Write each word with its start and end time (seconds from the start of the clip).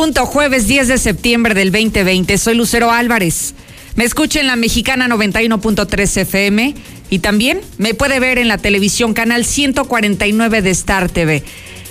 jueves 0.00 0.66
10 0.66 0.88
de 0.88 0.98
septiembre 0.98 1.52
del 1.54 1.70
2020. 1.70 2.38
Soy 2.38 2.54
Lucero 2.54 2.90
Álvarez. 2.90 3.54
Me 3.96 4.04
escucha 4.04 4.40
en 4.40 4.46
la 4.46 4.56
mexicana 4.56 5.08
91.3 5.08 6.16
FM 6.22 6.74
y 7.10 7.18
también 7.18 7.60
me 7.76 7.92
puede 7.92 8.18
ver 8.18 8.38
en 8.38 8.48
la 8.48 8.56
televisión 8.56 9.12
canal 9.12 9.44
149 9.44 10.62
de 10.62 10.70
Star 10.70 11.10
TV. 11.10 11.44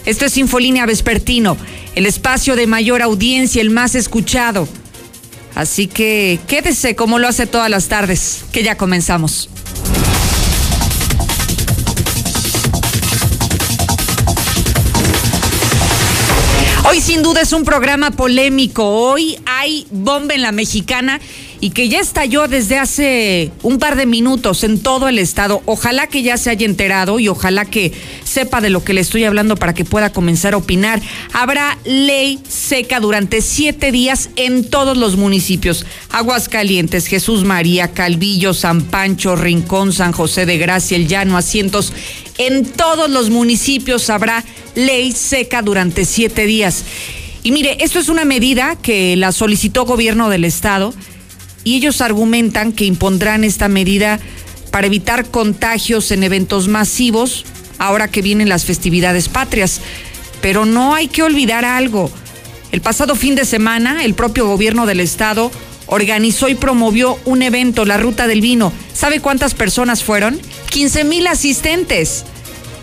Esto 0.07 0.25
es 0.25 0.37
Infolínea 0.37 0.87
Vespertino, 0.87 1.55
el 1.93 2.07
espacio 2.07 2.55
de 2.55 2.65
mayor 2.65 3.03
audiencia, 3.03 3.61
el 3.61 3.69
más 3.69 3.93
escuchado. 3.93 4.67
Así 5.53 5.85
que 5.85 6.39
quédese 6.47 6.95
como 6.95 7.19
lo 7.19 7.27
hace 7.27 7.45
todas 7.45 7.69
las 7.69 7.89
tardes, 7.89 8.43
que 8.51 8.63
ya 8.63 8.75
comenzamos. 8.75 9.49
Hoy 16.89 17.01
sin 17.01 17.21
duda 17.21 17.41
es 17.41 17.53
un 17.53 17.65
programa 17.65 18.09
polémico. 18.09 18.83
Hoy 18.83 19.37
hay 19.45 19.85
bomba 19.91 20.33
en 20.33 20.41
la 20.41 20.51
mexicana 20.51 21.21
y 21.61 21.71
que 21.71 21.89
ya 21.89 21.99
estalló 21.99 22.47
desde 22.47 22.77
hace 22.77 23.51
un 23.63 23.79
par 23.79 23.97
de 23.97 24.05
minutos 24.05 24.63
en 24.63 24.79
todo 24.81 25.09
el 25.09 25.19
estado. 25.19 25.61
Ojalá 25.65 26.07
que 26.07 26.23
ya 26.23 26.37
se 26.37 26.49
haya 26.49 26.65
enterado 26.65 27.19
y 27.19 27.27
ojalá 27.27 27.65
que 27.65 27.91
sepa 28.23 28.61
de 28.61 28.69
lo 28.69 28.83
que 28.83 28.93
le 28.93 29.01
estoy 29.01 29.25
hablando 29.25 29.57
para 29.57 29.73
que 29.73 29.83
pueda 29.83 30.11
comenzar 30.11 30.53
a 30.53 30.57
opinar. 30.57 31.01
Habrá 31.33 31.77
ley 31.83 32.39
seca 32.47 32.99
durante 32.99 33.41
siete 33.41 33.91
días 33.91 34.29
en 34.37 34.69
todos 34.69 34.97
los 34.97 35.17
municipios. 35.17 35.85
Aguascalientes, 36.11 37.07
Jesús 37.07 37.43
María, 37.43 37.89
Calvillo, 37.89 38.53
San 38.53 38.83
Pancho, 38.83 39.35
Rincón, 39.35 39.91
San 39.91 40.13
José 40.13 40.45
de 40.45 40.57
Gracia, 40.57 40.95
El 40.95 41.07
Llano, 41.07 41.37
Asientos. 41.37 41.91
En 42.37 42.65
todos 42.65 43.09
los 43.09 43.29
municipios 43.29 44.09
habrá 44.09 44.45
ley 44.75 45.11
seca 45.11 45.61
durante 45.61 46.05
siete 46.05 46.45
días. 46.45 46.85
Y 47.43 47.51
mire, 47.51 47.77
esto 47.81 47.99
es 47.99 48.09
una 48.09 48.25
medida 48.25 48.75
que 48.75 49.15
la 49.15 49.31
solicitó 49.31 49.85
gobierno 49.85 50.29
del 50.29 50.45
estado 50.45 50.93
y 51.63 51.75
ellos 51.75 52.01
argumentan 52.01 52.71
que 52.71 52.85
impondrán 52.85 53.43
esta 53.43 53.67
medida 53.67 54.19
para 54.71 54.87
evitar 54.87 55.25
contagios 55.25 56.11
en 56.11 56.23
eventos 56.23 56.67
masivos 56.67 57.45
ahora 57.77 58.07
que 58.07 58.21
vienen 58.21 58.49
las 58.49 58.65
festividades 58.65 59.29
patrias. 59.29 59.81
Pero 60.41 60.65
no 60.65 60.93
hay 60.93 61.07
que 61.07 61.23
olvidar 61.23 61.65
algo. 61.65 62.11
El 62.71 62.81
pasado 62.81 63.15
fin 63.15 63.35
de 63.35 63.45
semana, 63.45 64.05
el 64.05 64.13
propio 64.13 64.45
gobierno 64.45 64.85
del 64.85 64.99
estado 64.99 65.51
organizó 65.87 66.49
y 66.49 66.55
promovió 66.55 67.17
un 67.25 67.41
evento, 67.41 67.83
la 67.83 67.97
Ruta 67.97 68.27
del 68.27 68.41
Vino. 68.41 68.71
¿Sabe 68.93 69.19
cuántas 69.19 69.55
personas 69.55 70.03
fueron? 70.03 70.39
15 70.69 71.03
mil 71.03 71.25
asistentes. 71.25 72.25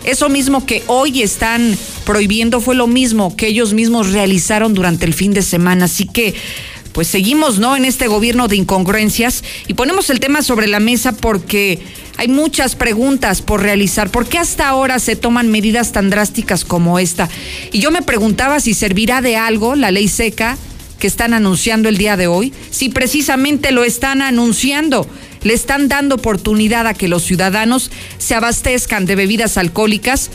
Eso 0.03 0.29
mismo 0.29 0.65
que 0.65 0.83
hoy 0.87 1.21
están 1.21 1.77
prohibiendo 2.05 2.61
fue 2.61 2.75
lo 2.75 2.87
mismo 2.87 3.35
que 3.35 3.47
ellos 3.47 3.73
mismos 3.73 4.11
realizaron 4.11 4.73
durante 4.73 5.05
el 5.05 5.13
fin 5.13 5.33
de 5.33 5.41
semana. 5.41 5.85
Así 5.85 6.05
que, 6.05 6.33
pues 6.97 7.09
seguimos, 7.09 7.59
¿no? 7.59 7.75
En 7.75 7.85
este 7.85 8.07
gobierno 8.07 8.47
de 8.47 8.55
incongruencias 8.55 9.43
y 9.67 9.75
ponemos 9.75 10.09
el 10.09 10.19
tema 10.19 10.41
sobre 10.41 10.65
la 10.65 10.79
mesa 10.79 11.11
porque 11.11 11.77
hay 12.17 12.27
muchas 12.27 12.75
preguntas 12.75 13.43
por 13.43 13.61
realizar. 13.61 14.09
¿Por 14.09 14.25
qué 14.25 14.39
hasta 14.39 14.67
ahora 14.67 14.97
se 14.97 15.15
toman 15.15 15.51
medidas 15.51 15.91
tan 15.91 16.09
drásticas 16.09 16.65
como 16.65 16.97
esta? 16.97 17.29
Y 17.71 17.81
yo 17.81 17.91
me 17.91 18.01
preguntaba 18.01 18.59
si 18.59 18.73
servirá 18.73 19.21
de 19.21 19.37
algo 19.37 19.75
la 19.75 19.91
ley 19.91 20.07
seca 20.07 20.57
que 20.97 21.05
están 21.05 21.35
anunciando 21.35 21.87
el 21.87 21.99
día 21.99 22.17
de 22.17 22.25
hoy, 22.25 22.51
si 22.71 22.89
precisamente 22.89 23.71
lo 23.71 23.83
están 23.83 24.23
anunciando 24.23 25.07
le 25.43 25.53
están 25.53 25.87
dando 25.87 26.15
oportunidad 26.15 26.87
a 26.87 26.95
que 26.95 27.07
los 27.07 27.23
ciudadanos 27.23 27.91
se 28.17 28.33
abastezcan 28.33 29.05
de 29.05 29.15
bebidas 29.15 29.57
alcohólicas 29.57 30.31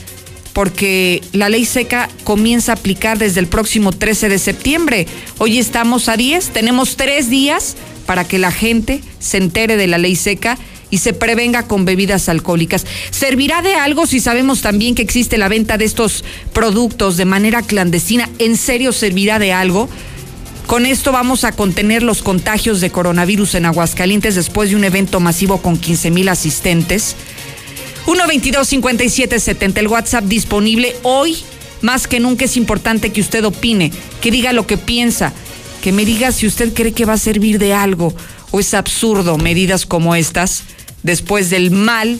porque 0.53 1.21
la 1.33 1.49
ley 1.49 1.65
seca 1.65 2.09
comienza 2.23 2.71
a 2.71 2.75
aplicar 2.75 3.17
desde 3.17 3.39
el 3.39 3.47
próximo 3.47 3.91
13 3.91 4.29
de 4.29 4.39
septiembre. 4.39 5.07
Hoy 5.39 5.57
estamos 5.57 6.07
a 6.09 6.15
10, 6.15 6.49
tenemos 6.49 6.95
tres 6.95 7.29
días 7.29 7.75
para 8.05 8.23
que 8.25 8.37
la 8.37 8.51
gente 8.51 9.01
se 9.19 9.37
entere 9.37 9.77
de 9.77 9.87
la 9.87 9.97
ley 9.97 10.15
seca 10.15 10.57
y 10.91 10.99
se 10.99 11.13
prevenga 11.13 11.63
con 11.63 11.85
bebidas 11.85 12.29
alcohólicas. 12.29 12.85
¿Servirá 13.09 13.63
de 13.63 13.73
algo 13.73 14.05
si 14.05 14.19
sabemos 14.19 14.61
también 14.61 14.93
que 14.93 15.01
existe 15.01 15.39
la 15.39 15.49
venta 15.49 15.79
de 15.79 15.85
estos 15.85 16.23
productos 16.53 17.17
de 17.17 17.25
manera 17.25 17.63
clandestina? 17.63 18.29
¿En 18.37 18.57
serio 18.57 18.93
servirá 18.93 19.39
de 19.39 19.53
algo? 19.53 19.89
Con 20.67 20.85
esto 20.85 21.11
vamos 21.11 21.43
a 21.43 21.51
contener 21.51 22.03
los 22.03 22.21
contagios 22.21 22.79
de 22.79 22.91
coronavirus 22.91 23.55
en 23.55 23.65
Aguascalientes 23.65 24.35
después 24.35 24.69
de 24.69 24.75
un 24.75 24.83
evento 24.83 25.19
masivo 25.19 25.61
con 25.61 25.77
15 25.77 26.11
mil 26.11 26.29
asistentes. 26.29 27.15
122-5770, 28.05 29.77
el 29.77 29.87
WhatsApp 29.87 30.25
disponible 30.25 30.95
hoy. 31.03 31.37
Más 31.81 32.07
que 32.07 32.19
nunca 32.19 32.45
es 32.45 32.55
importante 32.55 33.11
que 33.11 33.21
usted 33.21 33.43
opine, 33.43 33.91
que 34.21 34.31
diga 34.31 34.53
lo 34.53 34.65
que 34.65 34.77
piensa, 34.77 35.33
que 35.81 35.91
me 35.91 36.05
diga 36.05 36.31
si 36.31 36.47
usted 36.47 36.73
cree 36.73 36.93
que 36.93 37.05
va 37.05 37.13
a 37.13 37.17
servir 37.17 37.59
de 37.59 37.73
algo 37.73 38.15
o 38.51 38.59
es 38.61 38.73
absurdo 38.73 39.37
medidas 39.37 39.85
como 39.85 40.15
estas 40.15 40.63
después 41.03 41.49
del 41.49 41.71
mal, 41.71 42.19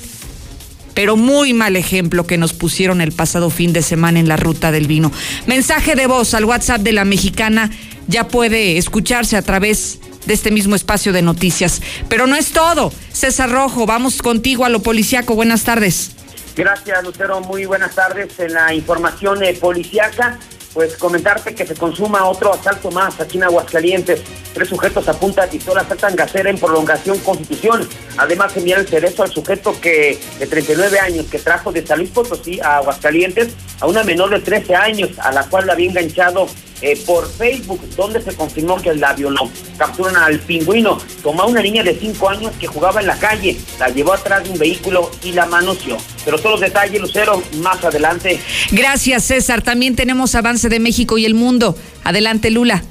pero 0.94 1.16
muy 1.16 1.54
mal 1.54 1.78
ejemplo 1.78 2.28
que 2.28 2.38
nos 2.38 2.54
pusieron 2.54 3.00
el 3.00 3.14
pasado 3.14 3.50
fin 3.50 3.72
de 3.72 3.82
semana 3.82 4.20
en 4.20 4.28
la 4.28 4.36
ruta 4.36 4.72
del 4.72 4.88
vino. 4.88 5.12
Mensaje 5.48 5.96
de 5.96 6.08
voz 6.08 6.34
al 6.34 6.46
WhatsApp 6.46 6.82
de 6.82 6.92
la 6.92 7.06
mexicana 7.06 7.72
ya 8.08 8.28
puede 8.28 8.78
escucharse 8.78 9.38
a 9.38 9.42
través 9.42 10.00
de 10.02 10.12
este 10.28 10.51
mismo 10.51 10.75
espacio 10.75 11.11
de 11.11 11.22
noticias. 11.22 11.81
Pero 12.07 12.28
no 12.28 12.35
es 12.35 12.51
todo. 12.51 12.91
César 13.11 13.51
Rojo, 13.51 13.85
vamos 13.85 14.22
contigo 14.22 14.66
a 14.66 14.69
lo 14.69 14.81
policiaco. 14.81 15.35
Buenas 15.35 15.63
tardes. 15.63 16.11
Gracias, 16.56 17.03
Lucero. 17.03 17.41
Muy 17.41 17.66
buenas 17.66 17.95
tardes. 17.95 18.39
En 18.39 18.53
la 18.53 18.73
información 18.73 19.44
eh, 19.44 19.53
policiaca, 19.53 20.38
pues 20.73 20.97
comentarte 20.97 21.53
que 21.53 21.66
se 21.66 21.75
consuma 21.75 22.25
otro 22.25 22.53
asalto 22.53 22.89
más 22.91 23.19
aquí 23.19 23.38
en 23.38 23.44
Aguascalientes. 23.44 24.22
Tres 24.53 24.69
sujetos 24.69 25.07
a 25.07 25.13
punta 25.13 25.44
de 25.44 25.50
pistola 25.50 25.85
saltan 25.88 26.16
gasera 26.16 26.50
en 26.50 26.57
prolongación 26.57 27.19
Constitución. 27.19 27.88
Además, 28.17 28.56
envían 28.57 28.81
el 28.81 28.88
cerezo 28.88 29.23
al 29.23 29.31
sujeto 29.31 29.79
que 29.79 30.17
de 30.39 30.47
39 30.47 31.00
años 31.00 31.25
que 31.28 31.39
trajo 31.39 31.72
de 31.72 31.85
San 31.85 32.00
Luis 32.00 32.11
Potosí 32.11 32.59
a 32.59 32.78
Aguascalientes 32.78 33.53
a 33.79 33.88
una 33.88 34.03
menor 34.03 34.29
de 34.31 34.39
13 34.39 34.75
años, 34.75 35.11
a 35.19 35.31
la 35.31 35.44
cual 35.44 35.67
la 35.67 35.73
había 35.73 35.89
enganchado 35.89 36.47
eh, 36.81 37.01
por 37.05 37.29
Facebook, 37.29 37.81
donde 37.95 38.22
se 38.22 38.35
confirmó 38.35 38.81
que 38.81 38.94
la 38.94 39.13
violó. 39.13 39.50
Capturan 39.78 40.16
al 40.17 40.40
pingüino, 40.40 40.97
tomó 41.22 41.44
a 41.44 41.45
una 41.47 41.61
niña 41.61 41.84
de 41.84 41.97
5 41.97 42.29
años 42.29 42.51
que 42.59 42.67
jugaba 42.67 43.00
en 43.00 43.07
la 43.07 43.17
calle, 43.17 43.57
la 43.79 43.90
llevó 43.90 44.13
atrás 44.13 44.44
de 44.44 44.51
un 44.51 44.59
vehículo 44.59 45.09
y 45.23 45.31
la 45.31 45.45
manoseó. 45.45 45.97
Pero 46.25 46.38
todos 46.38 46.51
los 46.51 46.61
detalles, 46.61 47.01
Lucero, 47.01 47.41
más 47.57 47.84
adelante. 47.84 48.39
Gracias, 48.72 49.25
César. 49.25 49.61
También 49.61 49.95
tenemos 49.95 50.35
avance 50.35 50.69
de 50.69 50.79
México 50.79 51.17
y 51.17 51.25
el 51.25 51.34
mundo. 51.34 51.78
Adelante, 52.03 52.50
Lula. 52.50 52.84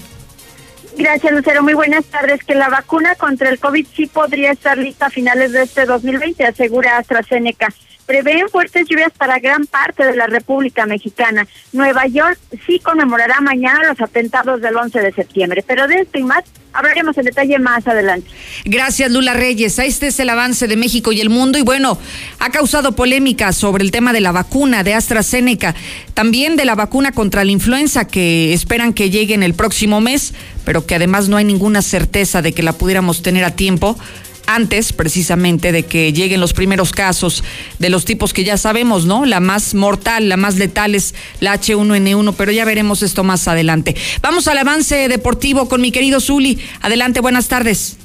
Gracias, 0.96 1.32
Lucero. 1.32 1.62
Muy 1.62 1.74
buenas 1.74 2.04
tardes. 2.04 2.44
Que 2.44 2.54
la 2.54 2.68
vacuna 2.68 3.14
contra 3.14 3.48
el 3.48 3.58
COVID 3.58 3.86
sí 3.96 4.06
podría 4.06 4.52
estar 4.52 4.76
lista 4.76 5.06
a 5.06 5.10
finales 5.10 5.52
de 5.52 5.62
este 5.62 5.86
2020, 5.86 6.44
asegura 6.44 6.98
AstraZeneca 6.98 7.72
prevén 8.06 8.48
fuertes 8.48 8.86
lluvias 8.88 9.12
para 9.16 9.38
gran 9.38 9.66
parte 9.66 10.04
de 10.04 10.16
la 10.16 10.26
República 10.26 10.86
Mexicana. 10.86 11.46
Nueva 11.72 12.06
York 12.06 12.38
sí 12.66 12.78
conmemorará 12.80 13.40
mañana 13.40 13.88
los 13.88 14.00
atentados 14.00 14.60
del 14.60 14.76
11 14.76 15.00
de 15.00 15.12
septiembre, 15.12 15.64
pero 15.66 15.86
de 15.88 16.00
esto 16.00 16.18
y 16.18 16.22
más 16.24 16.44
hablaremos 16.72 17.16
en 17.18 17.24
detalle 17.24 17.58
más 17.58 17.86
adelante. 17.86 18.28
Gracias, 18.64 19.10
Lula 19.10 19.34
Reyes. 19.34 19.78
Este 19.78 20.08
es 20.08 20.20
el 20.20 20.30
avance 20.30 20.66
de 20.66 20.76
México 20.76 21.12
y 21.12 21.20
el 21.20 21.30
mundo. 21.30 21.58
Y 21.58 21.62
bueno, 21.62 21.98
ha 22.38 22.50
causado 22.50 22.92
polémica 22.92 23.52
sobre 23.52 23.84
el 23.84 23.90
tema 23.90 24.12
de 24.12 24.20
la 24.20 24.32
vacuna 24.32 24.82
de 24.82 24.94
AstraZeneca, 24.94 25.74
también 26.14 26.56
de 26.56 26.64
la 26.64 26.74
vacuna 26.74 27.12
contra 27.12 27.44
la 27.44 27.50
influenza 27.50 28.06
que 28.06 28.52
esperan 28.52 28.92
que 28.92 29.10
llegue 29.10 29.34
en 29.34 29.42
el 29.42 29.54
próximo 29.54 30.00
mes, 30.00 30.34
pero 30.64 30.86
que 30.86 30.94
además 30.94 31.28
no 31.28 31.36
hay 31.36 31.44
ninguna 31.44 31.82
certeza 31.82 32.42
de 32.42 32.52
que 32.52 32.62
la 32.62 32.72
pudiéramos 32.72 33.22
tener 33.22 33.44
a 33.44 33.50
tiempo 33.50 33.98
antes 34.46 34.92
precisamente 34.92 35.72
de 35.72 35.84
que 35.84 36.12
lleguen 36.12 36.40
los 36.40 36.52
primeros 36.52 36.92
casos 36.92 37.44
de 37.78 37.90
los 37.90 38.04
tipos 38.04 38.32
que 38.32 38.44
ya 38.44 38.56
sabemos, 38.56 39.06
¿no? 39.06 39.24
La 39.24 39.40
más 39.40 39.74
mortal, 39.74 40.28
la 40.28 40.36
más 40.36 40.56
letal 40.56 40.94
es 40.94 41.14
la 41.40 41.58
H1N1, 41.58 42.34
pero 42.36 42.52
ya 42.52 42.64
veremos 42.64 43.02
esto 43.02 43.24
más 43.24 43.48
adelante. 43.48 43.94
Vamos 44.20 44.48
al 44.48 44.58
avance 44.58 45.08
deportivo 45.08 45.68
con 45.68 45.80
mi 45.80 45.92
querido 45.92 46.20
Zuli. 46.20 46.58
Adelante, 46.80 47.20
buenas 47.20 47.48
tardes. 47.48 47.96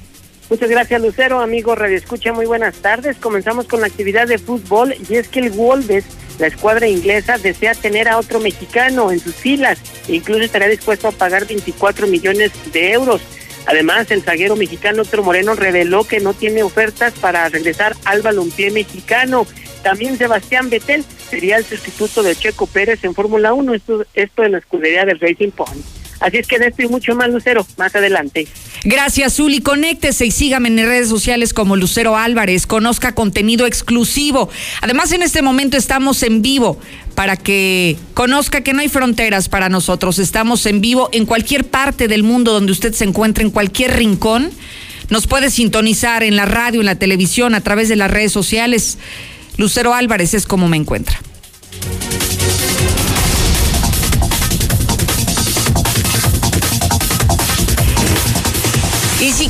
Muchas 0.50 0.70
gracias, 0.70 1.02
Lucero. 1.02 1.42
Amigo 1.42 1.76
Radio 1.76 1.98
Escucha, 1.98 2.32
muy 2.32 2.46
buenas 2.46 2.76
tardes. 2.76 3.18
Comenzamos 3.18 3.68
con 3.68 3.82
la 3.82 3.88
actividad 3.88 4.28
de 4.28 4.38
fútbol 4.38 4.96
y 5.10 5.16
es 5.16 5.28
que 5.28 5.40
el 5.40 5.50
Wolves, 5.50 6.06
la 6.40 6.48
escuadra 6.48 6.88
inglesa, 6.88 7.38
desea 7.38 7.76
tener 7.76 8.08
a 8.08 8.18
otro 8.18 8.40
mexicano 8.40 9.12
en 9.12 9.20
sus 9.20 9.36
filas 9.36 9.78
e 10.08 10.16
incluso 10.16 10.44
estará 10.44 10.68
dispuesto 10.68 11.10
a 11.10 11.12
pagar 11.12 11.48
24 11.48 12.08
millones 12.08 12.52
de 12.72 12.94
euros. 12.94 13.22
Además, 13.68 14.10
el 14.12 14.24
zaguero 14.24 14.56
mexicano 14.56 15.02
Otro 15.02 15.24
Moreno 15.24 15.54
reveló 15.54 16.06
que 16.06 16.22
no 16.22 16.34
tiene 16.34 16.64
ofertas 16.64 17.14
para 17.14 17.48
regresar 17.50 17.96
al 18.06 18.22
balompié 18.22 18.72
mexicano. 18.72 19.46
También 19.84 20.18
Sebastián 20.18 20.70
Betel 20.70 21.04
sería 21.30 21.58
el 21.58 21.66
sustituto 21.66 22.24
de 22.24 22.36
Checo 22.36 22.66
Pérez 22.66 23.04
en 23.04 23.14
Fórmula 23.14 23.54
1, 23.54 23.74
esto, 23.74 24.06
esto 24.14 24.44
en 24.44 24.54
la 24.54 24.58
escudería 24.60 25.06
del 25.06 25.20
Racing 25.20 25.52
Point. 25.52 25.86
Así 26.20 26.38
es 26.38 26.48
que 26.48 26.58
de 26.60 26.68
esto 26.68 26.82
y 26.82 26.88
mucho 26.88 27.16
más, 27.16 27.30
Lucero, 27.30 27.66
más 27.78 27.96
adelante. 27.96 28.48
Gracias, 28.84 29.36
Zuli. 29.36 29.62
Conéctese 29.62 30.26
y 30.26 30.32
sígame 30.32 30.70
en 30.70 30.78
redes 30.78 31.10
sociales 31.10 31.54
como 31.54 31.76
Lucero 31.76 32.18
Álvarez. 32.18 32.66
Conozca 32.66 33.14
contenido 33.14 33.66
exclusivo. 33.66 34.50
Además, 34.82 35.12
en 35.12 35.22
este 35.22 35.42
momento 35.42 35.78
estamos 35.78 36.24
en 36.24 36.42
vivo 36.42 36.80
para 37.16 37.38
que 37.38 37.98
conozca 38.14 38.62
que 38.62 38.74
no 38.74 38.80
hay 38.80 38.90
fronteras 38.90 39.50
para 39.50 39.70
nosotros. 39.70 40.20
Estamos 40.20 40.66
en 40.66 40.82
vivo 40.82 41.10
en 41.12 41.26
cualquier 41.26 41.66
parte 41.66 42.08
del 42.08 42.24
mundo 42.24 42.54
donde 42.54 42.72
usted 42.72 42.94
se 42.94 43.04
encuentre, 43.04 43.44
en 43.44 43.52
cualquier 43.52 43.96
rincón. 43.96 44.52
Nos 45.10 45.28
puede 45.28 45.50
sintonizar 45.50 46.24
en 46.24 46.36
la 46.36 46.46
radio, 46.46 46.80
en 46.80 46.86
la 46.86 46.96
televisión, 46.96 47.56
a 47.56 47.62
través 47.62 47.90
de 47.90 47.96
las 47.96 48.12
redes 48.12 48.32
sociales. 48.32 48.98
Lucero 49.58 49.94
Álvarez 49.94 50.34
es 50.34 50.46
como 50.46 50.68
me 50.68 50.78
encuentra. 50.78 51.20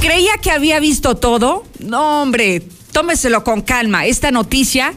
Creía 0.08 0.38
que 0.42 0.52
había 0.52 0.80
visto 0.80 1.18
todo, 1.18 1.66
no, 1.80 2.22
hombre, 2.22 2.64
tómeselo 2.94 3.44
con 3.44 3.62
calma. 3.62 4.06
Esta 4.06 4.32
noticia 4.32 4.94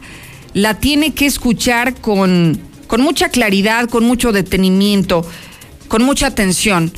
la 0.55 0.79
tiene 0.79 1.15
que 1.15 1.27
escuchar 1.27 2.01
con, 2.01 2.61
con 2.87 3.01
mucha 3.01 3.29
claridad, 3.29 3.89
con 3.89 4.05
mucho 4.05 4.31
detenimiento, 4.31 5.29
con 5.89 6.05
mucha 6.05 6.29
atención, 6.29 6.93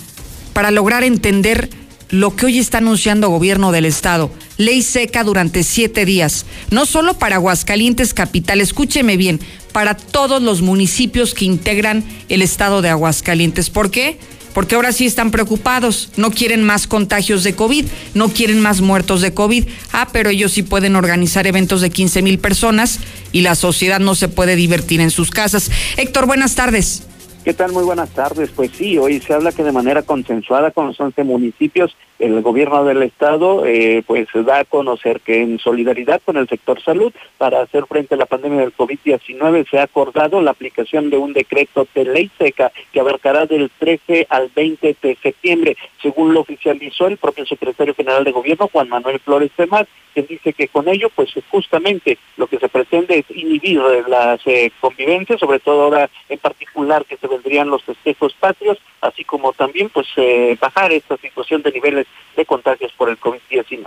para 0.53 0.71
lograr 0.71 1.05
entender 1.05 1.71
lo 2.11 2.37
que 2.37 2.45
hoy 2.45 2.59
está 2.59 2.79
anunciando 2.79 3.31
gobierno 3.31 3.73
del 3.73 3.87
estado. 3.87 4.31
Ley 4.59 4.83
seca 4.83 5.25
durante 5.25 5.63
siete 5.63 6.05
días, 6.05 6.45
no 6.71 6.85
solo 6.85 7.15
para 7.15 7.37
Aguascalientes 7.37 8.13
Capital, 8.13 8.61
escúcheme 8.61 9.17
bien, 9.17 9.41
para 9.73 9.97
todos 9.97 10.43
los 10.43 10.61
municipios 10.61 11.33
que 11.33 11.47
integran 11.47 12.05
el 12.29 12.43
estado 12.43 12.83
de 12.83 12.91
Aguascalientes. 12.91 13.71
¿Por 13.71 13.91
qué? 13.91 14.19
Porque 14.55 14.75
ahora 14.75 14.93
sí 14.93 15.07
están 15.07 15.31
preocupados, 15.31 16.11
no 16.17 16.31
quieren 16.31 16.63
más 16.63 16.87
contagios 16.87 17.45
de 17.45 17.55
COVID, 17.55 17.87
no 18.15 18.29
quieren 18.29 18.61
más 18.61 18.81
muertos 18.81 19.21
de 19.21 19.35
COVID. 19.35 19.67
Ah, 19.93 20.09
pero 20.13 20.31
ellos 20.31 20.53
sí 20.53 20.63
pueden 20.63 20.97
organizar 20.97 21.47
eventos 21.47 21.81
de 21.81 21.91
15 21.91 22.23
mil 22.23 22.39
personas 22.39 23.01
y 23.33 23.43
la 23.43 23.55
sociedad 23.55 24.01
no 24.01 24.15
se 24.15 24.29
puede 24.29 24.57
divertir 24.57 25.01
en 25.01 25.11
sus 25.11 25.31
casas. 25.31 25.71
Héctor, 25.97 26.27
buenas 26.27 26.55
tardes. 26.55 27.07
¿Qué 27.45 27.55
tal? 27.55 27.73
Muy 27.73 27.83
buenas 27.83 28.11
tardes. 28.11 28.51
Pues 28.55 28.71
sí, 28.77 28.99
hoy 28.99 29.21
se 29.21 29.35
habla 29.35 29.51
que 29.51 29.65
de 29.65 29.73
manera 29.73 30.03
consensuada 30.03 30.71
con 30.71 30.87
los 30.87 31.01
11 31.01 31.25
municipios, 31.25 31.97
el 32.23 32.41
gobierno 32.41 32.85
del 32.85 33.03
estado 33.03 33.67
eh, 33.67 34.05
pues 34.07 34.29
da 34.33 34.61
a 34.61 34.65
conocer 34.65 35.21
que 35.21 35.43
en 35.43 35.59
solidaridad 35.59 36.23
con 36.25 36.37
el 36.37 36.49
sector 36.49 36.81
salud 36.81 37.13
para 37.37 37.63
hacer 37.63 37.85
frente 37.87 38.15
a 38.15 38.19
la 38.19 38.27
pandemia 38.27 38.61
del 38.61 38.77
COVID-19 38.77 39.69
se 39.69 39.81
ha 39.81 39.83
acordado 39.83 40.41
la 40.41 40.53
aplicación 40.53 41.11
de 41.11 41.17
un 41.17 41.33
decreto 41.33 41.87
de 41.95 42.05
ley 42.05 42.31
seca 42.39 42.71
que 42.93 43.01
abarcará 43.01 43.47
del 43.47 43.71
13 43.77 44.29
al 44.31 44.51
20 44.55 44.97
de 45.03 45.19
septiembre, 45.21 45.77
según 46.01 46.33
lo 46.33 46.41
oficializó 46.41 47.09
el 47.09 47.17
propio 47.17 47.45
secretario 47.45 47.95
general 47.95 48.23
de 48.23 48.31
gobierno 48.31 48.71
Juan 48.73 48.89
Manuel 48.89 49.19
Flores 49.19 49.51
Temás, 49.57 49.89
que 50.15 50.23
dice 50.23 50.53
que 50.53 50.69
con 50.69 50.89
ello 50.89 51.09
pues 51.15 51.31
justamente 51.51 52.19
lo 52.37 52.47
que 52.47 52.59
se 52.59 52.69
pretende 52.69 53.19
es 53.19 53.37
inhibir 53.37 53.81
las 54.09 54.41
eh, 54.47 54.71
convivencias, 54.81 55.41
sobre 55.41 55.59
todo 55.59 55.83
ahora 55.83 56.11
en 56.29 56.39
particular 56.39 57.05
que 57.05 57.17
se 57.17 57.27
vendrían 57.27 57.71
los 57.71 57.83
festejos 57.83 58.35
patrios, 58.35 58.79
así 59.01 59.25
como 59.25 59.53
también 59.53 59.89
pues 59.89 60.07
eh, 60.17 60.57
bajar 60.61 60.93
esta 60.93 61.17
situación 61.17 61.63
de 61.63 61.73
niveles 61.73 62.07
de 62.37 62.45
contagios 62.47 62.93
por 62.97 63.09
el 63.09 63.19
COVID-19. 63.19 63.87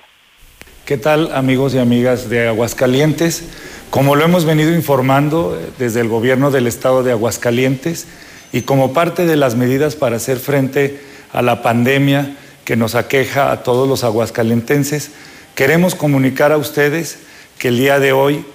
¿Qué 0.86 0.98
tal 0.98 1.34
amigos 1.34 1.74
y 1.74 1.80
amigas 1.80 2.30
de 2.30 2.48
Aguascalientes? 2.48 3.46
Como 3.90 4.16
lo 4.16 4.24
hemos 4.24 4.46
venido 4.46 4.74
informando 4.74 5.58
eh, 5.60 5.72
desde 5.80 6.02
el 6.02 6.10
gobierno 6.10 6.52
del 6.52 6.68
estado 6.68 7.02
de 7.02 7.12
Aguascalientes 7.12 8.08
y 8.52 8.62
como 8.62 8.94
parte 8.94 9.26
de 9.26 9.36
las 9.36 9.56
medidas 9.56 9.96
para 9.96 10.18
hacer 10.18 10.38
frente 10.38 11.00
a 11.34 11.42
la 11.42 11.62
pandemia 11.62 12.38
que 12.66 12.76
nos 12.76 12.96
aqueja 12.96 13.52
a 13.52 13.64
todos 13.64 13.88
los 13.88 14.04
aguascalentenses, 14.04 15.12
queremos 15.56 15.96
comunicar 15.96 16.52
a 16.52 16.58
ustedes 16.58 17.20
que 17.58 17.70
el 17.70 17.78
día 17.78 18.00
de 18.00 18.12
hoy 18.12 18.46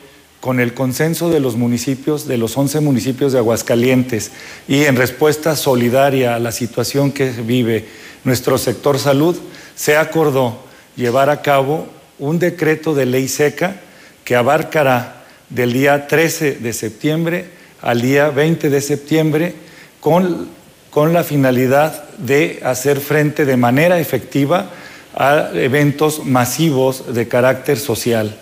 con 0.41 0.59
el 0.59 0.73
consenso 0.73 1.31
de 1.31 1.41
los 1.41 1.57
municipios, 1.57 2.27
de 2.27 2.39
los 2.39 2.57
11 2.57 2.81
municipios 2.81 3.33
de 3.33 3.39
Aguascalientes, 3.39 4.33
y 4.67 4.85
en 4.85 4.97
respuesta 4.97 5.55
solidaria 5.55 6.35
a 6.35 6.39
la 6.39 6.51
situación 6.51 7.13
que 7.13 7.31
vive 7.31 7.87
nuestro 8.25 8.59
sector 8.59 8.99
salud, 8.99 9.37
se 9.75 9.97
acordó 9.97 10.59
llevar 10.97 11.31
a 11.31 11.43
cabo 11.43 11.87
un 12.19 12.39
decreto 12.39 12.95
de 12.95 13.07
ley 13.07 13.29
seca 13.29 13.77
que 14.25 14.37
abarcará 14.37 15.25
del 15.49 15.73
día 15.73 16.07
13 16.07 16.57
de 16.57 16.73
septiembre 16.73 17.47
al 17.83 18.03
día 18.03 18.29
20 18.29 18.71
de 18.71 18.81
septiembre 18.81 19.55
con, 20.01 20.49
con 20.91 21.13
la 21.13 21.25
finalidad 21.25 22.05
de 22.19 22.61
hacer 22.63 23.01
frente 23.01 23.45
de 23.45 23.57
manera 23.57 23.99
efectiva 23.99 24.71
a 25.15 25.51
eventos 25.55 26.25
masivos 26.25 27.13
de 27.15 27.27
carácter 27.27 27.79
social, 27.79 28.37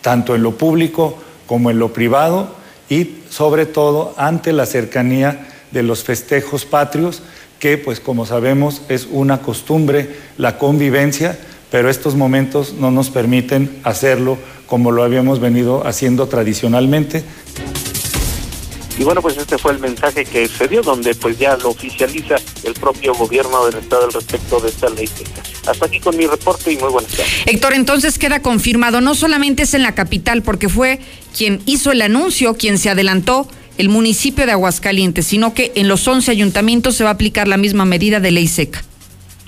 tanto 0.00 0.34
en 0.34 0.42
lo 0.42 0.56
público 0.56 1.18
como 1.46 1.70
en 1.70 1.78
lo 1.78 1.92
privado 1.92 2.54
y 2.88 3.22
sobre 3.30 3.66
todo 3.66 4.14
ante 4.16 4.52
la 4.52 4.66
cercanía 4.66 5.46
de 5.70 5.82
los 5.82 6.04
festejos 6.04 6.64
patrios, 6.64 7.22
que 7.60 7.78
pues 7.78 8.00
como 8.00 8.26
sabemos 8.26 8.82
es 8.88 9.06
una 9.10 9.42
costumbre 9.42 10.08
la 10.38 10.58
convivencia, 10.58 11.38
pero 11.70 11.88
estos 11.88 12.16
momentos 12.16 12.72
no 12.72 12.90
nos 12.90 13.10
permiten 13.10 13.78
hacerlo 13.84 14.38
como 14.66 14.90
lo 14.90 15.04
habíamos 15.04 15.40
venido 15.40 15.86
haciendo 15.86 16.26
tradicionalmente. 16.26 17.22
Y 18.98 19.04
bueno, 19.04 19.22
pues 19.22 19.36
este 19.36 19.56
fue 19.56 19.72
el 19.72 19.78
mensaje 19.78 20.24
que 20.24 20.46
se 20.46 20.68
dio, 20.68 20.82
donde 20.82 21.14
pues 21.14 21.38
ya 21.38 21.56
lo 21.56 21.70
oficializa 21.70 22.36
el 22.64 22.74
propio 22.74 23.14
gobierno 23.14 23.64
del 23.66 23.78
Estado 23.78 24.04
al 24.04 24.12
respecto 24.12 24.60
de 24.60 24.68
esta 24.68 24.90
ley. 24.90 25.08
Hasta 25.66 25.86
aquí 25.86 26.00
con 26.00 26.16
mi 26.16 26.26
reporte 26.26 26.72
y 26.72 26.76
muy 26.76 26.90
buenas 26.90 27.10
tardes. 27.12 27.32
Héctor, 27.46 27.72
entonces 27.74 28.18
queda 28.18 28.42
confirmado, 28.42 29.00
no 29.00 29.14
solamente 29.14 29.62
es 29.62 29.74
en 29.74 29.82
la 29.82 29.94
capital, 29.94 30.42
porque 30.42 30.68
fue 30.68 31.00
quien 31.36 31.62
hizo 31.64 31.92
el 31.92 32.02
anuncio, 32.02 32.54
quien 32.54 32.78
se 32.78 32.90
adelantó, 32.90 33.48
el 33.80 33.88
municipio 33.88 34.44
de 34.44 34.52
Aguascalientes, 34.52 35.26
sino 35.26 35.54
que 35.54 35.72
en 35.74 35.88
los 35.88 36.06
11 36.06 36.30
ayuntamientos 36.30 36.96
se 36.96 37.04
va 37.04 37.10
a 37.10 37.14
aplicar 37.14 37.48
la 37.48 37.56
misma 37.56 37.86
medida 37.86 38.20
de 38.20 38.30
ley 38.30 38.46
seca. 38.46 38.84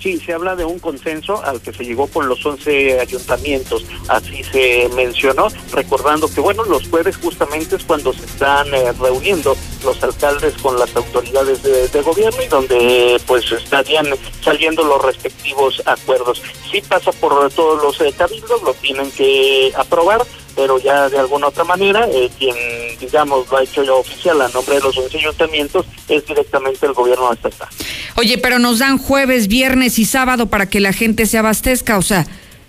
Sí, 0.03 0.19
se 0.19 0.33
habla 0.33 0.57
de 0.57 0.65
un 0.65 0.81
consenso 0.81 1.45
al 1.45 1.61
que 1.61 1.73
se 1.73 1.85
llegó 1.85 2.09
con 2.09 2.29
los 2.29 2.45
11 2.45 2.99
ayuntamientos, 2.99 3.85
así 4.09 4.43
se 4.43 4.91
mencionó, 4.97 5.47
recordando 5.73 6.29
que, 6.29 6.41
bueno, 6.41 6.65
los 6.65 6.89
jueves 6.89 7.17
justamente 7.19 7.77
es 7.77 7.85
cuando 7.85 8.13
se 8.13 8.25
están 8.25 8.75
eh, 8.75 8.91
reuniendo 8.99 9.55
los 9.85 10.03
alcaldes 10.03 10.55
con 10.55 10.77
las 10.77 10.97
autoridades 10.97 11.63
de, 11.63 12.03
gobierno 12.03 12.43
y 12.43 12.49
donde 12.49 13.21
pues 13.29 13.53
estarían 13.53 14.07
saliendo 14.41 14.83
los 14.83 15.05
respectivos 15.05 15.81
acuerdos. 15.87 16.43
Sí 16.73 16.83
pasa 16.89 17.13
por 17.13 17.49
todos 17.53 17.81
los 17.81 18.01
eh, 18.01 18.13
cabildos, 18.17 18.61
lo 18.65 18.75
tienen 18.75 19.09
que 19.13 19.73
aprobar, 19.77 20.23
pero 20.55 20.79
ya 20.79 21.09
de 21.09 21.19
alguna 21.19 21.49
otra 21.49 21.65
manera, 21.65 22.07
eh, 22.13 22.31
quien, 22.39 22.55
digamos, 23.01 23.51
lo 23.51 23.59
ha 23.59 23.63
hecho 23.63 23.83
ya 23.83 23.93
oficial 23.93 24.41
a 24.41 24.49
nombre 24.49 24.77
de 24.77 24.81
los 24.81 24.97
11 24.97 25.19
ayuntamientos 25.19 25.87
es 26.09 26.27
directamente 26.27 26.87
el 26.87 26.93
gobierno 26.93 27.33
estatal. 27.33 27.69
Oye, 28.17 28.39
pero 28.39 28.59
nos 28.59 28.79
dan 28.79 28.99
jueves, 28.99 29.49
viernes 29.49 29.99
y 29.99 30.05
sábado 30.05 30.47
para 30.47 30.69
que 30.69 30.81
la 30.81 30.93
gente 30.93 31.27
se 31.27 31.39
abastezca, 31.39 31.99
o 31.99 32.03
sea, 32.03 32.27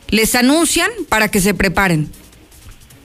les 0.10 0.36
anuncian 0.36 0.90
para 1.10 1.30
que 1.30 1.40
se 1.40 1.54
preparen. 1.54 2.10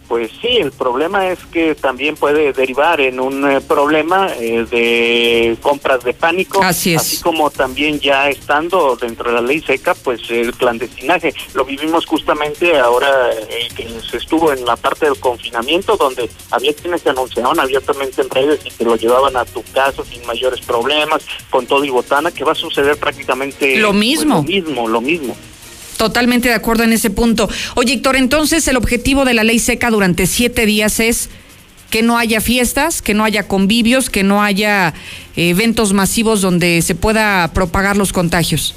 Pues 0.08 0.30
sí, 0.40 0.56
el 0.56 0.72
problema 0.72 1.28
es 1.28 1.38
que 1.52 1.74
también 1.74 2.16
puede 2.16 2.54
derivar 2.54 2.98
en 2.98 3.20
un 3.20 3.46
eh, 3.46 3.60
problema 3.60 4.32
eh, 4.40 4.64
de 4.70 5.58
compras 5.60 6.02
de 6.02 6.14
pánico, 6.14 6.62
así, 6.62 6.94
es. 6.94 7.02
así 7.02 7.20
como 7.20 7.50
también 7.50 8.00
ya 8.00 8.30
estando 8.30 8.96
dentro 8.96 9.28
de 9.28 9.34
la 9.34 9.42
ley 9.42 9.60
seca, 9.60 9.94
pues 9.94 10.22
el 10.30 10.54
clandestinaje. 10.54 11.34
Lo 11.52 11.66
vivimos 11.66 12.06
justamente 12.06 12.78
ahora 12.78 13.08
eh, 13.50 13.68
que 13.76 13.86
se 14.00 14.16
estuvo 14.16 14.50
en 14.50 14.64
la 14.64 14.76
parte 14.76 15.04
del 15.04 15.20
confinamiento, 15.20 15.98
donde 15.98 16.30
había 16.52 16.72
quienes 16.72 17.02
se 17.02 17.10
anunciaban 17.10 17.60
abiertamente 17.60 18.22
en 18.22 18.30
redes 18.30 18.60
y 18.64 18.70
te 18.70 18.84
lo 18.84 18.96
llevaban 18.96 19.36
a 19.36 19.44
tu 19.44 19.62
casa 19.74 20.02
sin 20.04 20.24
mayores 20.26 20.62
problemas, 20.62 21.22
con 21.50 21.66
todo 21.66 21.84
y 21.84 21.90
botana, 21.90 22.30
que 22.30 22.44
va 22.44 22.52
a 22.52 22.54
suceder 22.54 22.96
prácticamente 22.96 23.76
lo 23.76 23.92
mismo, 23.92 24.42
pues, 24.42 24.56
lo 24.56 24.62
mismo, 24.64 24.88
lo 24.88 25.00
mismo. 25.02 25.36
Totalmente 25.98 26.48
de 26.48 26.54
acuerdo 26.54 26.84
en 26.84 26.92
ese 26.92 27.10
punto. 27.10 27.50
Oye, 27.74 27.94
Héctor, 27.94 28.14
entonces 28.14 28.66
el 28.68 28.76
objetivo 28.76 29.24
de 29.24 29.34
la 29.34 29.42
ley 29.42 29.58
seca 29.58 29.90
durante 29.90 30.28
siete 30.28 30.64
días 30.64 31.00
es 31.00 31.28
que 31.90 32.02
no 32.02 32.16
haya 32.16 32.40
fiestas, 32.40 33.02
que 33.02 33.14
no 33.14 33.24
haya 33.24 33.48
convivios, 33.48 34.08
que 34.08 34.22
no 34.22 34.40
haya 34.40 34.94
eh, 35.34 35.50
eventos 35.50 35.92
masivos 35.92 36.40
donde 36.40 36.82
se 36.82 36.94
pueda 36.94 37.50
propagar 37.52 37.96
los 37.96 38.12
contagios. 38.12 38.76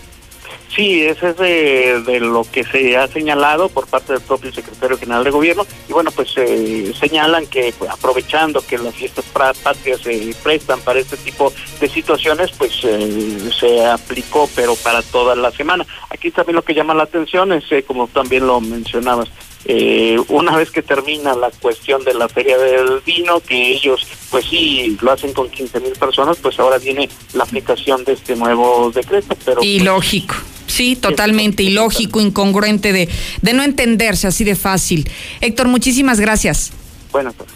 Sí, 0.75 1.03
ese 1.03 1.29
es 1.31 1.37
de, 1.37 2.19
lo 2.21 2.45
que 2.49 2.63
se 2.63 2.95
ha 2.95 3.05
señalado 3.07 3.67
por 3.67 3.87
parte 3.87 4.13
del 4.13 4.21
propio 4.21 4.53
secretario 4.53 4.97
general 4.97 5.25
de 5.25 5.29
gobierno 5.31 5.65
y 5.89 5.91
bueno, 5.91 6.11
pues 6.11 6.33
eh, 6.37 6.93
señalan 6.97 7.45
que 7.47 7.73
pues, 7.77 7.91
aprovechando 7.91 8.65
que 8.65 8.77
las 8.77 8.95
fiestas 8.95 9.25
patrias 9.25 9.99
se 9.99 10.33
prestan 10.41 10.79
para 10.79 10.99
este 10.99 11.17
tipo 11.17 11.51
de 11.79 11.89
situaciones, 11.89 12.51
pues 12.57 12.79
eh, 12.83 13.49
se 13.59 13.85
aplicó, 13.85 14.49
pero 14.55 14.75
para 14.75 15.01
toda 15.01 15.35
la 15.35 15.51
semana. 15.51 15.85
Aquí 16.09 16.31
también 16.31 16.55
lo 16.55 16.63
que 16.63 16.73
llama 16.73 16.93
la 16.93 17.03
atención 17.03 17.51
es, 17.51 17.69
eh, 17.71 17.83
como 17.83 18.07
también 18.07 18.47
lo 18.47 18.61
mencionabas, 18.61 19.29
eh, 19.65 20.17
una 20.29 20.55
vez 20.57 20.71
que 20.71 20.81
termina 20.81 21.35
la 21.35 21.51
cuestión 21.51 22.03
de 22.03 22.13
la 22.13 22.27
feria 22.27 22.57
del 22.57 23.01
vino, 23.05 23.39
que 23.41 23.73
ellos 23.73 24.07
pues 24.29 24.45
sí 24.45 24.97
lo 25.01 25.11
hacen 25.11 25.33
con 25.33 25.49
15 25.49 25.79
mil 25.81 25.93
personas, 25.93 26.37
pues 26.41 26.59
ahora 26.59 26.77
viene 26.77 27.09
la 27.33 27.43
aplicación 27.43 28.03
de 28.03 28.13
este 28.13 28.35
nuevo 28.35 28.91
decreto. 28.91 29.35
Pero, 29.45 29.61
y 29.63 29.77
pues, 29.77 29.85
lógico. 29.85 30.35
Sí, 30.67 30.95
totalmente 30.95 31.63
ilógico, 31.63 32.21
incongruente 32.21 32.93
de, 32.93 33.09
de 33.41 33.53
no 33.53 33.61
entenderse 33.61 34.27
así 34.27 34.43
de 34.43 34.55
fácil. 34.55 35.09
Héctor, 35.41 35.67
muchísimas 35.67 36.19
gracias. 36.19 36.71
Buenas 37.11 37.35
tardes. 37.35 37.53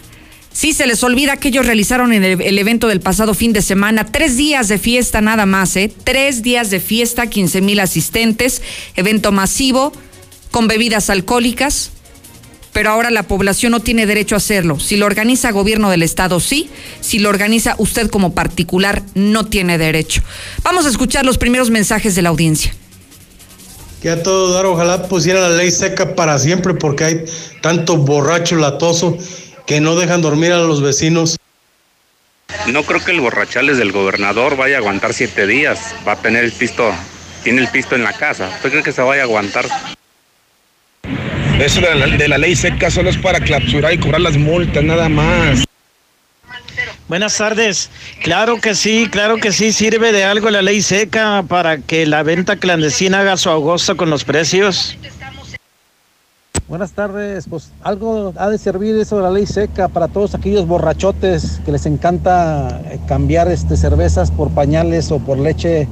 Sí, 0.52 0.72
se 0.72 0.86
les 0.86 1.02
olvida 1.02 1.36
que 1.36 1.48
ellos 1.48 1.66
realizaron 1.66 2.12
en 2.12 2.24
el, 2.24 2.40
el, 2.40 2.58
evento 2.58 2.88
del 2.88 3.00
pasado 3.00 3.34
fin 3.34 3.52
de 3.52 3.62
semana. 3.62 4.06
Tres 4.06 4.36
días 4.36 4.68
de 4.68 4.78
fiesta 4.78 5.20
nada 5.20 5.44
más, 5.44 5.76
¿eh? 5.76 5.92
Tres 6.04 6.42
días 6.42 6.70
de 6.70 6.80
fiesta, 6.80 7.26
15 7.26 7.60
mil 7.60 7.80
asistentes, 7.80 8.62
evento 8.96 9.32
masivo, 9.32 9.92
con 10.50 10.66
bebidas 10.66 11.10
alcohólicas, 11.10 11.92
pero 12.76 12.90
ahora 12.90 13.10
la 13.10 13.22
población 13.22 13.72
no 13.72 13.80
tiene 13.80 14.04
derecho 14.04 14.34
a 14.34 14.36
hacerlo. 14.36 14.78
Si 14.78 14.98
lo 14.98 15.06
organiza 15.06 15.50
gobierno 15.50 15.88
del 15.88 16.02
estado, 16.02 16.40
sí. 16.40 16.68
Si 17.00 17.18
lo 17.18 17.30
organiza 17.30 17.74
usted 17.78 18.10
como 18.10 18.34
particular, 18.34 19.02
no 19.14 19.46
tiene 19.46 19.78
derecho. 19.78 20.20
Vamos 20.62 20.84
a 20.84 20.90
escuchar 20.90 21.24
los 21.24 21.38
primeros 21.38 21.70
mensajes 21.70 22.14
de 22.14 22.20
la 22.20 22.28
audiencia. 22.28 22.74
Que 24.02 24.10
a 24.10 24.22
todo 24.22 24.52
dar, 24.52 24.66
ojalá 24.66 25.08
pusiera 25.08 25.40
la 25.40 25.56
ley 25.56 25.70
seca 25.70 26.14
para 26.14 26.38
siempre 26.38 26.74
porque 26.74 27.04
hay 27.04 27.24
tanto 27.62 27.96
borracho 27.96 28.56
latoso 28.56 29.16
que 29.66 29.80
no 29.80 29.96
dejan 29.96 30.20
dormir 30.20 30.52
a 30.52 30.58
los 30.58 30.82
vecinos. 30.82 31.38
No 32.66 32.82
creo 32.82 33.02
que 33.02 33.12
el 33.12 33.22
borrachales 33.22 33.78
del 33.78 33.90
gobernador 33.90 34.58
vaya 34.58 34.76
a 34.76 34.78
aguantar 34.80 35.14
siete 35.14 35.46
días. 35.46 35.94
Va 36.06 36.12
a 36.12 36.16
tener 36.16 36.44
el 36.44 36.52
pisto, 36.52 36.92
tiene 37.42 37.62
el 37.62 37.68
pisto 37.68 37.94
en 37.94 38.04
la 38.04 38.12
casa. 38.12 38.50
¿Usted 38.54 38.68
cree 38.68 38.82
que 38.82 38.92
se 38.92 39.00
vaya 39.00 39.22
a 39.22 39.24
aguantar? 39.24 39.64
Eso 41.60 41.80
de 41.80 41.94
la, 41.94 42.06
de 42.06 42.28
la 42.28 42.36
ley 42.38 42.54
seca 42.54 42.90
solo 42.90 43.08
es 43.08 43.16
para 43.16 43.40
clausurar 43.40 43.92
y 43.94 43.98
cobrar 43.98 44.20
las 44.20 44.36
multas, 44.36 44.84
nada 44.84 45.08
más. 45.08 45.64
Buenas 47.08 47.36
tardes. 47.38 47.88
Claro 48.22 48.60
que 48.60 48.74
sí, 48.74 49.08
claro 49.10 49.36
que 49.36 49.52
sí, 49.52 49.72
sirve 49.72 50.12
de 50.12 50.24
algo 50.24 50.50
la 50.50 50.60
ley 50.60 50.82
seca 50.82 51.44
para 51.48 51.78
que 51.78 52.04
la 52.04 52.22
venta 52.22 52.56
clandestina 52.56 53.20
haga 53.20 53.36
su 53.36 53.48
agosto 53.48 53.96
con 53.96 54.10
los 54.10 54.24
precios. 54.24 54.98
Buenas 56.68 56.92
tardes, 56.92 57.46
pues 57.48 57.70
algo 57.82 58.34
ha 58.36 58.50
de 58.50 58.58
servir 58.58 58.96
eso 58.96 59.16
de 59.16 59.22
la 59.22 59.30
ley 59.30 59.46
seca 59.46 59.86
para 59.86 60.08
todos 60.08 60.34
aquellos 60.34 60.66
borrachotes 60.66 61.60
que 61.64 61.70
les 61.70 61.86
encanta 61.86 62.82
cambiar 63.06 63.48
este 63.48 63.76
cervezas 63.76 64.32
por 64.32 64.50
pañales 64.50 65.12
o 65.12 65.20
por 65.20 65.38
leche 65.38 65.86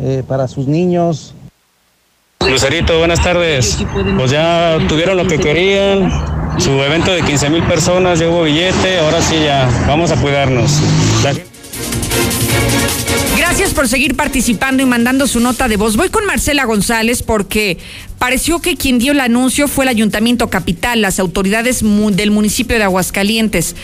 eh, 0.00 0.22
para 0.26 0.46
sus 0.46 0.68
niños. 0.68 1.34
Lucerito, 2.46 2.98
buenas 2.98 3.22
tardes. 3.22 3.78
Pues 4.16 4.30
ya 4.30 4.78
tuvieron 4.88 5.16
lo 5.16 5.26
que 5.26 5.38
querían, 5.38 6.10
su 6.58 6.70
evento 6.82 7.12
de 7.12 7.22
15 7.22 7.50
mil 7.50 7.62
personas, 7.64 8.18
llevo 8.18 8.44
billete, 8.44 9.00
ahora 9.00 9.20
sí 9.20 9.36
ya, 9.44 9.68
vamos 9.86 10.10
a 10.10 10.16
cuidarnos. 10.16 10.80
Gracias 13.36 13.74
por 13.74 13.88
seguir 13.88 14.16
participando 14.16 14.82
y 14.82 14.86
mandando 14.86 15.26
su 15.26 15.40
nota 15.40 15.68
de 15.68 15.76
voz. 15.76 15.96
Voy 15.96 16.08
con 16.08 16.24
Marcela 16.26 16.64
González 16.64 17.22
porque 17.22 17.78
pareció 18.18 18.60
que 18.60 18.76
quien 18.76 18.98
dio 18.98 19.12
el 19.12 19.20
anuncio 19.20 19.68
fue 19.68 19.84
el 19.84 19.88
Ayuntamiento 19.88 20.48
Capital, 20.48 21.02
las 21.02 21.18
autoridades 21.18 21.82
del 21.82 22.30
municipio 22.30 22.78
de 22.78 22.84
Aguascalientes. 22.84 23.76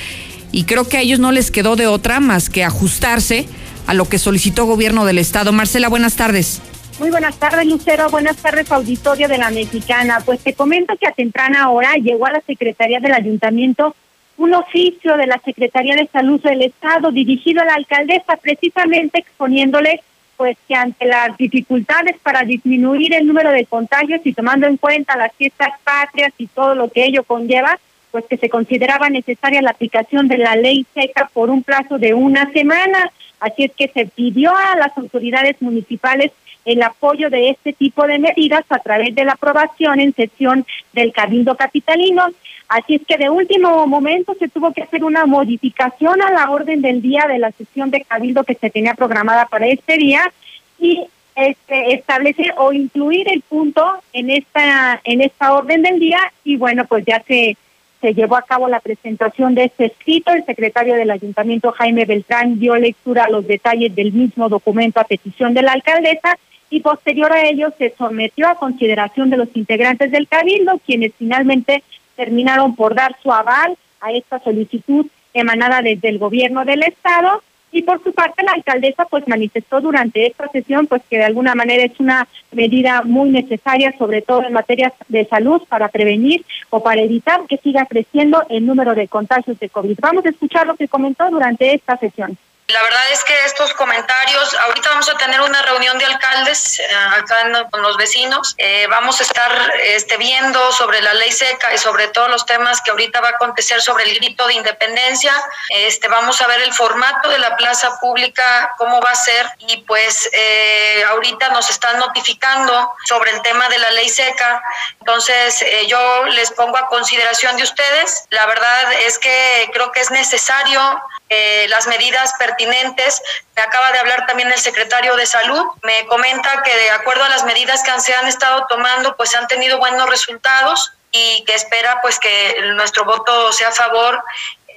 Y 0.52 0.64
creo 0.64 0.88
que 0.88 0.96
a 0.96 1.00
ellos 1.00 1.18
no 1.18 1.32
les 1.32 1.50
quedó 1.50 1.76
de 1.76 1.86
otra 1.86 2.20
más 2.20 2.48
que 2.48 2.64
ajustarse 2.64 3.46
a 3.86 3.94
lo 3.94 4.08
que 4.08 4.18
solicitó 4.18 4.64
gobierno 4.64 5.04
del 5.04 5.18
Estado. 5.18 5.52
Marcela, 5.52 5.88
buenas 5.88 6.14
tardes. 6.14 6.60
Muy 6.98 7.10
buenas 7.10 7.36
tardes, 7.38 7.66
Lucero. 7.66 8.08
Buenas 8.08 8.36
tardes, 8.36 8.70
auditorio 8.70 9.26
de 9.26 9.36
la 9.36 9.50
Mexicana. 9.50 10.20
Pues 10.24 10.38
te 10.40 10.54
comento 10.54 10.96
que 10.96 11.08
a 11.08 11.12
temprana 11.12 11.68
hora 11.70 11.94
llegó 11.94 12.26
a 12.26 12.32
la 12.32 12.40
Secretaría 12.40 13.00
del 13.00 13.12
Ayuntamiento 13.12 13.96
un 14.36 14.54
oficio 14.54 15.16
de 15.16 15.26
la 15.26 15.40
Secretaría 15.44 15.96
de 15.96 16.06
Salud 16.06 16.40
del 16.40 16.62
Estado 16.62 17.10
dirigido 17.10 17.62
a 17.62 17.64
la 17.64 17.74
alcaldesa, 17.74 18.36
precisamente 18.36 19.18
exponiéndole 19.18 20.02
pues 20.36 20.56
que 20.68 20.74
ante 20.76 21.06
las 21.06 21.36
dificultades 21.36 22.16
para 22.22 22.42
disminuir 22.42 23.12
el 23.14 23.26
número 23.26 23.50
de 23.50 23.66
contagios 23.66 24.20
y 24.24 24.32
tomando 24.32 24.66
en 24.68 24.76
cuenta 24.76 25.16
las 25.16 25.32
fiestas 25.32 25.70
patrias 25.82 26.32
y 26.38 26.46
todo 26.46 26.76
lo 26.76 26.88
que 26.88 27.04
ello 27.04 27.24
conlleva, 27.24 27.78
pues 28.12 28.24
que 28.26 28.36
se 28.36 28.48
consideraba 28.48 29.10
necesaria 29.10 29.62
la 29.62 29.70
aplicación 29.70 30.28
de 30.28 30.38
la 30.38 30.54
ley 30.54 30.86
seca 30.94 31.28
por 31.32 31.50
un 31.50 31.64
plazo 31.64 31.98
de 31.98 32.14
una 32.14 32.52
semana. 32.52 33.10
Así 33.40 33.64
es 33.64 33.72
que 33.72 33.88
se 33.88 34.06
pidió 34.06 34.56
a 34.56 34.76
las 34.76 34.96
autoridades 34.96 35.60
municipales 35.60 36.30
el 36.64 36.82
apoyo 36.82 37.30
de 37.30 37.50
este 37.50 37.72
tipo 37.72 38.06
de 38.06 38.18
medidas 38.18 38.64
a 38.68 38.78
través 38.78 39.14
de 39.14 39.24
la 39.24 39.32
aprobación 39.32 40.00
en 40.00 40.14
sesión 40.14 40.66
del 40.92 41.12
Cabildo 41.12 41.56
Capitalino. 41.56 42.26
Así 42.68 42.96
es 42.96 43.02
que 43.06 43.18
de 43.18 43.28
último 43.28 43.86
momento 43.86 44.34
se 44.38 44.48
tuvo 44.48 44.72
que 44.72 44.82
hacer 44.82 45.04
una 45.04 45.26
modificación 45.26 46.22
a 46.22 46.30
la 46.30 46.50
orden 46.50 46.80
del 46.80 47.02
día 47.02 47.26
de 47.28 47.38
la 47.38 47.52
sesión 47.52 47.90
de 47.90 48.02
Cabildo 48.02 48.44
que 48.44 48.54
se 48.54 48.70
tenía 48.70 48.94
programada 48.94 49.46
para 49.46 49.66
este 49.66 49.96
día 49.96 50.32
y 50.78 51.04
este, 51.36 51.94
establecer 51.94 52.54
o 52.56 52.72
incluir 52.72 53.28
el 53.28 53.42
punto 53.42 53.84
en 54.12 54.30
esta 54.30 55.00
en 55.02 55.20
esta 55.20 55.52
orden 55.52 55.82
del 55.82 55.98
día 55.98 56.20
y 56.44 56.56
bueno 56.56 56.84
pues 56.84 57.04
ya 57.04 57.22
se 57.26 57.56
se 58.04 58.12
llevó 58.12 58.36
a 58.36 58.42
cabo 58.42 58.68
la 58.68 58.80
presentación 58.80 59.54
de 59.54 59.64
este 59.64 59.86
escrito. 59.86 60.30
El 60.30 60.44
secretario 60.44 60.94
del 60.94 61.10
ayuntamiento, 61.10 61.72
Jaime 61.72 62.04
Beltrán, 62.04 62.58
dio 62.58 62.76
lectura 62.76 63.24
a 63.24 63.30
los 63.30 63.46
detalles 63.46 63.94
del 63.96 64.12
mismo 64.12 64.50
documento 64.50 65.00
a 65.00 65.04
petición 65.04 65.54
de 65.54 65.62
la 65.62 65.72
alcaldesa 65.72 66.38
y 66.70 66.80
posterior 66.80 67.32
a 67.32 67.46
ello 67.46 67.72
se 67.78 67.94
sometió 67.96 68.48
a 68.48 68.56
consideración 68.56 69.30
de 69.30 69.36
los 69.36 69.48
integrantes 69.54 70.10
del 70.10 70.28
cabildo, 70.28 70.80
quienes 70.84 71.12
finalmente 71.18 71.82
terminaron 72.16 72.74
por 72.76 72.94
dar 72.94 73.16
su 73.22 73.32
aval 73.32 73.76
a 74.00 74.12
esta 74.12 74.38
solicitud 74.40 75.06
emanada 75.32 75.82
desde 75.82 76.08
el 76.08 76.18
gobierno 76.18 76.64
del 76.64 76.82
estado 76.82 77.42
y 77.74 77.82
por 77.82 78.02
su 78.04 78.12
parte 78.12 78.44
la 78.44 78.52
alcaldesa 78.52 79.04
pues 79.06 79.26
manifestó 79.26 79.80
durante 79.80 80.26
esta 80.26 80.48
sesión 80.48 80.86
pues 80.86 81.02
que 81.10 81.18
de 81.18 81.24
alguna 81.24 81.56
manera 81.56 81.82
es 81.82 81.98
una 81.98 82.28
medida 82.52 83.02
muy 83.02 83.30
necesaria 83.30 83.92
sobre 83.98 84.22
todo 84.22 84.44
en 84.44 84.52
materia 84.52 84.92
de 85.08 85.24
salud 85.26 85.60
para 85.68 85.88
prevenir 85.88 86.44
o 86.70 86.82
para 86.82 87.02
evitar 87.02 87.40
que 87.48 87.56
siga 87.56 87.84
creciendo 87.86 88.44
el 88.48 88.64
número 88.64 88.94
de 88.94 89.08
contagios 89.08 89.58
de 89.58 89.68
COVID. 89.68 89.98
Vamos 90.00 90.24
a 90.24 90.28
escuchar 90.28 90.68
lo 90.68 90.76
que 90.76 90.86
comentó 90.86 91.28
durante 91.30 91.74
esta 91.74 91.96
sesión. 91.96 92.38
La 92.74 92.82
verdad 92.82 93.12
es 93.12 93.22
que 93.22 93.44
estos 93.44 93.72
comentarios, 93.74 94.52
ahorita 94.66 94.90
vamos 94.90 95.08
a 95.08 95.16
tener 95.16 95.40
una 95.40 95.62
reunión 95.62 95.96
de 95.96 96.06
alcaldes 96.06 96.80
eh, 96.80 96.84
acá 96.92 97.36
con 97.70 97.82
los 97.82 97.96
vecinos, 97.96 98.56
eh, 98.58 98.88
vamos 98.90 99.20
a 99.20 99.22
estar 99.22 99.72
este, 99.84 100.16
viendo 100.16 100.72
sobre 100.72 101.00
la 101.00 101.14
ley 101.14 101.30
seca 101.30 101.72
y 101.72 101.78
sobre 101.78 102.08
todos 102.08 102.28
los 102.28 102.44
temas 102.46 102.80
que 102.80 102.90
ahorita 102.90 103.20
va 103.20 103.28
a 103.28 103.30
acontecer 103.30 103.80
sobre 103.80 104.02
el 104.10 104.16
grito 104.16 104.44
de 104.48 104.54
independencia, 104.54 105.32
este, 105.68 106.08
vamos 106.08 106.42
a 106.42 106.48
ver 106.48 106.62
el 106.62 106.74
formato 106.74 107.28
de 107.28 107.38
la 107.38 107.56
plaza 107.56 107.96
pública, 108.00 108.74
cómo 108.76 109.00
va 109.00 109.12
a 109.12 109.14
ser 109.14 109.48
y 109.60 109.76
pues 109.82 110.28
eh, 110.32 111.04
ahorita 111.10 111.50
nos 111.50 111.70
están 111.70 112.00
notificando 112.00 112.90
sobre 113.04 113.30
el 113.30 113.42
tema 113.42 113.68
de 113.68 113.78
la 113.78 113.90
ley 113.90 114.08
seca, 114.08 114.60
entonces 114.98 115.62
eh, 115.62 115.86
yo 115.86 116.24
les 116.24 116.50
pongo 116.50 116.76
a 116.76 116.88
consideración 116.88 117.56
de 117.56 117.62
ustedes, 117.62 118.24
la 118.30 118.46
verdad 118.46 118.92
es 119.06 119.16
que 119.20 119.70
creo 119.72 119.92
que 119.92 120.00
es 120.00 120.10
necesario 120.10 121.00
eh, 121.34 121.66
las 121.68 121.86
medidas 121.86 122.32
pertinentes. 122.38 123.20
Me 123.56 123.62
acaba 123.62 123.90
de 123.92 123.98
hablar 123.98 124.26
también 124.26 124.52
el 124.52 124.58
secretario 124.58 125.16
de 125.16 125.26
Salud. 125.26 125.64
Me 125.82 126.06
comenta 126.06 126.62
que 126.62 126.74
de 126.76 126.90
acuerdo 126.90 127.24
a 127.24 127.28
las 127.28 127.44
medidas 127.44 127.82
que 127.82 127.90
se 128.00 128.14
han 128.14 128.28
estado 128.28 128.66
tomando, 128.68 129.16
pues 129.16 129.34
han 129.34 129.48
tenido 129.48 129.78
buenos 129.78 130.08
resultados 130.08 130.92
y 131.10 131.44
que 131.44 131.54
espera 131.54 132.00
pues 132.02 132.18
que 132.18 132.56
nuestro 132.74 133.04
voto 133.04 133.52
sea 133.52 133.68
a 133.68 133.72
favor 133.72 134.22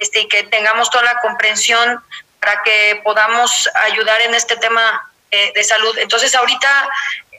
este, 0.00 0.20
y 0.20 0.28
que 0.28 0.44
tengamos 0.44 0.90
toda 0.90 1.04
la 1.04 1.18
comprensión 1.20 2.02
para 2.40 2.62
que 2.62 3.00
podamos 3.04 3.68
ayudar 3.84 4.20
en 4.22 4.34
este 4.34 4.56
tema 4.56 5.10
eh, 5.30 5.52
de 5.54 5.62
salud. 5.62 5.96
Entonces 5.98 6.34
ahorita 6.34 6.88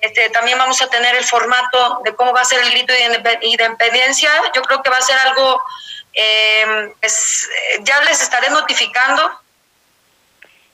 este, 0.02 0.30
también 0.30 0.58
vamos 0.58 0.82
a 0.82 0.90
tener 0.90 1.16
el 1.16 1.26
formato 1.26 2.02
de 2.06 2.16
cómo 2.16 2.34
va 2.34 2.42
a 2.42 2.46
ser 2.46 2.62
el 2.62 2.72
grito 2.72 2.94
de 2.94 3.40
independencia. 3.42 4.32
Yo 4.56 4.62
creo 4.62 4.82
que 4.82 4.90
va 4.90 4.98
a 4.98 5.02
ser 5.02 5.18
algo 5.20 5.62
eh, 6.14 6.92
pues, 7.00 7.48
ya 7.84 8.02
les 8.04 8.22
estaré 8.22 8.50
notificando. 8.50 9.22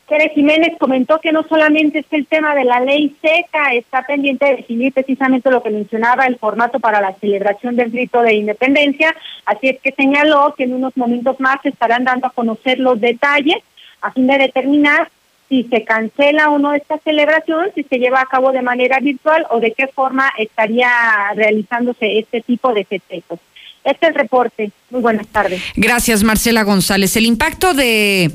Tere 0.08 0.30
Jiménez 0.30 0.78
comentó 0.80 1.20
que 1.20 1.32
no 1.32 1.44
solamente 1.44 2.00
es 2.00 2.06
el 2.12 2.28
tema 2.28 2.54
de 2.54 2.64
la 2.64 2.80
ley 2.80 3.16
seca, 3.22 3.74
está 3.74 4.04
pendiente 4.04 4.46
de 4.46 4.58
definir 4.58 4.94
precisamente 4.94 5.50
lo 5.50 5.64
que 5.64 5.72
mencionaba, 5.72 6.28
el 6.28 6.38
formato 6.38 6.80
para 6.80 7.02
la 7.02 7.16
celebración 7.16 7.76
del 7.76 7.90
grito 7.90 8.22
de 8.22 8.36
independencia, 8.36 9.16
así 9.46 9.70
es 9.70 9.82
que 9.82 9.92
señaló 9.94 10.54
que 10.56 10.66
en 10.66 10.76
unos 10.76 10.96
momentos 10.96 11.40
más 11.40 11.58
estarán 11.66 12.04
dando 12.04 12.28
a 12.28 12.32
conocer 12.32 12.78
los 12.78 13.02
detalles 13.02 13.58
a 14.02 14.12
fin 14.12 14.28
de 14.28 14.38
determinar 14.38 15.10
si 15.50 15.64
se 15.64 15.84
cancela 15.84 16.52
o 16.52 16.60
no 16.60 16.74
esta 16.74 16.98
celebración, 17.00 17.72
si 17.74 17.84
se 17.84 17.98
lleva 17.98 18.22
a 18.22 18.26
cabo 18.26 18.52
de 18.52 18.62
manera 18.62 19.00
virtual 19.00 19.46
o 19.50 19.60
de 19.60 19.72
qué 19.72 19.88
forma 19.88 20.32
estaría 20.38 20.90
realizándose 21.36 22.20
este 22.20 22.42
tipo 22.42 22.74
de 22.74 22.86
festejos. 22.86 23.40
Este 23.86 24.08
es 24.08 24.10
el 24.10 24.16
reporte. 24.16 24.72
Muy 24.90 25.02
buenas 25.02 25.28
tardes. 25.28 25.62
Gracias, 25.76 26.24
Marcela 26.24 26.64
González. 26.64 27.16
El 27.16 27.26
impacto 27.26 27.74
de 27.74 28.32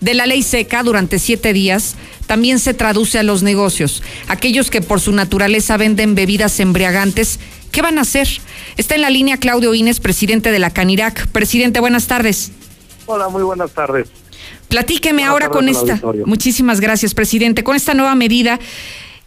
de 0.00 0.14
la 0.14 0.26
ley 0.26 0.42
seca 0.42 0.82
durante 0.82 1.18
siete 1.18 1.52
días 1.52 1.94
también 2.26 2.58
se 2.58 2.74
traduce 2.74 3.18
a 3.18 3.22
los 3.22 3.42
negocios. 3.42 4.02
Aquellos 4.28 4.70
que 4.70 4.80
por 4.80 5.00
su 5.00 5.12
naturaleza 5.12 5.76
venden 5.76 6.14
bebidas 6.14 6.58
embriagantes, 6.60 7.38
¿qué 7.70 7.82
van 7.82 7.98
a 7.98 8.02
hacer? 8.02 8.28
Está 8.76 8.94
en 8.94 9.02
la 9.02 9.10
línea 9.10 9.36
Claudio 9.36 9.74
Inés, 9.74 10.00
presidente 10.00 10.50
de 10.50 10.58
la 10.58 10.70
Canirac. 10.70 11.26
Presidente, 11.28 11.80
buenas 11.80 12.06
tardes. 12.06 12.52
Hola, 13.06 13.28
muy 13.28 13.42
buenas 13.42 13.72
tardes. 13.72 14.08
Platíqueme 14.68 15.24
ahora 15.24 15.48
con 15.50 15.68
esta. 15.68 16.00
Muchísimas 16.24 16.80
gracias, 16.80 17.12
presidente. 17.12 17.64
Con 17.64 17.76
esta 17.76 17.92
nueva 17.92 18.14
medida, 18.14 18.58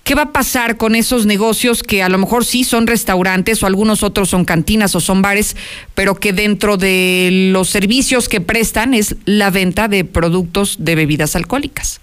¿qué 0.03 0.15
va 0.15 0.23
a 0.23 0.31
pasar 0.31 0.77
con 0.77 0.95
esos 0.95 1.25
negocios 1.25 1.83
que 1.83 2.03
a 2.03 2.09
lo 2.09 2.17
mejor 2.17 2.45
sí 2.45 2.63
son 2.63 2.87
restaurantes 2.87 3.63
o 3.63 3.67
algunos 3.67 4.03
otros 4.03 4.29
son 4.29 4.45
cantinas 4.45 4.95
o 4.95 4.99
son 4.99 5.21
bares, 5.21 5.55
pero 5.95 6.15
que 6.15 6.33
dentro 6.33 6.77
de 6.77 7.49
los 7.51 7.69
servicios 7.69 8.29
que 8.29 8.41
prestan 8.41 8.93
es 8.93 9.15
la 9.25 9.49
venta 9.49 9.87
de 9.87 10.05
productos 10.05 10.77
de 10.79 10.95
bebidas 10.95 11.35
alcohólicas? 11.35 12.01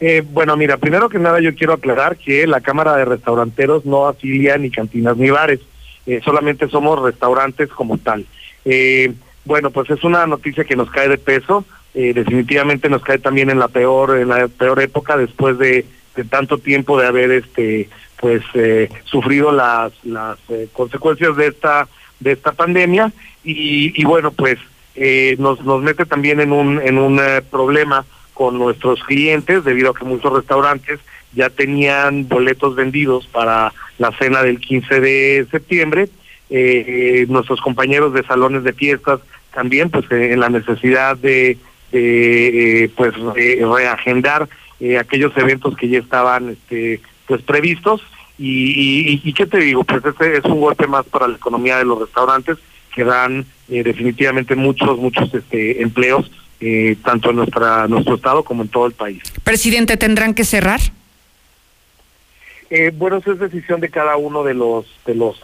Eh, 0.00 0.22
bueno, 0.32 0.56
mira, 0.56 0.78
primero 0.78 1.08
que 1.08 1.18
nada 1.18 1.40
yo 1.40 1.54
quiero 1.54 1.74
aclarar 1.74 2.16
que 2.16 2.46
la 2.46 2.60
Cámara 2.60 2.96
de 2.96 3.04
Restauranteros 3.04 3.86
no 3.86 4.08
afilia 4.08 4.58
ni 4.58 4.70
cantinas 4.70 5.16
ni 5.16 5.30
bares, 5.30 5.60
eh, 6.06 6.20
solamente 6.24 6.68
somos 6.68 7.00
restaurantes 7.00 7.68
como 7.68 7.98
tal. 7.98 8.26
Eh, 8.64 9.12
bueno, 9.44 9.70
pues 9.70 9.90
es 9.90 10.02
una 10.04 10.26
noticia 10.26 10.64
que 10.64 10.76
nos 10.76 10.90
cae 10.90 11.08
de 11.08 11.18
peso, 11.18 11.64
eh, 11.94 12.12
definitivamente 12.14 12.88
nos 12.88 13.02
cae 13.02 13.18
también 13.18 13.50
en 13.50 13.58
la 13.58 13.68
peor, 13.68 14.18
en 14.18 14.28
la 14.28 14.48
peor 14.48 14.80
época 14.82 15.16
después 15.16 15.58
de, 15.58 15.84
tanto 16.28 16.58
tiempo 16.58 17.00
de 17.00 17.06
haber 17.06 17.30
este 17.30 17.88
pues 18.20 18.42
eh, 18.54 18.88
sufrido 19.04 19.52
las 19.52 19.92
las 20.04 20.38
eh, 20.48 20.68
consecuencias 20.72 21.36
de 21.36 21.48
esta 21.48 21.88
de 22.20 22.32
esta 22.32 22.52
pandemia. 22.52 23.12
Y, 23.44 24.00
y 24.00 24.04
bueno 24.04 24.30
pues 24.30 24.58
nos 25.38 25.64
nos 25.64 25.82
mete 25.82 26.04
también 26.04 26.40
en 26.40 26.52
un 26.52 26.80
en 26.80 26.98
un 26.98 27.20
problema 27.50 28.04
con 28.34 28.58
nuestros 28.58 29.02
clientes 29.04 29.64
debido 29.64 29.90
a 29.90 29.94
que 29.94 30.04
muchos 30.04 30.32
restaurantes 30.32 31.00
ya 31.34 31.50
tenían 31.50 32.28
boletos 32.28 32.74
vendidos 32.74 33.26
para 33.26 33.72
la 33.98 34.12
cena 34.12 34.42
del 34.42 34.60
15 34.60 35.00
de 35.00 35.46
septiembre. 35.50 36.08
Eh, 36.50 37.24
nuestros 37.28 37.60
compañeros 37.60 38.12
de 38.12 38.22
salones 38.24 38.62
de 38.64 38.74
fiestas 38.74 39.20
también 39.54 39.88
pues 39.88 40.04
en 40.10 40.38
la 40.38 40.50
necesidad 40.50 41.16
de 41.16 41.56
eh, 41.92 42.90
pues 42.94 43.14
reagendar 43.16 44.48
eh, 44.82 44.98
aquellos 44.98 45.32
eventos 45.36 45.76
que 45.76 45.88
ya 45.88 46.00
estaban 46.00 46.50
este 46.50 47.00
pues 47.28 47.40
previstos. 47.42 48.02
Y, 48.36 49.20
y, 49.22 49.32
qué 49.34 49.46
te 49.46 49.58
digo 49.58 49.84
pues 49.84 50.04
este 50.04 50.38
es 50.38 50.44
un 50.46 50.60
golpe 50.60 50.88
más 50.88 51.06
para 51.06 51.28
la 51.28 51.36
economía 51.36 51.78
de 51.78 51.84
los 51.84 52.00
restaurantes 52.00 52.58
que 52.92 53.04
dan 53.04 53.46
eh, 53.68 53.84
definitivamente 53.84 54.56
muchos 54.56 54.98
muchos 54.98 55.32
este 55.32 55.80
empleos 55.80 56.28
tanto 57.02 57.30
en 57.30 57.36
nuestra 57.36 57.86
nuestro 57.86 58.16
estado 58.16 58.42
como 58.42 58.62
en 58.62 58.68
todo 58.68 58.86
el 58.86 58.92
país. 58.92 59.22
Presidente 59.44 59.96
tendrán 59.96 60.34
que 60.34 60.44
cerrar 60.44 60.80
bueno 62.94 63.18
eso 63.18 63.32
es 63.32 63.38
decisión 63.38 63.80
de 63.80 63.90
cada 63.90 64.16
uno 64.16 64.42
de 64.42 64.54
los 64.54 64.86
de 65.06 65.14
los 65.14 65.38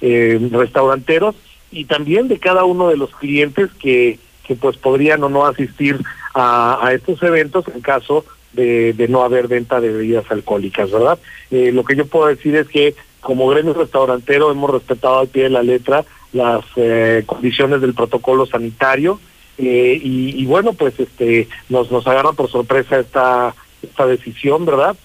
restauranteros 0.00 1.34
y 1.70 1.84
también 1.84 2.28
de 2.28 2.38
cada 2.38 2.64
uno 2.64 2.88
de 2.88 2.96
los 2.96 3.10
clientes 3.16 3.70
que 3.72 4.18
que 4.44 4.54
pues 4.54 4.76
podrían 4.76 5.22
o 5.24 5.28
no 5.28 5.46
asistir 5.46 5.98
a, 6.34 6.90
estos 6.92 7.22
eventos 7.22 7.64
en 7.74 7.80
caso 7.80 8.24
de, 8.52 9.06
no 9.08 9.22
haber 9.22 9.48
venta 9.48 9.80
de 9.80 9.90
bebidas 9.90 10.30
alcohólicas, 10.30 10.90
¿verdad? 10.90 11.18
Eh, 11.50 11.72
lo 11.72 11.84
que 11.84 11.96
yo 11.96 12.06
puedo 12.06 12.26
decir 12.26 12.54
es 12.56 12.68
que 12.68 12.94
como 13.20 13.48
gremio 13.48 13.72
restaurantero 13.74 14.50
hemos 14.50 14.70
respetado 14.70 15.20
al 15.20 15.28
pie 15.28 15.44
de 15.44 15.50
la 15.50 15.62
letra 15.62 16.04
las 16.32 16.64
eh, 16.76 17.22
condiciones 17.26 17.80
del 17.80 17.94
protocolo 17.94 18.46
sanitario 18.46 19.20
eh, 19.58 20.00
y, 20.02 20.44
bueno, 20.46 20.72
pues 20.72 20.98
este 20.98 21.46
nos, 21.68 21.90
nos 21.90 22.06
agarra 22.06 22.32
por 22.32 22.50
sorpresa 22.50 22.98
esta, 22.98 23.54
esta 23.82 24.06
decisión, 24.06 24.64
¿verdad? 24.64 24.96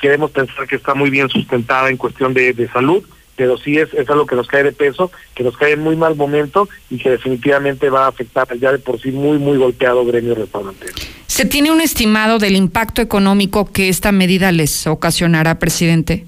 queremos 0.00 0.32
pensar 0.32 0.66
que 0.66 0.76
está 0.76 0.94
muy 0.94 1.08
bien 1.08 1.28
sustentada 1.28 1.88
en 1.88 1.96
cuestión 1.96 2.34
de, 2.34 2.52
de 2.52 2.68
salud 2.68 3.04
pero 3.36 3.56
sí 3.58 3.78
es, 3.78 3.92
es 3.94 4.08
algo 4.10 4.26
que 4.26 4.36
nos 4.36 4.48
cae 4.48 4.62
de 4.62 4.72
peso, 4.72 5.10
que 5.34 5.42
nos 5.42 5.56
cae 5.56 5.72
en 5.72 5.80
muy 5.80 5.96
mal 5.96 6.14
momento 6.14 6.68
y 6.90 6.98
que 6.98 7.10
definitivamente 7.10 7.90
va 7.90 8.04
a 8.04 8.08
afectar 8.08 8.46
ya 8.58 8.72
de 8.72 8.78
por 8.78 9.00
sí 9.00 9.10
muy, 9.10 9.38
muy 9.38 9.58
golpeado 9.58 10.04
gremio 10.04 10.34
restaurantero. 10.34 10.94
¿Se 11.26 11.44
tiene 11.44 11.72
un 11.72 11.80
estimado 11.80 12.38
del 12.38 12.54
impacto 12.54 13.02
económico 13.02 13.70
que 13.70 13.88
esta 13.88 14.12
medida 14.12 14.52
les 14.52 14.86
ocasionará, 14.86 15.58
presidente? 15.58 16.24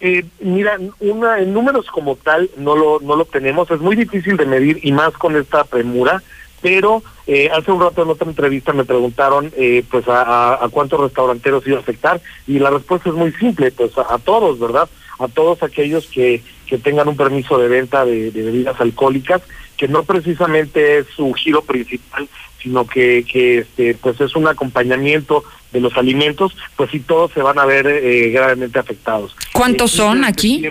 Eh, 0.00 0.24
mira, 0.40 0.78
una, 1.00 1.38
en 1.38 1.52
números 1.52 1.86
como 1.86 2.16
tal 2.16 2.50
no 2.56 2.76
lo, 2.76 2.98
no 3.00 3.14
lo 3.14 3.24
tenemos, 3.24 3.70
es 3.70 3.80
muy 3.80 3.94
difícil 3.94 4.36
de 4.36 4.46
medir 4.46 4.80
y 4.82 4.90
más 4.90 5.12
con 5.12 5.36
esta 5.36 5.62
premura, 5.62 6.22
pero 6.60 7.02
eh, 7.28 7.50
hace 7.50 7.70
un 7.70 7.80
rato 7.80 8.02
en 8.02 8.10
otra 8.10 8.28
entrevista 8.28 8.72
me 8.72 8.84
preguntaron 8.84 9.52
eh, 9.56 9.84
pues 9.88 10.08
a, 10.08 10.64
a, 10.64 10.68
cuántos 10.70 11.00
restauranteros 11.00 11.66
iba 11.68 11.76
a 11.76 11.80
afectar 11.80 12.20
y 12.48 12.58
la 12.58 12.70
respuesta 12.70 13.10
es 13.10 13.14
muy 13.14 13.32
simple, 13.32 13.70
pues 13.70 13.92
a 13.96 14.18
todos, 14.18 14.58
¿verdad? 14.58 14.88
A 15.22 15.28
todos 15.28 15.62
aquellos 15.62 16.06
que, 16.06 16.42
que 16.66 16.78
tengan 16.78 17.08
un 17.08 17.16
permiso 17.16 17.58
de 17.58 17.68
venta 17.68 18.04
de, 18.04 18.30
bebidas 18.30 18.80
alcohólicas, 18.80 19.42
que 19.76 19.88
no 19.88 20.04
precisamente 20.04 20.98
es 20.98 21.06
su 21.14 21.32
giro 21.32 21.62
principal, 21.62 22.28
sino 22.62 22.86
que, 22.86 23.24
que 23.30 23.58
este, 23.58 23.94
pues 23.94 24.20
es 24.20 24.36
un 24.36 24.46
acompañamiento 24.46 25.44
de 25.72 25.80
los 25.80 25.96
alimentos, 25.96 26.56
pues 26.76 26.90
sí 26.90 27.00
todos 27.00 27.32
se 27.32 27.42
van 27.42 27.58
a 27.58 27.64
ver 27.64 27.86
eh, 27.86 28.30
gravemente 28.30 28.78
afectados. 28.78 29.34
¿Cuántos 29.52 29.90
son 29.90 30.24
aquí? 30.24 30.62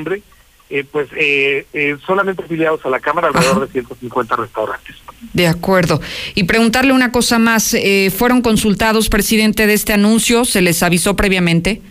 Eh, 0.73 0.85
pues 0.89 1.09
eh, 1.17 1.65
eh, 1.73 1.97
solamente 2.07 2.43
afiliados 2.45 2.85
a 2.85 2.89
la 2.89 3.01
Cámara, 3.01 3.27
alrededor 3.27 3.67
de 3.67 3.73
150 3.73 4.37
restaurantes. 4.37 4.95
De 5.33 5.45
acuerdo. 5.45 5.99
Y 6.33 6.45
preguntarle 6.45 6.93
una 6.93 7.11
cosa 7.11 7.39
más, 7.39 7.75
¿fueron 8.15 8.41
consultados, 8.41 9.09
presidente, 9.09 9.67
de 9.67 9.73
este 9.73 9.91
anuncio? 9.91 10.45
¿Se 10.45 10.61
les 10.61 10.81
avisó 10.81 11.17
previamente? 11.17 11.81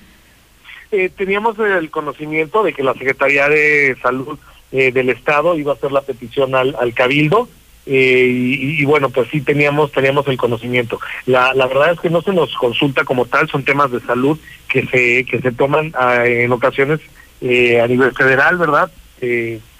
Eh, 0.92 1.08
teníamos 1.16 1.56
el 1.58 1.90
conocimiento 1.90 2.64
de 2.64 2.72
que 2.72 2.82
la 2.82 2.94
Secretaría 2.94 3.48
de 3.48 3.96
Salud 4.02 4.38
eh, 4.72 4.90
del 4.90 5.10
Estado 5.10 5.56
iba 5.56 5.72
a 5.72 5.76
hacer 5.76 5.92
la 5.92 6.00
petición 6.00 6.54
al, 6.54 6.76
al 6.80 6.94
Cabildo. 6.94 7.48
Eh, 7.86 8.26
y, 8.28 8.84
bueno, 8.84 9.08
pues 9.08 9.28
sí 9.30 9.40
teníamos 9.40 9.90
teníamos 9.90 10.26
el 10.28 10.36
conocimiento. 10.36 11.00
La, 11.26 11.54
la 11.54 11.66
verdad 11.66 11.92
es 11.92 12.00
que 12.00 12.10
no 12.10 12.22
se 12.22 12.32
nos 12.32 12.54
consulta 12.54 13.04
como 13.04 13.24
tal, 13.24 13.48
son 13.48 13.64
temas 13.64 13.90
de 13.90 14.00
salud 14.00 14.38
que 14.68 14.86
se 14.86 15.24
que 15.24 15.40
se 15.40 15.50
toman 15.52 15.92
ah, 15.98 16.26
en 16.26 16.52
ocasiones 16.52 17.00
a 17.42 17.86
nivel 17.86 18.12
federal, 18.12 18.58
¿verdad? 18.58 18.90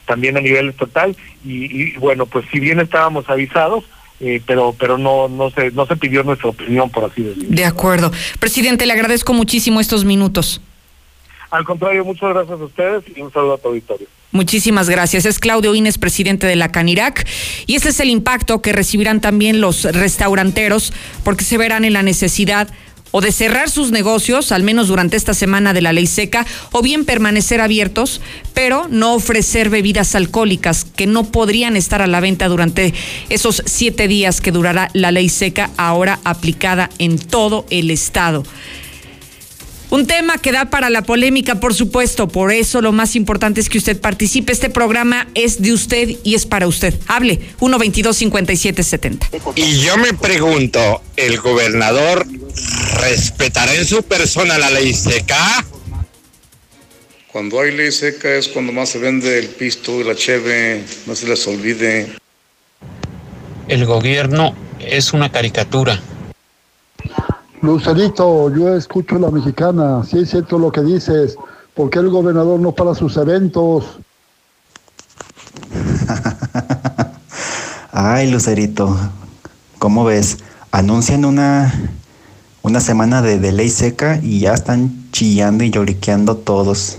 también 0.07 0.37
a 0.37 0.40
nivel 0.40 0.70
estatal 0.70 1.14
y, 1.44 1.96
bueno, 1.99 2.27
pues 2.27 2.46
si 2.51 2.59
bien 2.59 2.81
estábamos 2.81 3.29
avisados, 3.29 3.85
pero 4.46 4.75
pero 4.79 4.96
no 4.96 5.29
no 5.29 5.51
se 5.51 5.70
no 5.70 5.87
se 5.87 5.96
pidió 5.96 6.23
nuestra 6.23 6.49
opinión 6.49 6.90
por 6.90 7.05
así 7.05 7.23
decirlo. 7.23 7.51
De 7.51 7.66
acuerdo, 7.66 8.11
presidente, 8.38 8.87
le 8.87 8.94
agradezco 8.94 9.35
muchísimo 9.35 9.79
estos 9.79 10.07
minutos. 10.07 10.62
Al 11.50 11.64
contrario, 11.64 12.04
muchas 12.04 12.30
gracias 12.30 12.60
a 12.60 12.64
ustedes 12.64 13.04
y 13.14 13.20
un 13.20 13.32
saludo 13.32 13.54
a 13.54 13.58
tu 13.58 13.68
auditorio. 13.68 14.06
Muchísimas 14.32 14.88
gracias. 14.88 15.26
Es 15.26 15.40
Claudio 15.40 15.74
Inés, 15.74 15.98
presidente 15.98 16.46
de 16.46 16.54
la 16.54 16.70
Canirac. 16.70 17.26
Y 17.66 17.74
este 17.74 17.88
es 17.88 17.98
el 17.98 18.10
impacto 18.10 18.62
que 18.62 18.72
recibirán 18.72 19.20
también 19.20 19.60
los 19.60 19.82
restauranteros, 19.82 20.92
porque 21.24 21.44
se 21.44 21.58
verán 21.58 21.84
en 21.84 21.94
la 21.94 22.04
necesidad 22.04 22.68
o 23.12 23.20
de 23.20 23.32
cerrar 23.32 23.68
sus 23.70 23.90
negocios, 23.90 24.52
al 24.52 24.62
menos 24.62 24.86
durante 24.86 25.16
esta 25.16 25.34
semana 25.34 25.72
de 25.72 25.82
la 25.82 25.92
ley 25.92 26.06
seca, 26.06 26.46
o 26.70 26.80
bien 26.80 27.04
permanecer 27.04 27.60
abiertos, 27.60 28.20
pero 28.54 28.86
no 28.88 29.14
ofrecer 29.14 29.68
bebidas 29.68 30.14
alcohólicas 30.14 30.84
que 30.84 31.06
no 31.06 31.24
podrían 31.24 31.76
estar 31.76 32.02
a 32.02 32.06
la 32.06 32.20
venta 32.20 32.46
durante 32.46 32.94
esos 33.28 33.64
siete 33.66 34.06
días 34.06 34.40
que 34.40 34.52
durará 34.52 34.90
la 34.92 35.10
ley 35.10 35.28
seca, 35.28 35.70
ahora 35.76 36.20
aplicada 36.24 36.88
en 36.98 37.18
todo 37.18 37.66
el 37.70 37.90
estado. 37.90 38.44
Un 39.90 40.07
tema 40.07 40.38
que 40.38 40.53
da 40.53 40.70
para 40.70 40.88
la 40.88 41.03
polémica, 41.03 41.59
por 41.59 41.74
supuesto. 41.74 42.29
Por 42.29 42.53
eso 42.53 42.81
lo 42.81 42.92
más 42.92 43.16
importante 43.16 43.61
es 43.61 43.68
que 43.68 43.79
usted 43.79 44.00
participe. 44.00 44.53
Este 44.53 44.70
programa 44.70 45.26
es 45.35 45.61
de 45.61 45.72
usted 45.72 46.11
y 46.22 46.37
es 46.37 46.46
para 46.46 46.68
usted. 46.68 46.94
Hable 47.09 47.40
122-5770. 47.59 49.53
Y 49.57 49.81
yo 49.81 49.96
me 49.96 50.14
pregunto, 50.14 51.03
¿el 51.16 51.40
gobernador 51.40 52.24
respetará 53.00 53.74
en 53.74 53.85
su 53.85 54.05
persona 54.05 54.59
la 54.59 54.70
ley 54.70 54.94
seca? 54.94 55.66
Cuando 57.33 57.61
hay 57.61 57.72
ley 57.76 57.90
seca 57.90 58.33
es 58.35 58.46
cuando 58.46 58.72
más 58.72 58.90
se 58.90 58.98
vende 58.98 59.40
el 59.40 59.48
pisto 59.48 60.00
y 60.00 60.05
la 60.05 60.14
cheve, 60.14 60.85
no 61.07 61.16
se 61.16 61.26
les 61.26 61.44
olvide. 61.48 62.12
El 63.66 63.87
gobierno 63.87 64.55
es 64.79 65.12
una 65.12 65.33
caricatura 65.33 66.00
Lucerito, 67.62 68.55
yo 68.55 68.75
escucho 68.75 69.18
la 69.18 69.31
mexicana, 69.31 70.03
si 70.05 70.18
es 70.18 70.31
cierto 70.31 70.59
lo 70.59 70.73
que 70.73 70.83
dices, 70.83 71.37
¿por 71.75 71.90
qué 71.90 71.99
el 71.99 72.09
gobernador 72.09 72.59
no 72.59 72.73
para 72.73 72.94
sus 72.94 73.16
eventos? 73.16 73.99
Ay, 77.92 78.31
Lucerito, 78.31 78.96
¿cómo 79.79 80.05
ves? 80.05 80.38
Anuncian 80.70 81.25
una, 81.25 81.73
una 82.62 82.81
semana 82.81 83.20
de, 83.20 83.38
de 83.38 83.53
ley 83.53 83.68
seca 83.68 84.18
y 84.23 84.40
ya 84.40 84.55
están 84.55 85.11
chillando 85.12 85.62
y 85.62 85.70
lloriqueando 85.70 86.37
todos. 86.37 86.96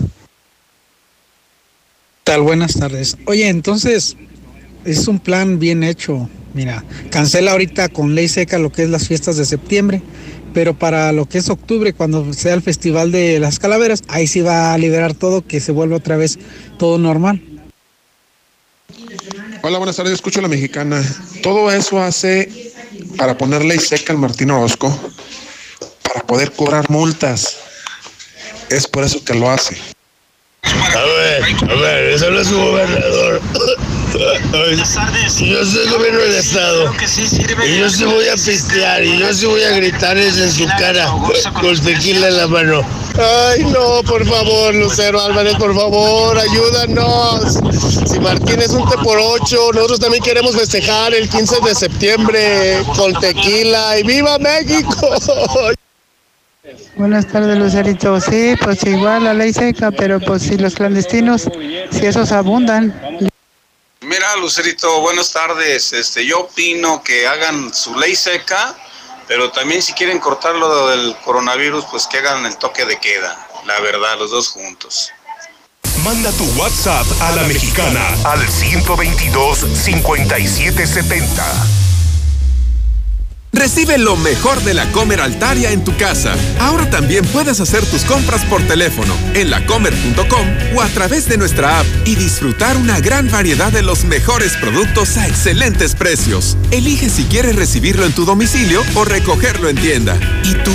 Tal, 2.22 2.42
buenas 2.42 2.74
tardes. 2.74 3.16
Oye, 3.26 3.48
entonces, 3.48 4.16
es 4.84 5.08
un 5.08 5.18
plan 5.18 5.58
bien 5.58 5.82
hecho 5.82 6.28
Mira, 6.54 6.84
cancela 7.10 7.52
ahorita 7.52 7.88
con 7.88 8.14
ley 8.14 8.28
seca 8.28 8.58
lo 8.58 8.70
que 8.70 8.82
es 8.82 8.90
las 8.90 9.08
fiestas 9.08 9.36
de 9.36 9.44
septiembre, 9.44 10.02
pero 10.52 10.74
para 10.74 11.12
lo 11.12 11.26
que 11.26 11.38
es 11.38 11.48
octubre, 11.48 11.92
cuando 11.92 12.32
sea 12.32 12.54
el 12.54 12.62
festival 12.62 13.12
de 13.12 13.38
las 13.40 13.58
calaveras, 13.58 14.02
ahí 14.08 14.26
sí 14.26 14.40
va 14.40 14.72
a 14.72 14.78
liberar 14.78 15.14
todo, 15.14 15.46
que 15.46 15.60
se 15.60 15.72
vuelva 15.72 15.96
otra 15.96 16.16
vez 16.16 16.38
todo 16.78 16.98
normal. 16.98 17.40
Hola, 19.62 19.78
buenas 19.78 19.96
tardes, 19.96 20.14
escucho 20.14 20.40
a 20.40 20.42
la 20.42 20.48
mexicana. 20.48 21.02
Todo 21.42 21.70
eso 21.70 22.02
hace 22.02 22.72
para 23.16 23.38
poner 23.38 23.64
ley 23.64 23.78
seca 23.78 24.12
al 24.12 24.18
Martín 24.18 24.50
Orozco, 24.50 24.96
para 26.02 26.26
poder 26.26 26.52
cobrar 26.52 26.90
multas. 26.90 27.58
Es 28.68 28.86
por 28.86 29.04
eso 29.04 29.24
que 29.24 29.34
lo 29.34 29.50
hace. 29.50 29.76
A 30.62 31.02
ver, 31.02 31.70
a 31.70 31.74
ver, 31.74 32.04
eso 32.12 32.30
no 32.30 32.40
es 32.40 32.48
su 32.48 32.56
gobernador. 32.56 33.40
Buenas 34.12 34.94
tardes. 34.94 35.38
Yo 35.38 35.64
soy 35.64 35.88
gobierno 35.88 36.20
del 36.20 36.34
estado. 36.34 36.92
y 37.66 37.78
yo 37.78 37.88
sí 37.88 38.04
voy 38.04 38.28
a 38.28 38.34
pistear 38.34 39.04
y 39.04 39.18
yo 39.18 39.32
sí 39.32 39.46
voy 39.46 39.62
a 39.62 39.70
gritar 39.70 40.18
eso 40.18 40.44
en 40.44 40.52
su 40.52 40.66
cara 40.78 41.06
con 41.60 41.78
tequila 41.80 42.28
en 42.28 42.36
la 42.36 42.46
mano. 42.46 42.82
Ay, 43.18 43.64
no, 43.64 44.02
por 44.04 44.26
favor, 44.26 44.74
Lucero 44.74 45.20
Álvarez, 45.20 45.54
por 45.56 45.74
favor, 45.74 46.38
ayúdanos. 46.38 47.58
Si 48.10 48.18
Martín 48.18 48.60
es 48.60 48.70
un 48.70 48.88
té 48.88 48.96
por 49.02 49.18
ocho, 49.18 49.70
nosotros 49.74 50.00
también 50.00 50.22
queremos 50.22 50.56
festejar 50.56 51.14
el 51.14 51.28
15 51.28 51.56
de 51.64 51.74
septiembre 51.74 52.82
con 52.96 53.12
tequila 53.14 53.98
y 53.98 54.02
¡Viva 54.02 54.38
México! 54.38 54.94
Buenas 56.96 57.26
tardes, 57.26 57.58
Lucerito. 57.58 58.20
Sí, 58.20 58.54
pues 58.62 58.84
igual 58.84 59.24
la 59.24 59.34
ley 59.34 59.52
seca, 59.52 59.90
pero 59.90 60.20
pues 60.20 60.42
si 60.42 60.56
los 60.56 60.74
clandestinos, 60.74 61.48
si 61.90 62.06
esos 62.06 62.32
abundan. 62.32 62.94
Lucerito, 64.36 65.00
buenas 65.00 65.32
tardes. 65.32 65.92
Este, 65.92 66.26
yo 66.26 66.40
opino 66.40 67.02
que 67.02 67.26
hagan 67.26 67.72
su 67.74 67.94
ley 67.96 68.16
seca, 68.16 68.74
pero 69.28 69.50
también 69.50 69.82
si 69.82 69.92
quieren 69.92 70.18
cortar 70.18 70.54
lo 70.54 70.88
del 70.88 71.16
coronavirus, 71.24 71.84
pues 71.90 72.06
que 72.06 72.18
hagan 72.18 72.46
el 72.46 72.56
toque 72.56 72.84
de 72.84 72.98
queda. 72.98 73.48
La 73.66 73.80
verdad, 73.80 74.18
los 74.18 74.30
dos 74.30 74.48
juntos. 74.48 75.10
Manda 76.04 76.32
tu 76.32 76.44
WhatsApp 76.60 77.06
a 77.20 77.32
la 77.32 77.42
mexicana 77.44 78.16
al 78.24 78.48
122 78.48 79.58
5770. 79.58 81.81
Recibe 83.54 83.98
lo 83.98 84.16
mejor 84.16 84.62
de 84.62 84.72
la 84.72 84.90
Comer 84.92 85.20
Altaria 85.20 85.72
en 85.72 85.84
tu 85.84 85.94
casa. 85.98 86.34
Ahora 86.58 86.88
también 86.88 87.22
puedes 87.26 87.60
hacer 87.60 87.84
tus 87.84 88.02
compras 88.04 88.46
por 88.46 88.62
teléfono, 88.62 89.14
en 89.34 89.50
lacomer.com 89.50 90.46
o 90.74 90.80
a 90.80 90.88
través 90.88 91.28
de 91.28 91.36
nuestra 91.36 91.80
app 91.80 91.86
y 92.06 92.14
disfrutar 92.14 92.78
una 92.78 92.98
gran 93.00 93.30
variedad 93.30 93.70
de 93.70 93.82
los 93.82 94.04
mejores 94.04 94.56
productos 94.56 95.18
a 95.18 95.28
excelentes 95.28 95.94
precios. 95.94 96.56
Elige 96.70 97.10
si 97.10 97.24
quieres 97.24 97.54
recibirlo 97.54 98.06
en 98.06 98.12
tu 98.12 98.24
domicilio 98.24 98.82
o 98.94 99.04
recogerlo 99.04 99.68
en 99.68 99.76
tienda. 99.76 100.18
¿Y 100.44 100.54
tú 100.64 100.72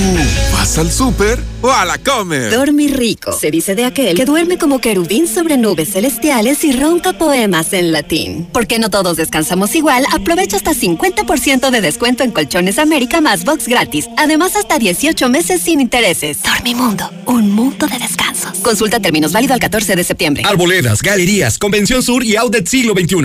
vas 0.53 0.77
al 0.77 0.91
súper 0.91 1.39
o 1.61 1.71
a 1.71 1.85
la 1.85 1.97
Comer? 1.97 2.51
Dormir 2.51 2.97
rico. 2.97 3.33
Se 3.33 3.51
dice 3.51 3.75
de 3.75 3.85
aquel 3.85 4.15
que 4.15 4.25
duerme 4.25 4.57
como 4.57 4.79
querubín 4.79 5.27
sobre 5.27 5.57
nubes 5.57 5.91
celestiales 5.91 6.63
y 6.63 6.71
ronca 6.71 7.13
poemas 7.13 7.73
en 7.73 7.91
latín. 7.91 8.47
Porque 8.53 8.79
no 8.79 8.89
todos 8.89 9.17
descansamos 9.17 9.73
igual, 9.75 10.05
aprovecha 10.13 10.57
hasta 10.57 10.73
50% 10.73 11.69
de 11.69 11.81
descuento 11.81 12.23
en 12.23 12.31
colchones 12.31 12.79
América 12.79 13.21
más 13.21 13.43
box 13.43 13.67
gratis. 13.67 14.07
Además, 14.17 14.55
hasta 14.55 14.79
18 14.79 15.29
meses 15.29 15.61
sin 15.61 15.81
intereses. 15.81 16.43
Dormimundo, 16.43 17.09
un 17.25 17.51
mundo 17.51 17.87
de 17.87 17.97
descansos. 17.99 18.57
Consulta 18.59 18.99
términos 18.99 19.31
válido 19.31 19.53
al 19.53 19.59
14 19.59 19.95
de 19.95 20.03
septiembre. 20.03 20.43
Arboledas, 20.45 21.01
galerías, 21.01 21.57
Convención 21.57 22.03
Sur 22.03 22.23
y 22.23 22.35
Outlet 22.35 22.67
Siglo 22.67 22.93
XXI. 22.93 23.15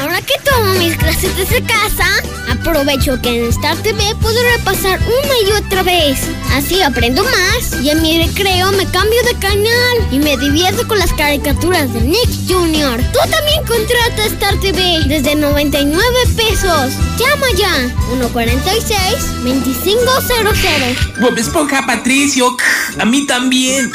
Ahora 0.00 0.20
que 0.22 0.34
tomo 0.44 0.74
mis 0.74 0.96
clases 0.96 1.36
desde 1.36 1.62
casa, 1.62 2.06
aprovecho 2.50 3.20
que 3.22 3.38
en 3.38 3.48
Star 3.50 3.76
TV 3.78 4.14
puedo 4.20 4.38
repasar 4.56 5.00
una 5.00 5.34
y 5.48 5.64
otra 5.64 5.82
vez. 5.82 6.18
Así 6.52 6.82
aprendo 6.82 7.22
más 7.22 7.75
y 7.82 7.90
en 7.90 8.02
mi 8.02 8.22
recreo 8.24 8.72
me 8.72 8.86
cambio 8.86 9.22
de 9.24 9.34
canal 9.38 10.08
y 10.10 10.18
me 10.18 10.36
divierto 10.36 10.86
con 10.86 10.98
las 10.98 11.12
caricaturas 11.12 11.92
de 11.92 12.00
Nick 12.00 12.28
Jr. 12.48 13.00
Tú 13.12 13.18
también 13.30 13.64
contrata 13.66 14.24
Star 14.26 14.58
TV 14.60 15.02
desde 15.06 15.34
99 15.34 16.04
pesos. 16.36 16.92
Llama 17.18 17.46
ya 17.56 17.94
146 18.08 19.44
2500. 19.44 21.20
Bob 21.20 21.38
Esponja, 21.38 21.84
Patricio. 21.86 22.56
A 22.98 23.04
mí 23.04 23.26
también. 23.26 23.90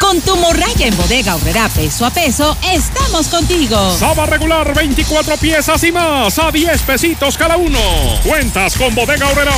Con 0.00 0.20
tu 0.20 0.36
morraya 0.36 0.86
en 0.86 0.96
bodega 0.96 1.34
horrera 1.34 1.68
peso 1.68 2.06
a 2.06 2.10
peso, 2.10 2.56
estamos 2.72 3.26
contigo. 3.28 3.96
Saba 3.98 4.26
regular 4.26 4.72
24 4.74 5.36
piezas 5.38 5.82
y 5.84 5.90
más 5.90 6.38
a 6.38 6.52
10 6.52 6.82
pesitos 6.82 7.36
cada 7.36 7.56
uno. 7.56 7.80
Cuentas 8.24 8.76
con 8.76 8.94
bodega 8.94 9.28
horrera. 9.28 9.54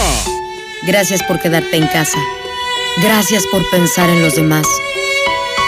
Gracias 0.86 1.22
por 1.24 1.40
quedarte 1.40 1.76
en 1.76 1.86
casa. 1.88 2.18
Gracias 3.00 3.46
por 3.46 3.62
pensar 3.70 4.10
en 4.10 4.22
los 4.22 4.34
demás. 4.34 4.66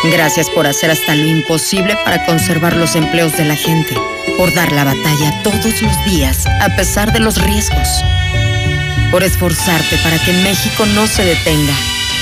Gracias 0.02 0.50
por 0.50 0.66
hacer 0.66 0.90
hasta 0.90 1.14
lo 1.14 1.26
imposible 1.26 1.96
para 2.04 2.24
conservar 2.26 2.76
los 2.76 2.96
empleos 2.96 3.36
de 3.36 3.44
la 3.44 3.54
gente. 3.54 3.96
Por 4.36 4.52
dar 4.52 4.72
la 4.72 4.82
batalla 4.82 5.40
todos 5.44 5.80
los 5.80 6.04
días, 6.04 6.44
a 6.60 6.74
pesar 6.74 7.12
de 7.12 7.20
los 7.20 7.40
riesgos. 7.40 7.88
Por 9.12 9.22
esforzarte 9.22 9.96
para 9.98 10.18
que 10.18 10.32
México 10.42 10.84
no 10.86 11.06
se 11.06 11.24
detenga. 11.24 11.74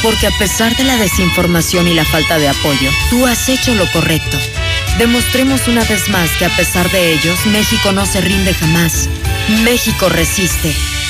Porque 0.03 0.27
a 0.27 0.39
pesar 0.39 0.77
de 0.77 0.85
la 0.85 0.97
desinformación 0.97 1.89
y 1.89 1.95
la 1.95 2.05
falta 2.05 2.39
de 2.39 2.49
apoyo, 2.49 2.91
tú 3.09 3.27
has 3.27 3.49
hecho 3.49 3.75
lo 3.75 3.91
correcto. 3.93 4.37
Demostremos 4.99 5.69
una 5.69 5.85
vez 5.85 6.11
más 6.11 6.29
que 6.39 6.45
a 6.45 6.55
pesar 6.55 6.91
de 6.91 7.15
ellos, 7.15 7.47
México 7.47 7.93
no 7.93 8.05
se 8.05 8.21
rinde 8.21 8.53
jamás. 8.53 9.09
México 9.63 10.11
resiste. 10.11 10.77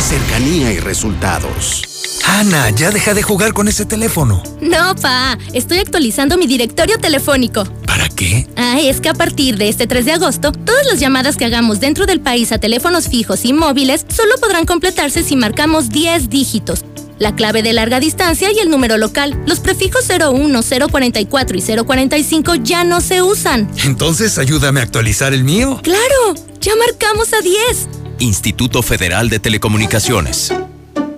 Cercanía 0.00 0.72
y 0.72 0.78
resultados. 0.80 1.82
Ana, 2.24 2.70
ya 2.70 2.90
deja 2.90 3.14
de 3.14 3.22
jugar 3.22 3.52
con 3.52 3.68
ese 3.68 3.84
teléfono. 3.84 4.42
No, 4.60 4.94
pa, 4.94 5.38
estoy 5.52 5.78
actualizando 5.78 6.36
mi 6.38 6.46
directorio 6.46 6.98
telefónico. 6.98 7.64
¿Para 7.86 8.08
qué? 8.08 8.46
Ah, 8.56 8.78
es 8.80 9.00
que 9.00 9.08
a 9.08 9.14
partir 9.14 9.56
de 9.56 9.68
este 9.68 9.86
3 9.86 10.04
de 10.04 10.12
agosto, 10.12 10.52
todas 10.52 10.86
las 10.86 11.00
llamadas 11.00 11.36
que 11.36 11.44
hagamos 11.44 11.80
dentro 11.80 12.06
del 12.06 12.20
país 12.20 12.52
a 12.52 12.58
teléfonos 12.58 13.08
fijos 13.08 13.44
y 13.44 13.52
móviles 13.52 14.06
solo 14.08 14.34
podrán 14.40 14.66
completarse 14.66 15.22
si 15.22 15.36
marcamos 15.36 15.90
10 15.90 16.30
dígitos. 16.30 16.84
La 17.18 17.34
clave 17.34 17.62
de 17.62 17.72
larga 17.72 17.98
distancia 17.98 18.52
y 18.52 18.58
el 18.60 18.70
número 18.70 18.96
local. 18.96 19.42
Los 19.46 19.58
prefijos 19.60 20.04
01, 20.08 20.60
044 20.90 21.58
y 21.58 21.62
045 21.84 22.54
ya 22.56 22.84
no 22.84 23.00
se 23.00 23.22
usan. 23.22 23.68
Entonces, 23.84 24.38
ayúdame 24.38 24.80
a 24.80 24.84
actualizar 24.84 25.34
el 25.34 25.42
mío. 25.44 25.80
¡Claro! 25.82 26.34
Ya 26.60 26.72
marcamos 26.76 27.32
a 27.32 27.40
10. 27.40 27.88
Instituto 28.20 28.82
Federal 28.82 29.28
de 29.28 29.38
Telecomunicaciones. 29.38 30.52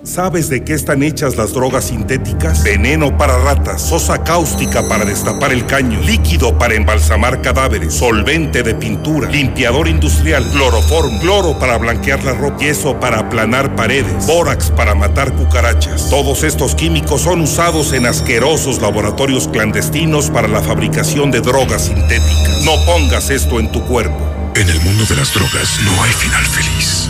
¿Sabes 0.03 0.49
de 0.49 0.63
qué 0.63 0.73
están 0.73 1.03
hechas 1.03 1.35
las 1.35 1.53
drogas 1.53 1.85
sintéticas? 1.85 2.63
Veneno 2.63 3.17
para 3.17 3.37
ratas, 3.37 3.81
sosa 3.81 4.23
cáustica 4.23 4.87
para 4.87 5.05
destapar 5.05 5.51
el 5.51 5.65
caño, 5.67 5.99
líquido 6.01 6.57
para 6.57 6.73
embalsamar 6.73 7.41
cadáveres, 7.41 7.93
solvente 7.93 8.63
de 8.63 8.73
pintura, 8.73 9.29
limpiador 9.29 9.87
industrial, 9.87 10.43
cloroform, 10.51 11.19
cloro 11.19 11.57
para 11.59 11.77
blanquear 11.77 12.23
la 12.23 12.33
ropa, 12.33 12.59
yeso 12.59 12.99
para 12.99 13.19
aplanar 13.19 13.75
paredes, 13.75 14.25
bórax 14.25 14.71
para 14.71 14.95
matar 14.95 15.33
cucarachas. 15.33 16.09
Todos 16.09 16.43
estos 16.43 16.73
químicos 16.75 17.21
son 17.21 17.41
usados 17.41 17.93
en 17.93 18.07
asquerosos 18.07 18.81
laboratorios 18.81 19.47
clandestinos 19.47 20.29
para 20.31 20.47
la 20.47 20.61
fabricación 20.61 21.29
de 21.29 21.41
drogas 21.41 21.85
sintéticas. 21.85 22.63
No 22.63 22.73
pongas 22.85 23.29
esto 23.29 23.59
en 23.59 23.71
tu 23.71 23.83
cuerpo. 23.85 24.30
En 24.53 24.69
el 24.69 24.81
mundo 24.81 25.05
de 25.05 25.15
las 25.15 25.33
drogas 25.33 25.79
no 25.85 26.03
hay 26.03 26.11
final 26.11 26.45
feliz. 26.45 27.07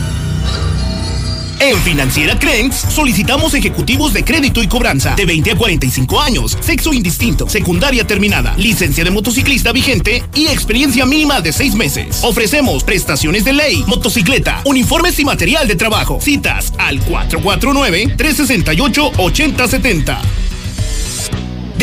En 1.58 1.76
Financiera 1.82 2.38
Crenx 2.38 2.76
solicitamos 2.88 3.54
ejecutivos 3.54 4.12
de 4.12 4.24
crédito 4.24 4.62
y 4.62 4.68
cobranza 4.68 5.14
de 5.14 5.26
20 5.26 5.52
a 5.52 5.56
45 5.56 6.20
años, 6.20 6.56
sexo 6.60 6.92
indistinto, 6.92 7.48
secundaria 7.48 8.06
terminada, 8.06 8.54
licencia 8.56 9.04
de 9.04 9.10
motociclista 9.10 9.72
vigente 9.72 10.24
y 10.34 10.46
experiencia 10.46 11.04
mínima 11.04 11.40
de 11.40 11.52
6 11.52 11.74
meses. 11.74 12.20
Ofrecemos 12.22 12.84
prestaciones 12.84 13.44
de 13.44 13.52
ley, 13.52 13.84
motocicleta, 13.86 14.62
uniformes 14.64 15.18
y 15.18 15.24
material 15.24 15.66
de 15.66 15.76
trabajo. 15.76 16.20
Citas 16.20 16.72
al 16.78 17.00
449 17.00 18.14
368 18.16 19.12
8070. 19.18 20.20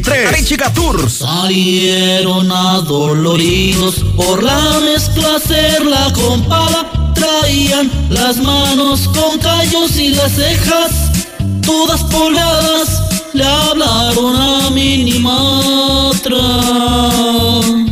3023 0.00 0.28
Arechiga 0.28 0.72
Tours. 0.72 1.12
Salieron 1.18 2.50
adoloridos 2.50 3.96
por 4.16 4.42
la 4.42 4.80
mezcla 4.80 5.36
hacerla 5.36 6.10
con 6.14 6.42
pala. 6.44 7.12
Traían 7.14 7.90
las 8.08 8.38
manos 8.38 9.08
con 9.08 9.38
callos 9.38 9.96
y 9.98 10.08
las 10.14 10.32
cejas 10.32 11.10
todas 11.60 12.02
pobladas. 12.04 13.02
Le 13.34 13.44
hablaron 13.44 14.36
a 14.36 14.70
Minimatra. 14.70 16.38
Y 17.76 17.91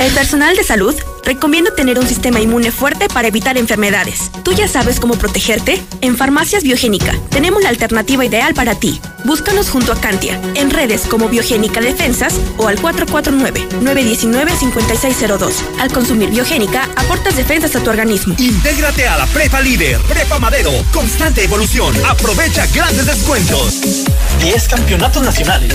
El 0.00 0.12
personal 0.12 0.56
de 0.56 0.64
salud 0.64 0.94
recomienda 1.26 1.74
tener 1.74 1.98
un 1.98 2.06
sistema 2.06 2.40
inmune 2.40 2.70
fuerte 2.70 3.08
para 3.08 3.28
evitar 3.28 3.58
enfermedades. 3.58 4.30
¿Tú 4.44 4.52
ya 4.52 4.68
sabes 4.68 5.00
cómo 5.00 5.18
protegerte? 5.18 5.82
En 6.00 6.16
Farmacias 6.16 6.62
Biogénica 6.62 7.12
tenemos 7.30 7.62
la 7.62 7.68
alternativa 7.68 8.24
ideal 8.24 8.54
para 8.54 8.76
ti. 8.76 8.98
Búscanos 9.24 9.68
junto 9.68 9.92
a 9.92 10.00
Cantia, 10.00 10.40
en 10.54 10.70
redes 10.70 11.02
como 11.02 11.28
Biogénica 11.28 11.80
Defensas 11.80 12.40
o 12.58 12.68
al 12.68 12.80
449-919-5602. 12.80 15.52
Al 15.80 15.92
consumir 15.92 16.30
Biogénica, 16.30 16.88
aportas 16.94 17.34
defensas 17.36 17.74
a 17.74 17.82
tu 17.82 17.90
organismo. 17.90 18.36
Intégrate 18.38 19.08
a 19.08 19.18
la 19.18 19.26
Prepa 19.26 19.60
Líder, 19.60 20.00
Prepa 20.02 20.38
Madero, 20.38 20.70
constante 20.92 21.42
evolución. 21.42 21.92
Aprovecha 22.08 22.68
grandes 22.68 23.06
descuentos. 23.06 23.80
10 24.40 24.68
campeonatos 24.68 25.24
nacionales. 25.24 25.74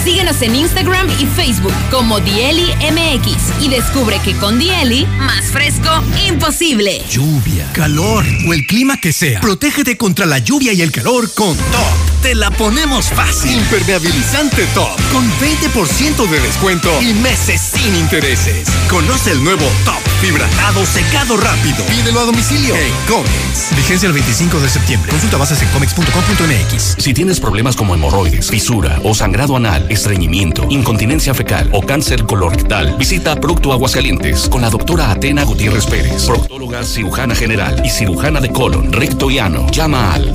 Síguenos 0.05 0.43
en 0.43 0.57
Instagram 0.57 1.09
y 1.19 1.27
Facebook 1.27 1.73
como 1.91 2.21
Dieli 2.21 2.67
MX 2.91 3.63
y 3.63 3.69
descubre 3.69 4.19
que 4.25 4.35
con 4.37 4.59
Dieli, 4.59 5.07
más 5.19 5.45
fresco, 5.47 5.89
imposible. 6.29 7.03
Lluvia, 7.09 7.71
calor 7.73 8.25
o 8.47 8.53
el 8.53 8.67
clima 8.67 8.99
que 8.99 9.13
sea. 9.13 9.41
Protégete 9.41 9.97
contra 9.97 10.27
la 10.27 10.39
lluvia 10.39 10.73
y 10.73 10.83
el 10.83 10.93
calor 10.93 11.33
con 11.33 11.57
Top. 11.57 12.12
Te 12.23 12.37
la 12.37 12.53
ponemos 12.53 13.07
fácil. 13.11 13.59
Impermeabilizante 13.59 14.65
Top 14.75 14.97
con 15.11 15.29
20% 15.41 16.29
de 16.29 16.41
descuento 16.41 16.89
y 17.03 17.13
meses 17.15 17.61
sin 17.61 17.97
intereses. 17.97 18.69
Conoce 18.89 19.33
el 19.33 19.43
nuevo 19.43 19.65
Top 19.85 20.13
Fibratado 20.23 20.87
secado 20.87 21.37
rápido. 21.37 21.85
Pídelo 21.87 22.21
a 22.21 22.25
domicilio 22.27 22.77
en 22.77 22.93
Comex. 23.09 23.75
Vigencia 23.75 24.07
el 24.07 24.13
25 24.13 24.61
de 24.61 24.69
septiembre. 24.69 25.11
Consulta 25.11 25.37
bases 25.37 25.61
en 25.63 25.69
comex.com.mx. 25.71 26.95
Si 26.97 27.13
tienes 27.13 27.41
problemas 27.41 27.75
como 27.75 27.97
hemorroides, 27.97 28.49
fisura 28.49 29.01
o 29.03 29.15
sangrado 29.15 29.57
anal, 29.57 29.85
estreñimiento, 29.91 30.65
incontinencia 30.71 31.35
fecal 31.35 31.69
o 31.73 31.83
cáncer 31.83 32.25
colorectal, 32.25 32.95
visita 32.99 33.35
Procto 33.35 33.73
Aguascalientes 33.73 34.49
con 34.49 34.63
la 34.63 34.71
doctora 34.71 35.11
Atena 35.11 35.43
Gutiérrez 35.43 35.87
Pérez, 35.87 36.27
proctóloga 36.27 36.85
cirujana 36.85 37.35
general 37.35 37.83
y 37.85 37.91
cirujana 37.91 38.41
de 38.41 38.53
colon, 38.53 38.93
recto 38.93 39.29
y 39.29 39.41
ano. 39.41 39.67
Llama 39.73 40.15
al 40.15 40.31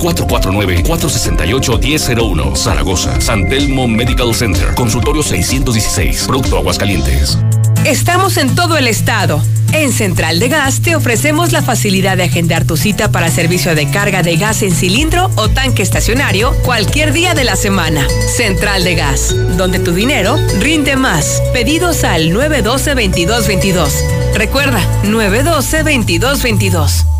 449-468-1001. 1.80 2.56
Zaragoza, 2.56 3.20
San 3.20 3.48
Telmo 3.48 3.88
Medical 3.88 4.34
Center, 4.34 4.74
consultorio 4.74 5.22
616, 5.22 6.24
Procto 6.26 6.58
Aguascalientes. 6.58 7.38
Estamos 7.84 8.36
en 8.36 8.54
todo 8.54 8.76
el 8.76 8.88
estado. 8.88 9.42
En 9.72 9.92
Central 9.92 10.40
de 10.40 10.48
Gas 10.48 10.80
te 10.80 10.96
ofrecemos 10.96 11.52
la 11.52 11.62
facilidad 11.62 12.16
de 12.16 12.24
agendar 12.24 12.64
tu 12.64 12.76
cita 12.76 13.12
para 13.12 13.30
servicio 13.30 13.74
de 13.74 13.90
carga 13.90 14.22
de 14.22 14.36
gas 14.36 14.62
en 14.62 14.72
cilindro 14.72 15.30
o 15.36 15.48
tanque 15.48 15.82
estacionario 15.82 16.54
cualquier 16.64 17.12
día 17.12 17.34
de 17.34 17.44
la 17.44 17.54
semana. 17.54 18.06
Central 18.34 18.84
de 18.84 18.94
Gas, 18.94 19.34
donde 19.56 19.78
tu 19.78 19.92
dinero 19.92 20.36
rinde 20.60 20.96
más. 20.96 21.42
Pedidos 21.52 22.04
al 22.04 22.30
912-2222. 22.30 23.90
Recuerda, 24.34 24.80
912-2222. 25.04 27.17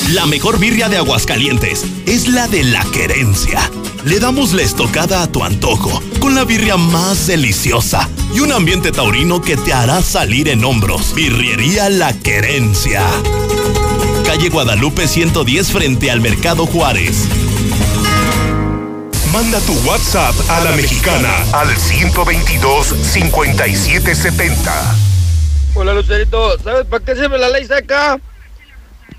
La 0.00 0.26
mejor 0.26 0.58
birria 0.58 0.88
de 0.88 0.96
Aguascalientes 0.96 1.84
es 2.06 2.26
la 2.28 2.48
de 2.48 2.64
la 2.64 2.82
querencia. 2.92 3.60
Le 4.04 4.18
damos 4.18 4.52
la 4.52 4.62
estocada 4.62 5.22
a 5.22 5.30
tu 5.30 5.44
antojo 5.44 6.02
con 6.18 6.34
la 6.34 6.42
birria 6.44 6.76
más 6.76 7.28
deliciosa 7.28 8.08
y 8.34 8.40
un 8.40 8.50
ambiente 8.52 8.90
taurino 8.90 9.40
que 9.40 9.56
te 9.56 9.72
hará 9.72 10.02
salir 10.02 10.48
en 10.48 10.64
hombros. 10.64 11.14
Birriería 11.14 11.90
La 11.90 12.12
Querencia. 12.12 13.06
Calle 14.26 14.48
Guadalupe 14.50 15.06
110 15.06 15.70
frente 15.70 16.10
al 16.10 16.20
Mercado 16.20 16.66
Juárez. 16.66 17.26
Manda 19.32 19.60
tu 19.60 19.74
WhatsApp 19.88 20.34
a 20.50 20.64
la 20.64 20.72
mexicana 20.72 21.32
al 21.52 21.68
122-5770. 21.68 24.56
Hola 25.76 25.94
Lucerito, 25.94 26.58
¿sabes 26.58 26.84
para 26.86 27.04
qué 27.04 27.14
sirve 27.14 27.38
la 27.38 27.48
ley 27.48 27.64
seca? 27.64 28.18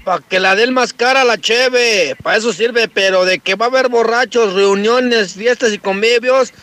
Para 0.06 0.22
que 0.22 0.40
la 0.40 0.56
den 0.56 0.72
más 0.72 0.94
cara 0.94 1.24
la 1.24 1.40
cheve, 1.40 2.16
para 2.22 2.38
eso 2.38 2.54
sirve, 2.54 2.88
pero 2.88 3.26
de 3.26 3.40
que 3.40 3.56
va 3.56 3.66
a 3.66 3.70
haber 3.70 3.90
borrachos, 3.90 4.54
reuniones, 4.54 5.34
fiestas 5.34 5.74
y 5.74 5.80
convivios, 5.80 6.54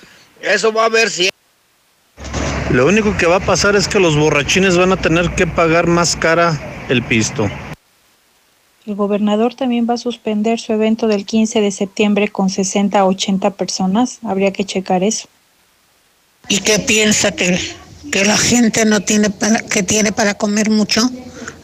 eso 0.40 0.72
va 0.72 0.82
a 0.82 0.86
haber 0.86 1.10
siempre. 1.10 1.36
Lo 2.70 2.86
único 2.86 3.16
que 3.16 3.26
va 3.26 3.36
a 3.36 3.40
pasar 3.40 3.74
es 3.74 3.88
que 3.88 3.98
los 3.98 4.16
borrachines 4.16 4.78
van 4.78 4.92
a 4.92 4.96
tener 4.96 5.34
que 5.34 5.48
pagar 5.48 5.88
más 5.88 6.14
cara 6.14 6.86
el 6.88 7.02
pisto. 7.02 7.50
El 8.86 8.94
gobernador 8.94 9.54
también 9.54 9.88
va 9.90 9.94
a 9.94 9.98
suspender 9.98 10.60
su 10.60 10.72
evento 10.72 11.08
del 11.08 11.26
15 11.26 11.60
de 11.60 11.72
septiembre 11.72 12.28
con 12.28 12.48
60 12.48 12.98
a 12.98 13.04
80 13.04 13.50
personas. 13.50 14.20
Habría 14.24 14.52
que 14.52 14.64
checar 14.64 15.02
eso. 15.02 15.28
¿Y 16.48 16.60
qué 16.60 16.78
piensa 16.78 17.32
que, 17.32 17.58
que 18.10 18.24
la 18.24 18.36
gente 18.36 18.84
no 18.84 19.00
tiene 19.00 19.30
para, 19.30 19.60
que 19.60 19.82
tiene 19.82 20.12
para 20.12 20.34
comer 20.34 20.70
mucho? 20.70 21.08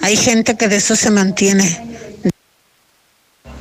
Hay 0.00 0.16
gente 0.16 0.56
que 0.56 0.68
de 0.68 0.76
eso 0.76 0.94
se 0.96 1.10
mantiene. 1.10 1.88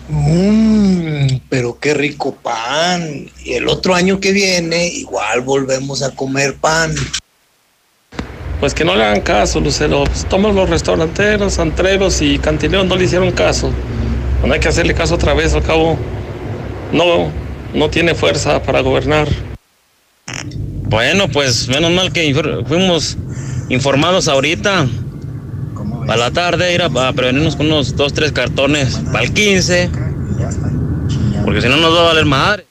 Mmm, 0.09 1.39
pero 1.49 1.79
qué 1.79 1.93
rico 1.93 2.35
pan. 2.35 3.29
Y 3.43 3.53
el 3.53 3.67
otro 3.67 3.95
año 3.95 4.19
que 4.19 4.31
viene 4.31 4.87
igual 4.87 5.41
volvemos 5.41 6.03
a 6.03 6.11
comer 6.11 6.55
pan. 6.55 6.93
Pues 8.59 8.73
que 8.73 8.85
no 8.85 8.95
le 8.95 9.03
hagan 9.03 9.21
caso, 9.21 9.59
Lucero. 9.59 10.03
Pues 10.05 10.25
todos 10.25 10.53
los 10.55 10.69
restauranteros, 10.69 11.59
antreros 11.59 12.21
y 12.21 12.39
cantineros 12.39 12.85
no 12.85 12.95
le 12.95 13.05
hicieron 13.05 13.31
caso. 13.31 13.71
No 14.45 14.53
hay 14.53 14.59
que 14.59 14.67
hacerle 14.67 14.93
caso 14.93 15.15
otra 15.15 15.33
vez, 15.33 15.53
al 15.53 15.63
cabo 15.63 15.97
no, 16.91 17.31
no 17.73 17.89
tiene 17.89 18.15
fuerza 18.15 18.61
para 18.61 18.81
gobernar. 18.81 19.27
Bueno, 20.89 21.27
pues 21.27 21.67
menos 21.67 21.91
mal 21.91 22.13
que 22.13 22.33
fuimos 22.67 23.17
informados 23.69 24.27
ahorita. 24.27 24.87
Para 26.05 26.17
la 26.17 26.31
tarde 26.31 26.73
ir 26.73 26.81
a, 26.81 26.85
a, 26.85 27.13
prevenirnos 27.13 27.57
con 27.57 27.65
unos 27.65 27.95
dos, 27.97 28.13
tres 28.13 28.31
cartones 28.31 28.97
para 29.11 29.25
el 29.25 29.33
15. 29.33 29.89
Porque 31.43 31.61
si 31.61 31.67
no 31.67 31.75
nos 31.77 31.93
va 31.93 31.99
a 31.99 32.03
valer 32.05 32.25
madre. 32.25 32.65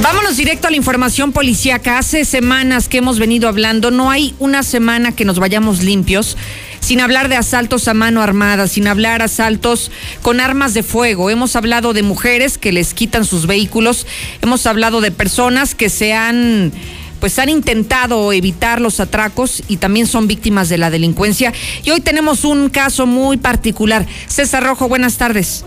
Vámonos 0.00 0.36
directo 0.36 0.68
a 0.68 0.70
la 0.70 0.76
información 0.76 1.32
policíaca. 1.32 1.98
Hace 1.98 2.24
semanas 2.24 2.88
que 2.88 2.98
hemos 2.98 3.18
venido 3.18 3.48
hablando, 3.48 3.90
no 3.90 4.10
hay 4.10 4.34
una 4.38 4.62
semana 4.62 5.16
que 5.16 5.24
nos 5.24 5.38
vayamos 5.40 5.82
limpios 5.82 6.36
sin 6.84 7.00
hablar 7.00 7.30
de 7.30 7.36
asaltos 7.36 7.88
a 7.88 7.94
mano 7.94 8.20
armada, 8.20 8.68
sin 8.68 8.86
hablar 8.86 9.22
asaltos 9.22 9.90
con 10.20 10.38
armas 10.38 10.74
de 10.74 10.82
fuego. 10.82 11.30
Hemos 11.30 11.56
hablado 11.56 11.94
de 11.94 12.02
mujeres 12.02 12.58
que 12.58 12.72
les 12.72 12.92
quitan 12.92 13.24
sus 13.24 13.46
vehículos, 13.46 14.06
hemos 14.42 14.66
hablado 14.66 15.00
de 15.00 15.10
personas 15.10 15.74
que 15.74 15.88
se 15.88 16.12
han 16.12 16.72
pues 17.20 17.38
han 17.38 17.48
intentado 17.48 18.34
evitar 18.34 18.82
los 18.82 19.00
atracos 19.00 19.62
y 19.66 19.78
también 19.78 20.06
son 20.06 20.28
víctimas 20.28 20.68
de 20.68 20.76
la 20.76 20.90
delincuencia. 20.90 21.54
Y 21.84 21.90
hoy 21.90 22.02
tenemos 22.02 22.44
un 22.44 22.68
caso 22.68 23.06
muy 23.06 23.38
particular. 23.38 24.04
César 24.26 24.62
Rojo, 24.62 24.86
buenas 24.86 25.16
tardes. 25.16 25.64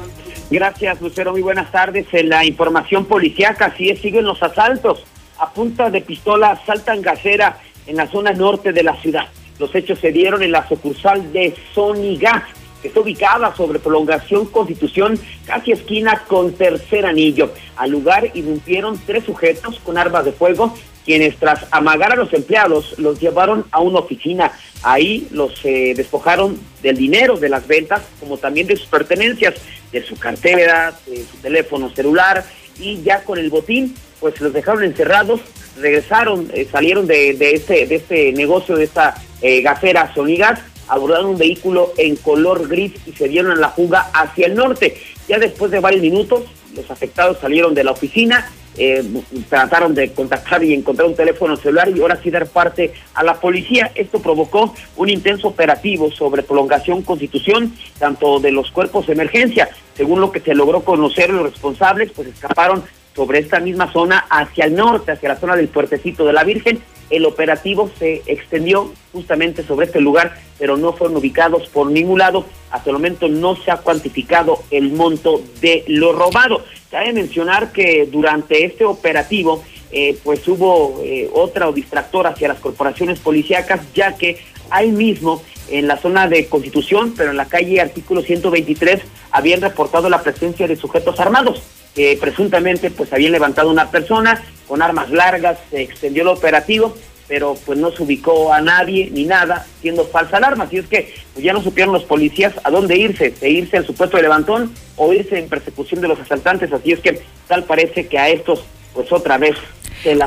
Gracias, 0.52 1.02
Lucero. 1.02 1.32
Muy 1.32 1.42
buenas 1.42 1.72
tardes. 1.72 2.06
La 2.26 2.46
información 2.46 3.06
policíaca, 3.06 3.74
así 3.74 3.90
es, 3.90 4.00
siguen 4.02 4.26
los 4.26 4.44
asaltos. 4.44 5.04
A 5.40 5.50
punta 5.50 5.90
de 5.90 6.02
pistola 6.02 6.52
asaltan 6.52 7.02
gasera 7.02 7.58
en 7.88 7.96
la 7.96 8.06
zona 8.06 8.34
norte 8.34 8.72
de 8.72 8.84
la 8.84 8.96
ciudad. 9.02 9.28
Los 9.60 9.74
hechos 9.74 10.00
se 10.00 10.12
dieron 10.12 10.44
en 10.44 10.52
la 10.52 10.68
sucursal 10.68 11.32
de 11.34 11.56
Sonigas, 11.74 12.44
que 12.82 12.90
está 12.90 13.00
ubicada 13.00 13.56
sobre 13.56 13.80
prolongación 13.80 14.46
Constitución, 14.46 15.20
casi 15.46 15.72
esquina 15.72 16.24
con 16.28 16.54
tercer 16.54 17.06
anillo. 17.06 17.52
Al 17.76 17.92
lugar 17.92 18.30
irrumpieron 18.34 19.00
tres 19.06 19.24
sujetos 19.24 19.80
con 19.80 19.98
armas 19.98 20.26
de 20.26 20.32
fuego, 20.32 20.76
quienes 21.04 21.38
tras 21.38 21.66
amagar 21.72 22.12
a 22.12 22.16
los 22.18 22.34
empleados 22.34 23.00
los 23.00 23.20
llevaron 23.20 23.66
a 23.72 23.80
una 23.80 24.00
oficina. 24.00 24.52
Ahí 24.84 25.28
los 25.32 25.54
eh, 25.64 25.94
despojaron 25.96 26.60
del 26.84 26.98
dinero 26.98 27.38
de 27.38 27.50
las 27.50 27.66
ventas, 27.66 28.04
como 28.20 28.38
también 28.38 28.68
de 28.68 28.76
sus 28.76 28.88
pertenencias, 28.88 29.56
de 29.92 30.04
su 30.04 30.18
cartera, 30.18 30.94
de 31.08 31.24
su 31.26 31.38
teléfono 31.38 31.90
celular, 31.90 32.46
y 32.80 33.02
ya 33.02 33.24
con 33.24 33.40
el 33.40 33.50
botín, 33.50 33.96
pues 34.20 34.40
los 34.42 34.54
dejaron 34.54 34.84
encerrados, 34.84 35.40
regresaron, 35.80 36.50
eh, 36.54 36.68
salieron 36.70 37.08
de, 37.08 37.34
de, 37.34 37.52
este, 37.52 37.88
de 37.88 37.96
este 37.96 38.34
negocio, 38.34 38.76
de 38.76 38.84
esta 38.84 39.16
eh, 39.42 39.62
gafera 39.62 40.14
Sonigas, 40.14 40.60
abordaron 40.88 41.28
un 41.28 41.38
vehículo 41.38 41.94
en 41.98 42.16
color 42.16 42.68
gris 42.68 42.94
y 43.06 43.12
se 43.12 43.28
dieron 43.28 43.52
a 43.52 43.56
la 43.56 43.70
fuga 43.70 44.10
hacia 44.14 44.48
el 44.48 44.56
norte. 44.56 44.98
Ya 45.28 45.38
después 45.40 45.72
de 45.72 45.80
varios 45.80 46.02
minutos, 46.02 46.44
los 46.76 46.90
afectados 46.90 47.38
salieron 47.40 47.74
de 47.74 47.84
la 47.84 47.92
oficina, 47.92 48.50
eh, 48.78 49.04
trataron 49.50 49.96
de 49.96 50.12
contactar 50.12 50.64
y 50.64 50.74
encontrar 50.74 51.08
un 51.08 51.16
teléfono 51.16 51.58
celular 51.58 51.90
y 51.90 52.00
ahora 52.00 52.20
sí 52.22 52.30
dar 52.30 52.48
parte 52.48 52.94
a 53.16 53.24
la 53.24 53.40
policía. 53.40 53.92
Esto 53.96 54.22
provocó 54.22 54.74
un 54.96 55.10
intenso 55.10 55.48
operativo 55.48 56.12
sobre 56.12 56.44
prolongación 56.44 57.02
constitución, 57.02 57.74
tanto 57.98 58.40
de 58.40 58.52
los 58.52 58.72
cuerpos 58.72 59.08
de 59.08 59.14
emergencia. 59.14 59.70
Según 59.96 60.22
lo 60.22 60.32
que 60.32 60.42
se 60.42 60.54
logró 60.54 60.82
conocer, 60.82 61.32
los 61.32 61.52
responsables 61.52 62.12
pues 62.12 62.28
escaparon 62.28 62.84
sobre 63.18 63.40
esta 63.40 63.60
misma 63.60 63.92
zona 63.92 64.28
hacia 64.30 64.66
el 64.66 64.76
norte, 64.76 65.12
hacia 65.12 65.30
la 65.30 65.40
zona 65.40 65.56
del 65.56 65.70
puertecito 65.70 66.24
de 66.24 66.34
la 66.34 66.44
Virgen. 66.44 66.80
El 67.10 67.26
operativo 67.26 67.90
se 67.98 68.22
extendió 68.28 68.94
justamente 69.12 69.64
sobre 69.64 69.88
este 69.88 70.00
lugar, 70.00 70.38
pero 70.60 70.78
no 70.78 70.94
fueron 70.94 71.18
ubicados 71.18 71.68
por 71.70 71.90
ningún 71.90 72.20
lado. 72.20 72.46
Hasta 72.70 72.92
el 72.92 72.98
momento 72.98 73.28
no 73.28 73.56
se 73.56 73.72
ha 73.72 73.78
cuantificado 73.78 74.62
el 74.70 74.92
monto 74.92 75.42
de 75.62 75.84
lo 75.88 76.14
robado. 76.14 76.64
Cabe 76.92 77.12
mencionar 77.12 77.72
que 77.72 78.06
durante 78.06 78.66
este 78.66 78.86
operativo, 78.86 79.64
eh, 79.92 80.16
pues 80.24 80.48
hubo 80.48 81.02
eh, 81.04 81.28
otra 81.34 81.68
o 81.70 81.74
distractor 81.74 82.28
hacia 82.28 82.50
las 82.50 82.60
corporaciones 82.60 83.18
policíacas, 83.20 83.82
ya 83.96 84.16
que 84.16 84.38
ahí 84.70 84.92
mismo, 84.92 85.42
en 85.70 85.88
la 85.88 85.98
zona 85.98 86.28
de 86.28 86.46
Constitución, 86.46 87.16
pero 87.18 87.32
en 87.32 87.38
la 87.38 87.46
calle 87.46 87.82
artículo 87.82 88.22
123, 88.22 89.02
habían 89.32 89.62
reportado 89.62 90.08
la 90.08 90.22
presencia 90.22 90.68
de 90.68 90.76
sujetos 90.76 91.20
armados 91.20 91.64
que 91.98 92.16
presuntamente 92.22 92.92
pues 92.92 93.12
habían 93.12 93.32
levantado 93.32 93.72
una 93.72 93.90
persona 93.90 94.44
con 94.68 94.84
armas 94.84 95.10
largas, 95.10 95.58
se 95.72 95.82
extendió 95.82 96.22
el 96.22 96.28
operativo, 96.28 96.96
pero 97.28 97.58
pues 97.66 97.80
no 97.80 97.90
se 97.90 98.04
ubicó 98.04 98.54
a 98.54 98.62
nadie 98.62 99.10
ni 99.12 99.26
nada, 99.26 99.66
siendo 99.82 100.06
falsa 100.06 100.38
alarma. 100.38 100.66
Así 100.66 100.78
es 100.78 100.86
que 100.86 101.12
pues, 101.34 101.44
ya 101.44 101.54
no 101.54 101.64
supieron 101.64 101.96
los 101.96 102.04
policías 102.04 102.54
a 102.64 102.70
dónde 102.70 102.98
irse, 102.98 103.32
de 103.32 103.50
irse 103.50 103.78
al 103.78 103.86
supuesto 103.88 104.16
de 104.16 104.22
levantón 104.22 104.72
o 104.96 105.12
irse 105.12 105.40
en 105.40 105.50
persecución 105.50 106.00
de 106.00 106.08
los 106.08 106.20
asaltantes. 106.20 106.72
Así 106.72 106.92
es 106.92 107.00
que 107.00 107.20
tal 107.48 107.64
parece 107.64 108.06
que 108.06 108.20
a 108.20 108.30
estos 108.30 108.64
pues 108.98 109.12
otra 109.12 109.38
vez 109.38 109.56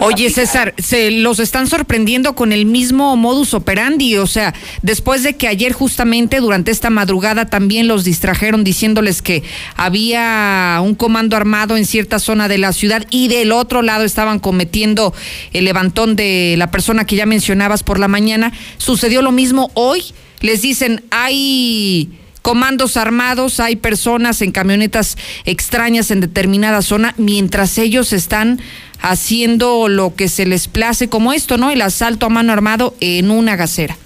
Oye, 0.01 0.31
César, 0.31 0.75
se 0.79 1.11
los 1.11 1.39
están 1.39 1.67
sorprendiendo 1.67 2.35
con 2.35 2.53
el 2.53 2.67
mismo 2.67 3.17
modus 3.17 3.55
operandi, 3.55 4.17
o 4.17 4.27
sea, 4.27 4.53
después 4.83 5.23
de 5.23 5.37
que 5.37 5.49
ayer 5.49 5.73
justamente 5.73 6.41
durante 6.41 6.71
esta 6.71 6.91
madrugada 6.91 7.47
también 7.47 7.87
los 7.87 8.05
distrajeron 8.05 8.65
diciéndoles 8.65 9.23
que 9.23 9.43
había 9.77 10.81
un 10.83 10.95
comando 10.95 11.37
armado 11.37 11.77
en 11.77 11.87
cierta 11.87 12.19
zona 12.19 12.49
de 12.49 12.59
la 12.59 12.73
ciudad 12.73 13.07
y 13.11 13.29
del 13.29 13.53
otro 13.53 13.83
lado 13.83 14.05
estaban 14.05 14.39
cometiendo 14.39 15.15
el 15.53 15.65
levantón 15.65 16.17
de 16.17 16.57
la 16.59 16.71
persona 16.71 17.07
que 17.07 17.17
ya 17.17 17.27
mencionabas 17.27 17.83
por 17.83 17.99
la 17.99 18.09
mañana, 18.09 18.53
sucedió 18.77 19.23
lo 19.23 19.33
mismo 19.33 19.71
hoy. 19.75 20.03
Les 20.41 20.63
dicen, 20.63 21.05
hay 21.11 22.09
comandos 22.51 22.97
armados, 22.97 23.61
hay 23.61 23.77
personas 23.77 24.43
en 24.43 24.51
camionetas 24.51 25.17
extrañas 25.45 26.11
en 26.11 26.19
determinada 26.21 26.83
zona, 26.83 27.15
mientras 27.17 27.79
ellos 27.79 28.13
están 28.13 28.59
haciendo 29.01 29.87
lo 29.87 30.17
que 30.17 30.27
se 30.27 30.47
les 30.47 30.67
place 30.67 31.09
como 31.09 31.33
esto, 31.33 31.59
¿no? 31.59 31.71
El 31.71 31.81
asalto 31.81 32.27
a 32.27 32.29
mano 32.29 32.53
armado 32.53 32.97
en 32.99 33.31
una 33.31 33.55
gasera. 33.55 33.97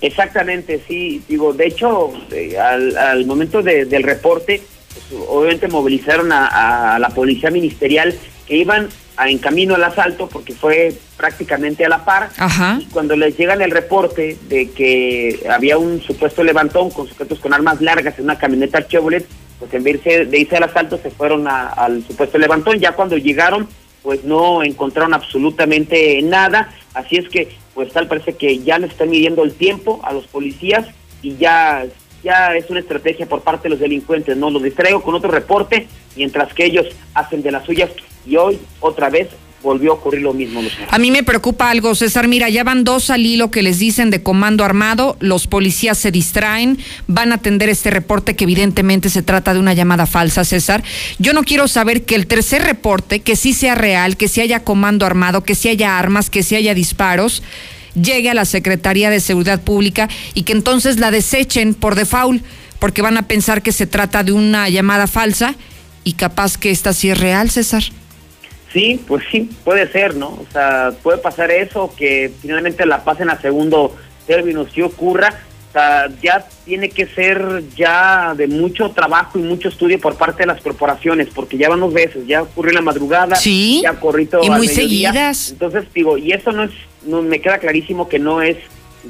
Exactamente, 0.00 0.80
sí. 0.88 1.22
Digo, 1.28 1.52
de 1.52 1.68
hecho, 1.68 2.10
eh, 2.32 2.58
al, 2.58 3.24
momento 3.24 3.62
del 3.62 4.02
reporte, 4.02 4.62
pues, 4.92 5.22
obviamente 5.28 5.68
movilizaron 5.68 6.32
a, 6.32 6.98
la 6.98 7.10
policía 7.10 7.52
ministerial 7.52 8.16
que 8.48 8.56
iban 8.56 8.88
en 9.24 9.38
camino 9.38 9.74
al 9.74 9.84
asalto 9.84 10.28
porque 10.28 10.52
fue 10.52 10.94
prácticamente 11.16 11.84
a 11.84 11.88
la 11.88 12.04
par. 12.04 12.30
Ajá. 12.36 12.78
Y 12.80 12.86
cuando 12.86 13.16
les 13.16 13.36
llegan 13.36 13.62
el 13.62 13.70
reporte 13.70 14.36
de 14.48 14.70
que 14.70 15.40
había 15.50 15.78
un 15.78 16.02
supuesto 16.02 16.44
levantón 16.44 16.90
con 16.90 17.08
sujetos 17.08 17.38
con 17.38 17.54
armas 17.54 17.80
largas 17.80 18.18
en 18.18 18.24
una 18.24 18.38
camioneta 18.38 18.86
Chevrolet, 18.86 19.26
pues 19.58 19.72
en 19.72 19.82
vez 19.82 20.04
de 20.04 20.38
irse 20.38 20.56
al 20.56 20.64
asalto 20.64 20.98
se 20.98 21.10
fueron 21.10 21.46
al 21.48 22.04
supuesto 22.06 22.38
levantón. 22.38 22.78
Ya 22.78 22.92
cuando 22.92 23.16
llegaron 23.16 23.68
pues 24.02 24.22
no 24.22 24.62
encontraron 24.62 25.14
absolutamente 25.14 26.22
nada, 26.22 26.72
así 26.94 27.16
es 27.16 27.28
que 27.28 27.48
pues 27.74 27.92
tal 27.92 28.06
parece 28.06 28.34
que 28.34 28.60
ya 28.60 28.78
le 28.78 28.86
están 28.86 29.10
midiendo 29.10 29.42
el 29.42 29.52
tiempo 29.52 30.00
a 30.04 30.12
los 30.12 30.28
policías 30.28 30.86
y 31.22 31.36
ya 31.36 31.84
ya 32.26 32.56
es 32.56 32.68
una 32.70 32.80
estrategia 32.80 33.26
por 33.26 33.42
parte 33.42 33.64
de 33.64 33.70
los 33.70 33.78
delincuentes, 33.78 34.36
no 34.36 34.50
los 34.50 34.60
distraigo 34.60 35.00
con 35.00 35.14
otro 35.14 35.30
reporte 35.30 35.86
mientras 36.16 36.52
que 36.52 36.64
ellos 36.64 36.86
hacen 37.14 37.40
de 37.40 37.52
las 37.52 37.64
suyas 37.64 37.88
y 38.26 38.36
hoy 38.36 38.58
otra 38.80 39.10
vez 39.10 39.28
volvió 39.62 39.92
a 39.92 39.94
ocurrir 39.94 40.22
lo 40.22 40.32
mismo. 40.32 40.60
A 40.90 40.98
mí 40.98 41.10
me 41.10 41.22
preocupa 41.22 41.70
algo, 41.70 41.94
César. 41.94 42.28
Mira, 42.28 42.48
ya 42.48 42.64
van 42.64 42.84
dos 42.84 43.10
al 43.10 43.24
hilo 43.24 43.50
que 43.50 43.62
les 43.62 43.78
dicen 43.78 44.10
de 44.10 44.22
comando 44.22 44.64
armado, 44.64 45.16
los 45.20 45.46
policías 45.46 45.98
se 45.98 46.10
distraen, 46.10 46.78
van 47.06 47.30
a 47.30 47.36
atender 47.36 47.68
este 47.68 47.90
reporte 47.90 48.34
que 48.34 48.44
evidentemente 48.44 49.08
se 49.08 49.22
trata 49.22 49.54
de 49.54 49.60
una 49.60 49.74
llamada 49.74 50.06
falsa, 50.06 50.44
César. 50.44 50.82
Yo 51.18 51.32
no 51.32 51.44
quiero 51.44 51.68
saber 51.68 52.04
que 52.04 52.16
el 52.16 52.26
tercer 52.26 52.62
reporte, 52.62 53.20
que 53.20 53.36
sí 53.36 53.52
sea 53.52 53.76
real, 53.76 54.16
que 54.16 54.28
sí 54.28 54.40
haya 54.40 54.64
comando 54.64 55.06
armado, 55.06 55.44
que 55.44 55.54
sí 55.54 55.68
haya 55.68 55.98
armas, 55.98 56.28
que 56.28 56.42
sí 56.42 56.56
haya 56.56 56.74
disparos, 56.74 57.42
llegue 58.00 58.30
a 58.30 58.34
la 58.34 58.44
Secretaría 58.44 59.10
de 59.10 59.20
Seguridad 59.20 59.60
Pública 59.60 60.08
y 60.34 60.42
que 60.42 60.52
entonces 60.52 60.98
la 60.98 61.10
desechen 61.10 61.74
por 61.74 61.94
default, 61.94 62.44
porque 62.78 63.02
van 63.02 63.16
a 63.16 63.26
pensar 63.26 63.62
que 63.62 63.72
se 63.72 63.86
trata 63.86 64.22
de 64.22 64.32
una 64.32 64.68
llamada 64.68 65.06
falsa 65.06 65.54
y 66.04 66.12
capaz 66.12 66.56
que 66.56 66.70
esta 66.70 66.92
sí 66.92 67.10
es 67.10 67.18
real, 67.18 67.50
César. 67.50 67.82
Sí, 68.72 69.00
pues 69.08 69.24
sí, 69.30 69.50
puede 69.64 69.90
ser, 69.90 70.14
¿no? 70.14 70.28
O 70.28 70.46
sea, 70.52 70.92
puede 71.02 71.18
pasar 71.18 71.50
eso, 71.50 71.92
que 71.96 72.30
finalmente 72.42 72.84
la 72.84 73.04
pasen 73.04 73.30
a 73.30 73.40
segundo 73.40 73.96
término, 74.26 74.66
si 74.68 74.82
ocurra, 74.82 75.40
sea, 75.76 76.08
ya 76.22 76.46
tiene 76.64 76.88
que 76.88 77.06
ser 77.06 77.62
ya 77.76 78.34
de 78.34 78.46
mucho 78.46 78.90
trabajo 78.90 79.38
y 79.38 79.42
mucho 79.42 79.68
estudio 79.68 80.00
por 80.00 80.16
parte 80.16 80.42
de 80.42 80.46
las 80.46 80.60
corporaciones, 80.60 81.28
porque 81.34 81.58
ya 81.58 81.68
van 81.68 81.80
dos 81.80 81.92
veces, 81.92 82.26
ya 82.26 82.42
ocurrió 82.42 82.70
en 82.70 82.76
la 82.76 82.82
madrugada, 82.82 83.36
sí, 83.36 83.80
ya 83.82 83.92
corrido 83.94 84.42
y 84.42 84.50
muy 84.50 84.68
seguidas. 84.68 85.50
Entonces 85.50 85.84
digo, 85.94 86.18
y 86.18 86.32
eso 86.32 86.52
no 86.52 86.64
es, 86.64 86.72
no 87.04 87.22
me 87.22 87.40
queda 87.40 87.58
clarísimo 87.58 88.08
que 88.08 88.18
no 88.18 88.42
es 88.42 88.56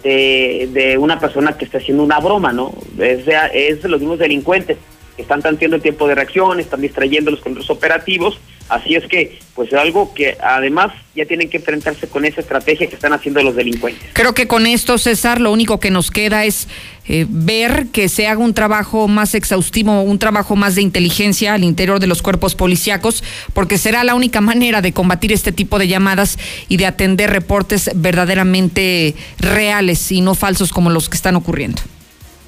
de, 0.03 0.69
de 0.73 0.99
una 0.99 1.19
persona 1.19 1.57
que 1.57 1.65
está 1.65 1.79
haciendo 1.79 2.03
una 2.03 2.19
broma, 2.21 2.53
¿no? 2.53 2.75
Es 2.99 3.27
de, 3.27 3.37
es 3.55 3.83
de 3.83 3.89
los 3.89 4.01
mismos 4.01 4.19
delincuentes 4.19 4.77
están 5.19 5.43
tanteando 5.43 5.77
el 5.77 5.83
tiempo 5.83 6.07
de 6.09 6.15
reacción, 6.15 6.61
están 6.61 6.81
distrayéndolos 6.81 7.41
con 7.41 7.55
los 7.55 7.71
operativos, 7.71 8.39
así 8.69 8.95
es 8.95 9.07
que 9.07 9.39
pues 9.55 9.73
es 9.73 9.79
algo 9.79 10.13
que 10.13 10.37
además 10.43 10.93
ya 11.15 11.25
tienen 11.25 11.49
que 11.49 11.57
enfrentarse 11.59 12.09
con 12.09 12.25
esa 12.25 12.41
estrategia 12.41 12.89
que 12.89 12.95
están 12.95 13.13
haciendo 13.13 13.43
los 13.43 13.57
delincuentes. 13.57 14.11
Creo 14.13 14.35
que 14.35 14.47
con 14.47 14.67
esto, 14.67 14.99
César, 14.99 15.41
lo 15.41 15.53
único 15.53 15.81
que 15.81 15.91
nos 15.91 16.11
queda 16.11 16.45
es 16.45 16.69
eh, 17.09 17.27
ver 17.29 17.87
que 17.93 18.09
se 18.09 18.27
haga 18.27 18.41
un 18.41 18.53
trabajo 18.53 19.09
más 19.09 19.35
exhaustivo, 19.35 20.03
un 20.03 20.19
trabajo 20.19 20.57
más 20.57 20.75
de 20.75 20.83
inteligencia 20.83 21.55
al 21.55 21.65
interior 21.65 22.01
de 22.01 22.07
los 22.07 22.21
cuerpos 22.21 22.55
policíacos, 22.55 23.25
porque 23.55 23.79
será 23.79 24.05
la 24.05 24.15
única 24.15 24.41
manera 24.41 24.83
de 24.83 24.93
combatir 24.93 25.33
este 25.33 25.53
tipo 25.53 25.79
de 25.79 25.89
llamadas 25.89 26.39
y 26.69 26.77
de 26.77 26.87
atender 26.87 27.31
reportes 27.31 27.91
verdaderamente 27.95 29.15
reales 29.39 30.13
y 30.13 30.21
no 30.21 30.35
falsos 30.35 30.73
como 30.73 30.91
los 30.91 31.09
que 31.09 31.17
están 31.17 31.37
ocurriendo. 31.37 31.81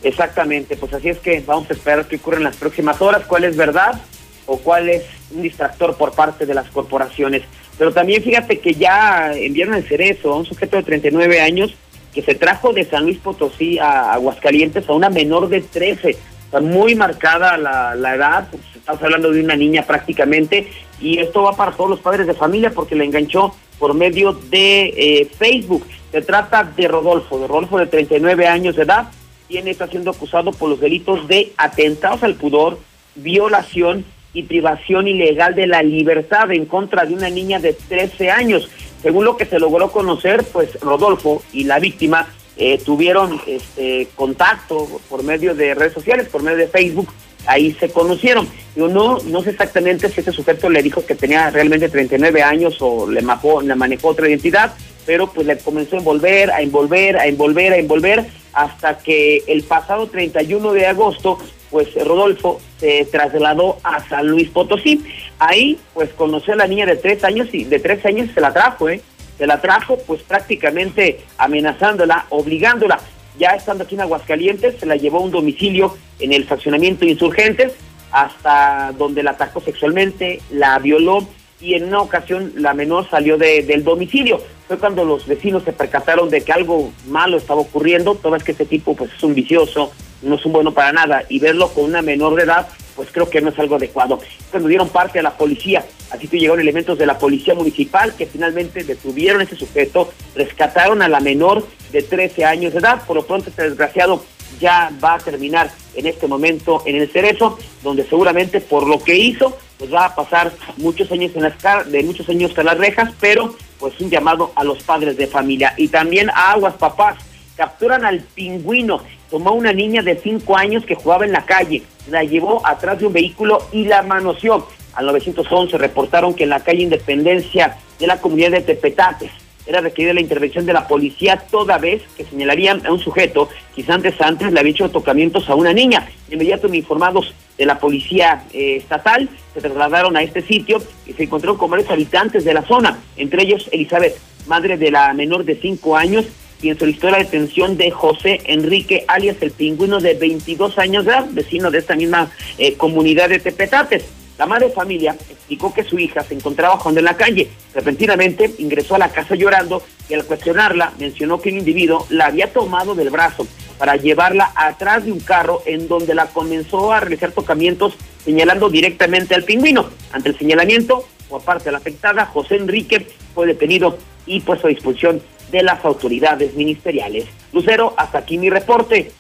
Exactamente, 0.02 0.76
pues 0.76 0.92
así 0.92 1.08
es 1.08 1.18
que 1.18 1.40
vamos 1.40 1.68
a 1.70 1.72
esperar 1.72 2.06
qué 2.06 2.16
ocurre 2.16 2.36
en 2.36 2.44
las 2.44 2.56
próximas 2.56 3.00
horas, 3.02 3.24
cuál 3.26 3.44
es 3.44 3.56
verdad 3.56 4.00
o 4.46 4.58
cuál 4.58 4.88
es 4.88 5.04
un 5.30 5.42
distractor 5.42 5.96
por 5.96 6.12
parte 6.12 6.46
de 6.46 6.54
las 6.54 6.68
corporaciones. 6.70 7.42
Pero 7.76 7.92
también 7.92 8.22
fíjate 8.22 8.58
que 8.58 8.74
ya 8.74 9.32
enviaron 9.34 9.74
el 9.74 9.86
cerezo 9.86 10.32
a 10.32 10.36
un 10.36 10.46
sujeto 10.46 10.76
de 10.76 10.82
39 10.82 11.40
años 11.40 11.74
que 12.14 12.22
se 12.22 12.34
trajo 12.34 12.72
de 12.72 12.84
San 12.84 13.04
Luis 13.04 13.18
Potosí 13.18 13.78
a 13.78 14.12
Aguascalientes 14.14 14.88
a 14.88 14.92
una 14.92 15.10
menor 15.10 15.48
de 15.48 15.60
13. 15.60 16.10
Está 16.44 16.60
muy 16.60 16.94
marcada 16.94 17.56
la, 17.58 17.94
la 17.94 18.14
edad, 18.14 18.48
pues 18.50 18.62
estamos 18.74 19.02
hablando 19.02 19.30
de 19.30 19.42
una 19.42 19.54
niña 19.54 19.82
prácticamente, 19.82 20.68
y 21.00 21.18
esto 21.18 21.42
va 21.42 21.56
para 21.56 21.72
todos 21.72 21.90
los 21.90 22.00
padres 22.00 22.26
de 22.26 22.34
familia 22.34 22.70
porque 22.70 22.94
la 22.94 23.04
enganchó 23.04 23.54
por 23.78 23.94
medio 23.94 24.32
de 24.32 24.94
eh, 24.96 25.30
Facebook. 25.38 25.86
Se 26.10 26.22
trata 26.22 26.64
de 26.64 26.88
Rodolfo, 26.88 27.38
de 27.38 27.46
Rodolfo 27.46 27.78
de 27.78 27.86
39 27.86 28.46
años 28.46 28.76
de 28.76 28.82
edad, 28.82 29.08
quien 29.48 29.66
está 29.66 29.88
siendo 29.88 30.10
acusado 30.10 30.52
por 30.52 30.68
los 30.68 30.80
delitos 30.80 31.26
de 31.26 31.52
atentados 31.56 32.22
al 32.22 32.34
pudor, 32.34 32.78
violación 33.14 34.04
y 34.34 34.42
privación 34.44 35.08
ilegal 35.08 35.54
de 35.54 35.66
la 35.66 35.82
libertad 35.82 36.52
en 36.52 36.66
contra 36.66 37.04
de 37.04 37.14
una 37.14 37.30
niña 37.30 37.58
de 37.58 37.72
13 37.72 38.30
años. 38.30 38.68
Según 39.02 39.24
lo 39.24 39.36
que 39.36 39.46
se 39.46 39.58
logró 39.58 39.90
conocer, 39.90 40.44
pues 40.52 40.78
Rodolfo 40.80 41.42
y 41.52 41.64
la 41.64 41.78
víctima 41.78 42.28
eh, 42.56 42.78
tuvieron 42.84 43.40
este 43.46 44.08
contacto 44.14 45.00
por 45.08 45.22
medio 45.22 45.54
de 45.54 45.74
redes 45.74 45.94
sociales, 45.94 46.28
por 46.28 46.42
medio 46.42 46.58
de 46.58 46.68
Facebook, 46.68 47.08
ahí 47.48 47.72
se 47.80 47.90
conocieron. 47.90 48.46
Yo 48.76 48.88
no, 48.88 49.18
no 49.24 49.42
sé 49.42 49.50
exactamente 49.50 50.08
si 50.08 50.20
ese 50.20 50.32
sujeto 50.32 50.68
le 50.68 50.82
dijo 50.82 51.04
que 51.04 51.14
tenía 51.14 51.50
realmente 51.50 51.88
39 51.88 52.42
años 52.42 52.76
o 52.80 53.10
le, 53.10 53.22
le 53.22 53.74
manejó 53.74 54.08
otra 54.08 54.28
identidad, 54.28 54.74
pero 55.06 55.32
pues 55.32 55.46
le 55.46 55.58
comenzó 55.58 55.96
a 55.96 55.98
envolver, 55.98 56.50
a 56.50 56.60
envolver, 56.60 57.16
a 57.16 57.26
envolver, 57.26 57.72
a 57.72 57.78
envolver, 57.78 58.26
hasta 58.52 58.98
que 58.98 59.42
el 59.46 59.62
pasado 59.62 60.06
31 60.08 60.72
de 60.72 60.86
agosto, 60.86 61.38
pues 61.70 61.88
Rodolfo 61.94 62.60
se 62.78 63.06
trasladó 63.10 63.78
a 63.82 64.06
San 64.08 64.28
Luis 64.28 64.50
Potosí. 64.50 65.02
Ahí, 65.38 65.78
pues 65.94 66.10
conoció 66.10 66.52
a 66.52 66.56
la 66.56 66.66
niña 66.66 66.86
de 66.86 66.96
tres 66.96 67.24
años 67.24 67.48
y 67.52 67.64
de 67.64 67.80
tres 67.80 68.04
años 68.04 68.30
se 68.34 68.40
la 68.40 68.52
trajo, 68.52 68.88
¿eh? 68.88 69.00
Se 69.38 69.46
la 69.46 69.60
trajo, 69.60 69.98
pues 70.06 70.22
prácticamente 70.22 71.20
amenazándola, 71.38 72.26
obligándola. 72.30 73.00
Ya 73.38 73.50
estando 73.50 73.84
aquí 73.84 73.94
en 73.94 74.00
Aguascalientes, 74.00 74.76
se 74.80 74.86
la 74.86 74.96
llevó 74.96 75.18
a 75.18 75.22
un 75.22 75.30
domicilio 75.30 75.96
en 76.18 76.32
el 76.32 76.44
fraccionamiento 76.44 77.04
Insurgentes, 77.04 77.72
hasta 78.10 78.92
donde 78.98 79.22
la 79.22 79.32
atacó 79.32 79.60
sexualmente, 79.60 80.40
la 80.50 80.78
violó 80.78 81.26
y 81.60 81.74
en 81.74 81.84
una 81.84 82.00
ocasión 82.00 82.52
la 82.56 82.74
menor 82.74 83.08
salió 83.08 83.36
de, 83.36 83.62
del 83.62 83.84
domicilio. 83.84 84.40
Fue 84.66 84.78
cuando 84.78 85.04
los 85.04 85.26
vecinos 85.26 85.62
se 85.62 85.72
percataron 85.72 86.30
de 86.30 86.42
que 86.42 86.52
algo 86.52 86.92
malo 87.06 87.36
estaba 87.36 87.60
ocurriendo, 87.60 88.16
toda 88.16 88.34
vez 88.34 88.44
que 88.44 88.52
este 88.52 88.66
tipo 88.66 88.96
pues 88.96 89.12
es 89.16 89.22
un 89.22 89.34
vicioso, 89.34 89.92
no 90.22 90.34
es 90.34 90.44
un 90.44 90.52
bueno 90.52 90.72
para 90.72 90.92
nada, 90.92 91.22
y 91.28 91.38
verlo 91.38 91.68
con 91.68 91.84
una 91.84 92.02
menor 92.02 92.34
de 92.34 92.42
edad, 92.42 92.68
pues 92.96 93.08
creo 93.12 93.30
que 93.30 93.40
no 93.40 93.50
es 93.50 93.58
algo 93.58 93.76
adecuado. 93.76 94.18
Cuando 94.50 94.68
dieron 94.68 94.88
parte 94.88 95.20
a 95.20 95.22
la 95.22 95.36
policía, 95.36 95.84
así 96.10 96.26
que 96.26 96.38
llegaron 96.38 96.60
elementos 96.60 96.98
de 96.98 97.06
la 97.06 97.18
policía 97.18 97.54
municipal 97.54 98.14
que 98.16 98.26
finalmente 98.26 98.82
detuvieron 98.82 99.40
a 99.40 99.44
ese 99.44 99.56
sujeto, 99.56 100.12
rescataron 100.34 101.02
a 101.02 101.08
la 101.08 101.20
menor 101.20 101.64
de 101.92 102.02
13 102.02 102.44
años 102.44 102.72
de 102.72 102.80
edad, 102.80 103.02
por 103.06 103.16
lo 103.16 103.26
pronto 103.26 103.50
este 103.50 103.62
desgraciado 103.62 104.22
ya 104.60 104.90
va 105.02 105.14
a 105.14 105.18
terminar 105.18 105.70
en 105.94 106.06
este 106.06 106.26
momento 106.26 106.82
en 106.86 106.96
el 106.96 107.10
cerezo, 107.10 107.58
donde 107.82 108.04
seguramente 108.04 108.60
por 108.60 108.86
lo 108.86 109.02
que 109.02 109.16
hizo, 109.16 109.56
pues 109.78 109.92
va 109.92 110.06
a 110.06 110.14
pasar 110.14 110.52
muchos 110.76 111.10
años 111.12 111.32
en 111.34 111.42
las 111.42 111.90
de 111.90 112.02
muchos 112.02 112.28
años 112.28 112.52
en 112.56 112.66
las 112.66 112.78
rejas, 112.78 113.12
pero 113.20 113.54
pues 113.78 114.00
un 114.00 114.10
llamado 114.10 114.52
a 114.56 114.64
los 114.64 114.82
padres 114.82 115.16
de 115.16 115.26
familia 115.26 115.74
y 115.76 115.88
también 115.88 116.30
a 116.30 116.52
aguas 116.52 116.74
papás. 116.74 117.16
Capturan 117.56 118.04
al 118.04 118.20
pingüino, 118.20 119.02
tomó 119.30 119.52
una 119.52 119.72
niña 119.72 120.02
de 120.02 120.16
5 120.16 120.56
años 120.56 120.84
que 120.84 120.94
jugaba 120.94 121.24
en 121.24 121.32
la 121.32 121.44
calle, 121.44 121.82
la 122.08 122.22
llevó 122.22 122.64
atrás 122.64 123.00
de 123.00 123.06
un 123.06 123.12
vehículo 123.12 123.58
y 123.72 123.84
la 123.84 124.02
manoseó. 124.02 124.68
Al 124.94 125.06
911 125.06 125.76
reportaron 125.76 126.34
que 126.34 126.44
en 126.44 126.50
la 126.50 126.60
calle 126.60 126.82
Independencia 126.82 127.76
de 127.98 128.06
la 128.06 128.20
comunidad 128.20 128.52
de 128.52 128.60
Tepetates 128.60 129.32
era 129.68 129.82
requerida 129.82 130.14
la 130.14 130.22
intervención 130.22 130.64
de 130.64 130.72
la 130.72 130.88
policía 130.88 131.36
toda 131.50 131.76
vez 131.76 132.02
que 132.16 132.24
señalarían 132.24 132.84
a 132.86 132.92
un 132.92 132.98
sujeto, 132.98 133.50
quizás 133.74 133.96
antes 133.96 134.20
antes 134.20 134.50
le 134.50 134.58
había 134.58 134.72
hecho 134.72 134.88
tocamientos 134.88 135.48
a 135.50 135.54
una 135.54 135.74
niña. 135.74 136.08
De 136.28 136.34
inmediato 136.34 136.72
informados 136.74 137.34
de 137.58 137.66
la 137.66 137.78
policía 137.78 138.44
eh, 138.52 138.76
estatal, 138.76 139.28
se 139.52 139.60
trasladaron 139.60 140.16
a 140.16 140.22
este 140.22 140.40
sitio 140.40 140.82
y 141.06 141.12
se 141.12 141.24
encontraron 141.24 141.58
con 141.58 141.70
varios 141.70 141.90
habitantes 141.90 142.44
de 142.44 142.54
la 142.54 142.62
zona, 142.62 142.98
entre 143.16 143.42
ellos 143.42 143.68
Elizabeth, 143.70 144.16
madre 144.46 144.78
de 144.78 144.90
la 144.90 145.12
menor 145.12 145.44
de 145.44 145.56
cinco 145.56 145.96
años, 145.96 146.24
quien 146.60 146.78
solicitó 146.78 147.10
la 147.10 147.18
detención 147.18 147.76
de 147.76 147.90
José 147.90 148.40
Enrique, 148.46 149.04
alias 149.06 149.36
el 149.42 149.50
pingüino 149.50 150.00
de 150.00 150.14
22 150.14 150.78
años 150.78 151.04
de 151.04 151.12
edad, 151.12 151.26
vecino 151.30 151.70
de 151.70 151.78
esta 151.78 151.94
misma 151.94 152.30
eh, 152.56 152.74
comunidad 152.74 153.28
de 153.28 153.38
Tepetates. 153.38 154.04
La 154.38 154.46
madre 154.46 154.68
de 154.68 154.72
familia 154.72 155.16
explicó 155.28 155.74
que 155.74 155.82
su 155.82 155.98
hija 155.98 156.22
se 156.22 156.34
encontraba 156.34 156.78
jugando 156.78 157.00
en 157.00 157.06
la 157.06 157.16
calle. 157.16 157.50
Repentinamente 157.74 158.54
ingresó 158.58 158.94
a 158.94 158.98
la 158.98 159.10
casa 159.10 159.34
llorando 159.34 159.82
y 160.08 160.14
al 160.14 160.24
cuestionarla 160.24 160.92
mencionó 160.98 161.40
que 161.40 161.50
un 161.50 161.58
individuo 161.58 162.06
la 162.10 162.26
había 162.26 162.52
tomado 162.52 162.94
del 162.94 163.10
brazo 163.10 163.46
para 163.78 163.96
llevarla 163.96 164.52
atrás 164.54 165.04
de 165.04 165.12
un 165.12 165.20
carro 165.20 165.62
en 165.66 165.88
donde 165.88 166.14
la 166.14 166.26
comenzó 166.26 166.92
a 166.92 167.00
realizar 167.00 167.32
tocamientos 167.32 167.94
señalando 168.24 168.70
directamente 168.70 169.34
al 169.34 169.44
pingüino. 169.44 169.90
Ante 170.12 170.28
el 170.28 170.38
señalamiento, 170.38 171.04
por 171.28 171.42
parte 171.42 171.66
de 171.66 171.72
la 171.72 171.78
afectada, 171.78 172.26
José 172.26 172.56
Enrique 172.56 173.08
fue 173.34 173.46
detenido 173.46 173.98
y 174.26 174.40
puesto 174.40 174.68
a 174.68 174.70
disposición 174.70 175.20
de 175.50 175.62
las 175.62 175.84
autoridades 175.84 176.54
ministeriales. 176.54 177.26
Lucero, 177.52 177.94
hasta 177.96 178.18
aquí 178.18 178.38
mi 178.38 178.50
reporte. 178.50 179.10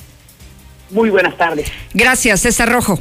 Muy 0.90 1.10
buenas 1.10 1.36
tardes. 1.36 1.70
Gracias, 1.92 2.40
César 2.40 2.70
Rojo. 2.70 2.98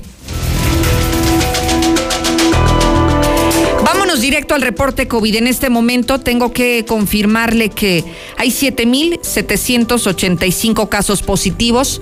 Vámonos 3.88 4.20
directo 4.20 4.54
al 4.54 4.62
reporte 4.62 5.08
COVID. 5.08 5.38
En 5.38 5.48
este 5.48 5.70
momento 5.70 6.20
tengo 6.20 6.52
que 6.52 6.84
confirmarle 6.86 7.70
que 7.70 8.04
hay 8.36 8.50
7.785 8.50 10.90
casos 10.90 11.24
positivos, 11.24 12.02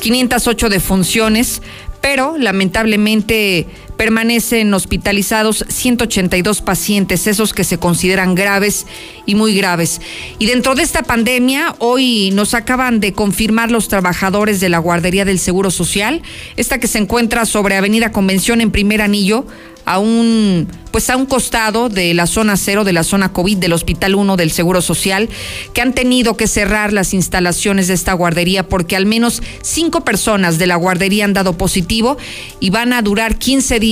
508 0.00 0.70
defunciones, 0.70 1.60
pero 2.00 2.38
lamentablemente 2.38 3.66
permanecen 3.96 4.72
hospitalizados 4.74 5.64
182 5.68 6.60
pacientes, 6.60 7.26
esos 7.26 7.52
que 7.52 7.64
se 7.64 7.78
consideran 7.78 8.34
graves 8.34 8.86
y 9.24 9.34
muy 9.34 9.54
graves. 9.54 10.00
Y 10.38 10.46
dentro 10.46 10.74
de 10.74 10.82
esta 10.82 11.02
pandemia, 11.02 11.74
hoy 11.78 12.30
nos 12.32 12.54
acaban 12.54 13.00
de 13.00 13.12
confirmar 13.12 13.70
los 13.70 13.88
trabajadores 13.88 14.60
de 14.60 14.68
la 14.68 14.78
Guardería 14.78 15.24
del 15.24 15.38
Seguro 15.38 15.70
Social, 15.70 16.22
esta 16.56 16.78
que 16.78 16.88
se 16.88 16.98
encuentra 16.98 17.46
sobre 17.46 17.76
Avenida 17.76 18.12
Convención 18.12 18.60
en 18.60 18.70
primer 18.70 19.02
anillo, 19.02 19.46
a 19.86 20.00
un 20.00 20.68
pues 20.90 21.10
a 21.10 21.16
un 21.16 21.26
costado 21.26 21.90
de 21.90 22.14
la 22.14 22.26
zona 22.26 22.56
cero 22.56 22.82
de 22.82 22.94
la 22.94 23.04
zona 23.04 23.30
COVID 23.30 23.58
del 23.58 23.74
Hospital 23.74 24.14
1 24.14 24.36
del 24.36 24.50
Seguro 24.50 24.80
Social, 24.80 25.28
que 25.74 25.82
han 25.82 25.92
tenido 25.92 26.38
que 26.38 26.46
cerrar 26.46 26.92
las 26.92 27.12
instalaciones 27.12 27.86
de 27.86 27.92
esta 27.94 28.14
guardería 28.14 28.66
porque 28.66 28.96
al 28.96 29.04
menos 29.04 29.42
cinco 29.62 30.04
personas 30.04 30.56
de 30.56 30.66
la 30.66 30.76
guardería 30.76 31.26
han 31.26 31.34
dado 31.34 31.58
positivo 31.58 32.16
y 32.60 32.70
van 32.70 32.94
a 32.94 33.02
durar 33.02 33.36
15 33.38 33.78
días 33.78 33.85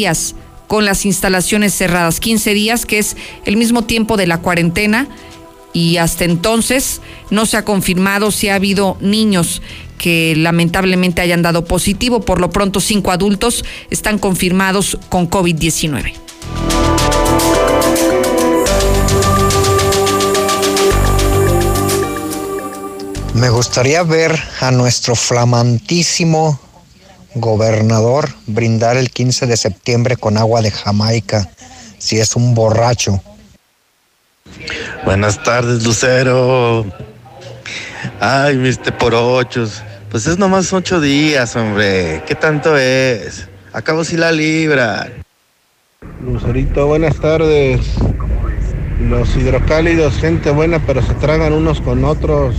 con 0.67 0.85
las 0.85 1.07
instalaciones 1.07 1.75
cerradas, 1.75 2.21
15 2.21 2.55
días, 2.55 2.87
que 2.87 2.99
es 2.99 3.17
el 3.45 3.57
mismo 3.57 3.85
tiempo 3.85 4.17
de 4.17 4.27
la 4.27 4.39
cuarentena 4.39 5.09
y 5.73 5.99
hasta 5.99 6.25
entonces 6.25 7.01
no 7.31 7.47
se 7.47 7.57
ha 7.57 7.65
confirmado 7.65 8.31
si 8.31 8.49
ha 8.49 8.55
habido 8.55 8.97
niños 9.01 9.61
que 9.99 10.35
lamentablemente 10.37 11.21
hayan 11.21 11.43
dado 11.43 11.65
positivo. 11.65 12.21
Por 12.21 12.41
lo 12.41 12.51
pronto, 12.51 12.81
cinco 12.81 13.11
adultos 13.11 13.65
están 13.91 14.19
confirmados 14.19 14.99
con 15.09 15.31
COVID-19. 15.31 16.13
Me 23.35 23.51
gustaría 23.51 24.03
ver 24.05 24.39
a 24.61 24.71
nuestro 24.71 25.17
flamantísimo 25.17 26.61
gobernador 27.35 28.29
brindar 28.47 28.97
el 28.97 29.11
15 29.11 29.47
de 29.47 29.57
septiembre 29.57 30.17
con 30.17 30.39
agua 30.39 30.63
de 30.63 30.71
Jamaica, 30.71 31.51
si 31.99 32.19
es 32.19 32.37
un 32.37 32.55
borracho. 32.55 33.21
Buenas 35.05 35.43
tardes, 35.43 35.85
Lucero. 35.85 36.85
Ay, 38.21 38.57
mis 38.57 38.79
por 38.79 39.15
ochos. 39.15 39.83
Pues 40.11 40.27
es 40.27 40.39
nomás 40.39 40.73
ocho 40.73 41.01
días, 41.01 41.57
hombre. 41.57 42.23
¿Qué 42.27 42.35
tanto 42.35 42.77
es? 42.77 43.49
Acabo 43.73 44.05
si 44.05 44.17
la 44.17 44.31
libra. 44.31 45.11
Lucerito, 46.23 46.87
buenas 46.87 47.17
tardes. 47.21 47.81
Los 49.01 49.35
hidrocálidos, 49.37 50.15
gente 50.15 50.51
buena, 50.51 50.79
pero 50.87 51.03
se 51.03 51.15
tragan 51.15 51.53
unos 51.53 51.81
con 51.81 52.05
otros. 52.05 52.55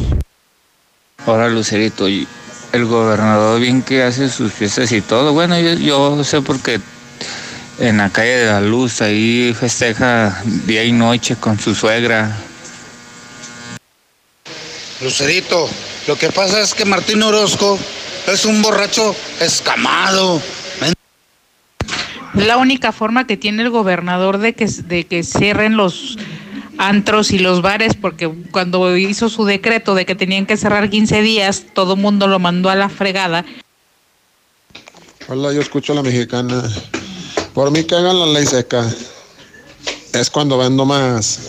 Hola, 1.26 1.48
Lucerito. 1.48 2.08
El 2.72 2.86
gobernador 2.86 3.60
bien 3.60 3.82
que 3.82 4.04
hace 4.04 4.30
sus 4.30 4.52
fiestas 4.52 4.92
y 4.92 5.02
todo. 5.02 5.34
Bueno, 5.34 5.60
yo, 5.60 5.74
yo 5.74 6.24
sé 6.24 6.42
porque 6.42 6.80
en 7.80 7.98
la 7.98 8.10
calle 8.10 8.38
de 8.38 8.46
la 8.46 8.62
Luz, 8.62 9.02
ahí 9.02 9.54
festeja 9.58 10.42
día 10.66 10.84
y 10.84 10.92
noche 10.92 11.36
con 11.36 11.60
su 11.60 11.76
suegra. 11.76 12.36
Lucerito, 15.02 15.70
lo 16.08 16.18
que 16.18 16.30
pasa 16.32 16.62
es 16.62 16.74
que 16.74 16.86
Martín 16.86 17.22
Orozco 17.22 17.78
es 18.28 18.46
un 18.46 18.62
borracho 18.62 19.16
escamado. 19.42 20.42
La 22.34 22.58
única 22.58 22.92
forma 22.92 23.28
que 23.28 23.38
tiene 23.38 23.64
el 23.64 23.70
gobernador 23.70 24.38
de 24.38 24.54
que, 24.54 24.68
de 24.68 25.06
que 25.06 25.24
cierren 25.24 25.78
los 25.78 26.18
antros 26.78 27.32
y 27.32 27.40
los 27.40 27.62
bares, 27.62 27.94
porque 27.94 28.32
cuando 28.52 28.96
hizo 28.98 29.30
su 29.30 29.46
decreto 29.46 29.96
de 29.96 30.06
que 30.06 30.16
tenían 30.16 30.46
que 30.46 30.58
cerrar 30.58 30.90
15 30.90 31.22
días, 31.22 31.66
todo 31.74 31.94
el 31.94 32.00
mundo 32.00 32.28
lo 32.28 32.40
mandó 32.40 32.70
a 32.70 32.76
la 32.76 32.90
fregada. 32.90 33.46
Hola, 35.28 35.54
yo 35.54 35.62
escucho 35.62 35.94
a 35.94 35.96
la 35.96 36.04
mexicana. 36.04 36.64
Por 37.54 37.72
mí 37.72 37.84
que 37.84 37.96
hagan 37.96 38.20
la 38.20 38.28
ley 38.28 38.46
seca. 38.46 38.86
Es 40.14 40.30
cuando 40.30 40.58
vendo 40.58 40.86
más. 40.86 41.40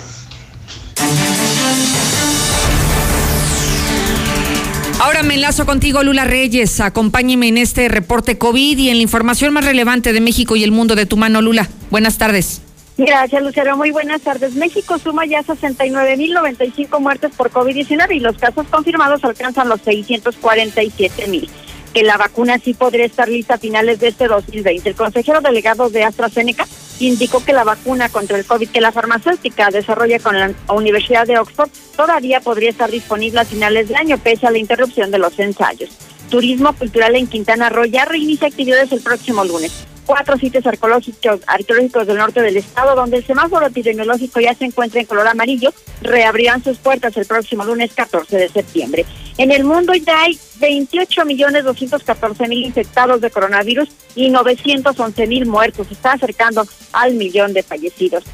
Ahora 4.98 5.22
me 5.22 5.34
enlazo 5.34 5.66
contigo, 5.66 6.02
Lula 6.02 6.24
Reyes. 6.24 6.80
Acompáñeme 6.80 7.48
en 7.48 7.58
este 7.58 7.88
reporte 7.88 8.38
COVID 8.38 8.78
y 8.78 8.88
en 8.88 8.96
la 8.96 9.02
información 9.02 9.52
más 9.52 9.64
relevante 9.64 10.12
de 10.12 10.20
México 10.20 10.56
y 10.56 10.64
el 10.64 10.72
mundo 10.72 10.94
de 10.94 11.04
tu 11.04 11.16
mano, 11.16 11.42
Lula. 11.42 11.68
Buenas 11.90 12.16
tardes. 12.18 12.62
Gracias, 12.98 13.42
Lucero. 13.42 13.76
Muy 13.76 13.90
buenas 13.90 14.22
tardes. 14.22 14.54
México 14.54 14.98
suma 14.98 15.26
ya 15.26 15.42
69.095 15.42 16.98
muertes 16.98 17.34
por 17.36 17.50
COVID-19 17.50 18.16
y 18.16 18.20
los 18.20 18.38
casos 18.38 18.66
confirmados 18.68 19.22
alcanzan 19.24 19.68
los 19.68 19.82
647.000 19.84 21.48
que 21.92 22.02
la 22.02 22.18
vacuna 22.18 22.58
sí 22.58 22.74
podría 22.74 23.06
estar 23.06 23.26
lista 23.26 23.54
a 23.54 23.58
finales 23.58 24.00
de 24.00 24.08
este 24.08 24.28
2020. 24.28 24.90
El 24.90 24.94
consejero 24.94 25.40
delegado 25.40 25.88
de 25.88 26.04
AstraZeneca 26.04 26.66
indicó 27.00 27.42
que 27.42 27.54
la 27.54 27.64
vacuna 27.64 28.10
contra 28.10 28.36
el 28.36 28.44
COVID 28.44 28.68
que 28.68 28.82
la 28.82 28.92
farmacéutica 28.92 29.70
desarrolla 29.70 30.18
con 30.18 30.38
la 30.38 30.52
Universidad 30.74 31.26
de 31.26 31.38
Oxford 31.38 31.70
todavía 31.96 32.40
podría 32.40 32.68
estar 32.68 32.90
disponible 32.90 33.40
a 33.40 33.46
finales 33.46 33.88
de 33.88 33.96
año, 33.96 34.18
pese 34.18 34.46
a 34.46 34.50
la 34.50 34.58
interrupción 34.58 35.10
de 35.10 35.18
los 35.18 35.38
ensayos. 35.38 35.88
Turismo 36.28 36.74
cultural 36.74 37.16
en 37.16 37.28
Quintana 37.28 37.70
Roo 37.70 37.86
ya 37.86 38.04
reinicia 38.04 38.48
actividades 38.48 38.92
el 38.92 39.00
próximo 39.00 39.42
lunes 39.46 39.86
cuatro 40.06 40.38
sitios 40.38 40.66
arqueológicos, 40.66 41.40
arqueológicos 41.46 42.06
del 42.06 42.16
norte 42.16 42.40
del 42.40 42.56
estado, 42.56 42.94
donde 42.94 43.18
el 43.18 43.26
semáforo 43.26 43.66
epidemiológico 43.66 44.40
ya 44.40 44.54
se 44.54 44.64
encuentra 44.64 45.00
en 45.00 45.06
color 45.06 45.28
amarillo, 45.28 45.74
reabrirán 46.00 46.64
sus 46.64 46.78
puertas 46.78 47.16
el 47.16 47.26
próximo 47.26 47.64
lunes 47.64 47.92
14 47.92 48.36
de 48.36 48.48
septiembre. 48.48 49.04
En 49.36 49.50
el 49.50 49.64
mundo 49.64 49.92
ya 49.94 50.22
hay 50.22 50.38
28.214.000 50.60 52.64
infectados 52.64 53.20
de 53.20 53.30
coronavirus 53.30 53.88
y 54.14 54.30
911.000 54.30 55.46
muertos. 55.46 55.88
Se 55.88 55.94
está 55.94 56.12
acercando 56.12 56.64
al 56.92 57.14
millón 57.14 57.52
de 57.52 57.62
fallecidos 57.62 58.24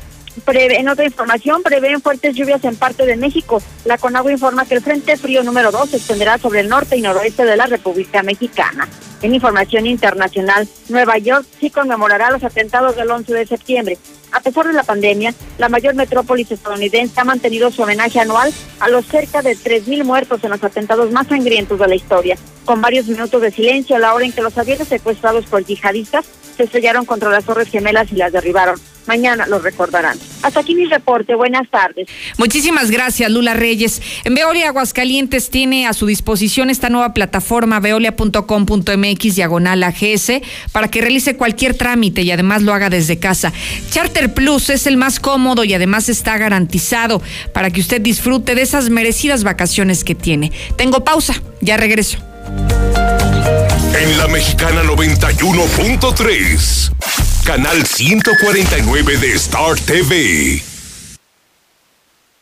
en 0.47 0.89
otra 0.89 1.05
información, 1.05 1.63
prevén 1.63 2.01
fuertes 2.01 2.35
lluvias 2.35 2.65
en 2.65 2.77
parte 2.77 3.05
de 3.05 3.17
México. 3.17 3.63
La 3.85 3.99
Conagua 3.99 4.33
informa 4.33 4.65
que 4.65 4.75
el 4.75 4.83
Frente 4.83 5.17
Frío 5.17 5.43
número 5.43 5.71
2 5.71 5.91
se 5.91 5.97
extenderá 5.99 6.39
sobre 6.39 6.61
el 6.61 6.69
norte 6.69 6.97
y 6.97 7.03
noroeste 7.03 7.45
de 7.45 7.57
la 7.57 7.67
República 7.67 8.23
Mexicana. 8.23 8.89
En 9.21 9.35
información 9.35 9.87
internacional, 9.87 10.69
Nueva 10.89 11.19
York 11.19 11.47
sí 11.61 11.71
conmemorará 11.71 12.31
los 12.31 12.43
atentados 12.45 12.97
del 12.97 13.11
11 13.11 13.33
de 13.33 13.47
septiembre. 13.47 13.99
A 14.33 14.41
pesar 14.41 14.67
de 14.67 14.73
la 14.73 14.83
pandemia, 14.83 15.35
la 15.59 15.69
mayor 15.69 15.95
metrópolis 15.95 16.51
estadounidense 16.51 17.21
ha 17.21 17.25
mantenido 17.25 17.71
su 17.71 17.83
homenaje 17.83 18.19
anual 18.19 18.53
a 18.81 18.89
los 18.89 19.07
cerca 19.07 19.43
de 19.43 19.57
3.000 19.57 20.05
muertos 20.05 20.43
en 20.43 20.51
los 20.51 20.65
atentados 20.65 21.13
más 21.13 21.27
sangrientos 21.27 21.79
de 21.79 21.87
la 21.87 21.95
historia, 21.95 22.37
con 22.65 22.81
varios 22.81 23.07
minutos 23.07 23.43
de 23.43 23.51
silencio 23.51 23.97
a 23.97 23.99
la 23.99 24.15
hora 24.15 24.25
en 24.25 24.33
que 24.33 24.43
los 24.43 24.57
aviones 24.57 24.89
secuestrados 24.89 25.45
por 25.47 25.65
yihadistas 25.65 26.25
se 26.57 26.65
estrellaron 26.65 27.05
contra 27.05 27.31
las 27.31 27.45
Torres 27.45 27.69
Gemelas 27.69 28.11
y 28.11 28.17
las 28.17 28.33
derribaron. 28.33 28.81
Mañana 29.07 29.47
los 29.47 29.63
recordarán. 29.63 30.17
Hasta 30.43 30.61
aquí 30.61 30.75
mi 30.75 30.85
reporte. 30.85 31.35
Buenas 31.35 31.69
tardes. 31.71 32.09
Muchísimas 32.39 32.91
gracias, 32.91 33.31
Lula 33.31 33.55
Reyes. 33.55 34.01
En 34.25 34.35
Veolia 34.35 34.69
Aguascalientes 34.69 35.51
tiene 35.51 35.87
a 35.87 35.93
su 35.93 36.07
disposición 36.07 36.71
esta 36.71 36.89
nueva 36.89 37.13
plataforma 37.13 37.81
veolia.com.mx 37.81 39.35
diagonal 39.35 39.83
AGS 39.83 40.33
para 40.71 40.89
que 40.89 41.01
realice 41.01 41.37
cualquier 41.37 41.75
trámite 41.75 42.23
y 42.23 42.31
además 42.31 42.63
lo 42.63 42.73
haga 42.73 42.91
desde 42.91 43.19
casa. 43.19 43.53
Charter 43.91 44.22
Plus 44.29 44.71
es 44.71 44.87
el 44.87 44.97
más 44.97 45.21
cómodo 45.21 45.65
y 45.65 45.75
además 45.75 46.09
está 46.09 46.39
garantizado 46.39 47.21
para 47.53 47.71
que 47.71 47.81
usted 47.81 48.01
disfrute 48.01 48.55
de 48.55 48.63
esas 48.63 48.89
merecidas 48.91 49.45
vacaciones 49.45 50.05
que 50.05 50.15
tiene. 50.15 50.53
Tengo 50.77 51.05
pausa, 51.05 51.35
ya 51.61 51.77
regreso. 51.77 52.19
En 54.01 54.17
la 54.19 54.29
Mexicana 54.29 54.83
91.3, 54.83 56.91
canal 57.45 57.87
149 57.87 59.19
de 59.19 59.33
Star 59.35 59.79
TV. 59.79 60.72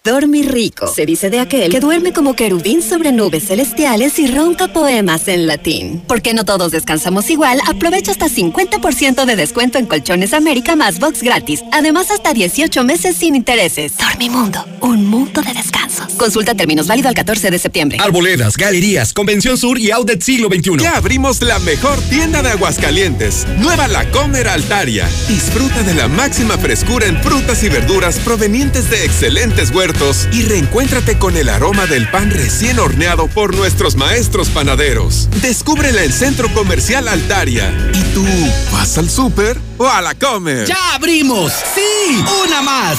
Dormir 0.02 0.50
rico. 0.50 0.86
Se 0.86 1.04
dice 1.04 1.28
de 1.28 1.40
aquel 1.40 1.70
que 1.70 1.78
duerme 1.78 2.14
como 2.14 2.34
querubín 2.34 2.80
sobre 2.80 3.12
nubes 3.12 3.48
celestiales 3.48 4.18
y 4.18 4.28
ronca 4.28 4.72
poemas 4.72 5.28
en 5.28 5.46
latín. 5.46 6.02
Porque 6.08 6.32
no 6.32 6.46
todos 6.46 6.72
descansamos 6.72 7.28
igual, 7.28 7.60
aprovecha 7.66 8.10
hasta 8.10 8.30
50% 8.30 9.26
de 9.26 9.36
descuento 9.36 9.76
en 9.76 9.84
Colchones 9.84 10.32
América 10.32 10.74
más 10.74 11.00
box 11.00 11.22
gratis. 11.22 11.62
Además, 11.70 12.10
hasta 12.10 12.32
18 12.32 12.82
meses 12.82 13.14
sin 13.14 13.36
intereses. 13.36 13.98
Dormimundo, 13.98 14.64
un 14.80 15.06
mundo 15.06 15.42
de 15.42 15.52
descansos. 15.52 16.14
Consulta 16.14 16.54
términos 16.54 16.86
válido 16.86 17.10
al 17.10 17.14
14 17.14 17.50
de 17.50 17.58
septiembre. 17.58 17.98
Arboledas, 18.00 18.56
galerías, 18.56 19.12
Convención 19.12 19.58
Sur 19.58 19.78
y 19.78 19.90
Outlet 19.90 20.22
Siglo 20.22 20.48
XXI. 20.48 20.78
Ya 20.78 20.96
abrimos 20.96 21.42
la 21.42 21.58
mejor 21.58 22.00
tienda 22.08 22.42
de 22.42 22.48
Aguascalientes. 22.48 23.46
Nueva 23.58 23.86
La 23.86 24.10
Comer 24.10 24.48
Altaria. 24.48 25.06
Disfruta 25.28 25.82
de 25.82 25.92
la 25.92 26.08
máxima 26.08 26.56
frescura 26.56 27.04
en 27.04 27.22
frutas 27.22 27.62
y 27.64 27.68
verduras 27.68 28.18
provenientes 28.20 28.88
de 28.88 29.04
excelentes 29.04 29.70
huertos 29.70 29.89
y 30.30 30.42
reencuéntrate 30.42 31.18
con 31.18 31.36
el 31.36 31.48
aroma 31.48 31.86
del 31.86 32.08
pan 32.10 32.30
recién 32.30 32.78
horneado 32.78 33.26
por 33.26 33.56
nuestros 33.56 33.96
maestros 33.96 34.48
panaderos. 34.48 35.28
Descúbrela 35.42 36.04
en 36.04 36.12
Centro 36.12 36.52
Comercial 36.54 37.08
Altaria. 37.08 37.72
¿Y 37.92 38.02
tú 38.14 38.24
vas 38.72 38.96
al 38.98 39.10
súper 39.10 39.58
o 39.78 39.88
a 39.88 40.00
la 40.00 40.14
comer? 40.14 40.66
¡Ya 40.66 40.94
abrimos! 40.94 41.52
¡Sí! 41.74 42.24
¡Una 42.46 42.62
más! 42.62 42.98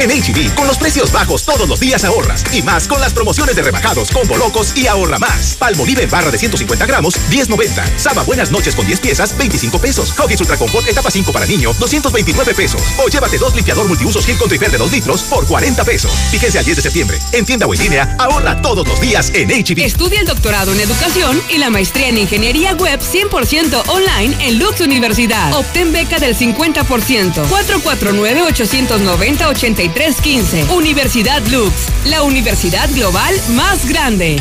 En 0.00 0.08
HB, 0.08 0.54
con 0.54 0.66
los 0.66 0.78
precios 0.78 1.12
bajos 1.12 1.44
todos 1.44 1.68
los 1.68 1.78
días 1.78 2.04
ahorras. 2.04 2.42
Y 2.54 2.62
más 2.62 2.88
con 2.88 3.02
las 3.02 3.12
promociones 3.12 3.54
de 3.54 3.60
rebajados, 3.62 4.10
combo 4.10 4.34
locos 4.38 4.72
y 4.74 4.86
ahorra 4.86 5.18
más. 5.18 5.56
Palmolive 5.56 6.04
en 6.04 6.10
barra 6.10 6.30
de 6.30 6.38
150 6.38 6.86
gramos, 6.86 7.16
10.90. 7.28 7.98
Saba 7.98 8.22
Buenas 8.22 8.50
Noches 8.50 8.74
con 8.74 8.86
10 8.86 8.98
piezas, 8.98 9.36
25 9.36 9.78
pesos. 9.78 10.14
Huggies 10.18 10.40
Ultra 10.40 10.56
Confort 10.56 10.88
etapa 10.88 11.10
5 11.10 11.30
para 11.32 11.44
niño, 11.44 11.74
229 11.78 12.54
pesos. 12.54 12.80
O 13.04 13.08
llévate 13.08 13.36
dos 13.36 13.54
limpiador 13.54 13.86
multiusos 13.88 14.24
Gil 14.24 14.38
con 14.38 14.48
de 14.48 14.58
2 14.58 14.90
litros 14.90 15.22
por 15.24 15.46
40 15.46 15.84
pesos. 15.84 16.12
Fíjense 16.30 16.58
al 16.58 16.64
10 16.64 16.76
de 16.76 16.82
septiembre. 16.82 17.18
En 17.32 17.44
tienda 17.44 17.66
o 17.66 17.74
en 17.74 17.80
línea, 17.80 18.16
ahorra 18.18 18.62
todos 18.62 18.88
los 18.88 18.98
días 19.02 19.30
en 19.34 19.50
HB. 19.50 19.80
Estudia 19.80 20.20
el 20.20 20.26
doctorado 20.26 20.72
en 20.72 20.80
educación 20.80 21.38
y 21.50 21.58
la 21.58 21.68
maestría 21.68 22.08
en 22.08 22.16
ingeniería 22.16 22.72
web 22.72 23.00
100% 23.00 23.86
online 23.88 24.34
en 24.40 24.58
Lux 24.58 24.80
Universidad. 24.80 25.52
Obtén 25.52 25.92
beca 25.92 26.18
del 26.18 26.34
50%. 26.34 26.86
449 27.48 28.42
890 28.44 29.48
83 29.48 29.89
3315. 29.92 30.74
Universidad 30.74 31.42
Lux, 31.48 31.74
la 32.06 32.22
universidad 32.22 32.88
global 32.94 33.34
más 33.54 33.88
grande. 33.88 34.40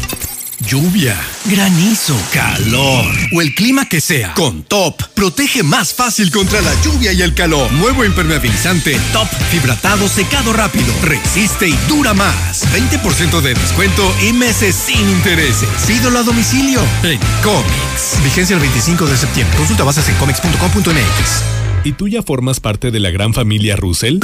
Lluvia, 0.67 1.17
granizo, 1.45 2.15
calor 2.33 3.05
o 3.31 3.41
el 3.41 3.55
clima 3.55 3.87
que 3.87 4.01
sea. 4.01 4.33
Con 4.33 4.63
Top, 4.63 5.01
protege 5.15 5.63
más 5.63 5.93
fácil 5.93 6.31
contra 6.31 6.61
la 6.61 6.71
lluvia 6.83 7.13
y 7.13 7.21
el 7.21 7.33
calor. 7.33 7.71
Nuevo 7.71 8.03
impermeabilizante 8.03 8.99
Top 9.13 9.27
Fibratado 9.49 10.09
Secado 10.09 10.51
Rápido. 10.51 10.93
Resiste 11.01 11.69
y 11.69 11.75
dura 11.87 12.13
más. 12.13 12.65
20% 12.73 13.39
de 13.41 13.53
descuento 13.53 14.13
y 14.21 14.33
meses 14.33 14.75
sin 14.75 15.09
intereses. 15.09 15.69
Pídelo 15.87 16.19
a 16.19 16.23
domicilio 16.23 16.81
en 17.03 17.19
Comics. 17.41 18.21
Vigencia 18.23 18.55
el 18.55 18.59
25 18.59 19.05
de 19.05 19.17
septiembre. 19.17 19.57
Consulta 19.57 19.85
bases 19.85 20.09
en 20.09 20.15
comics.com.mx. 20.15 21.85
¿Y 21.85 21.93
tú 21.93 22.09
ya 22.09 22.21
formas 22.21 22.59
parte 22.59 22.91
de 22.91 22.99
la 22.99 23.11
gran 23.11 23.33
familia 23.33 23.77
Russell? 23.77 24.19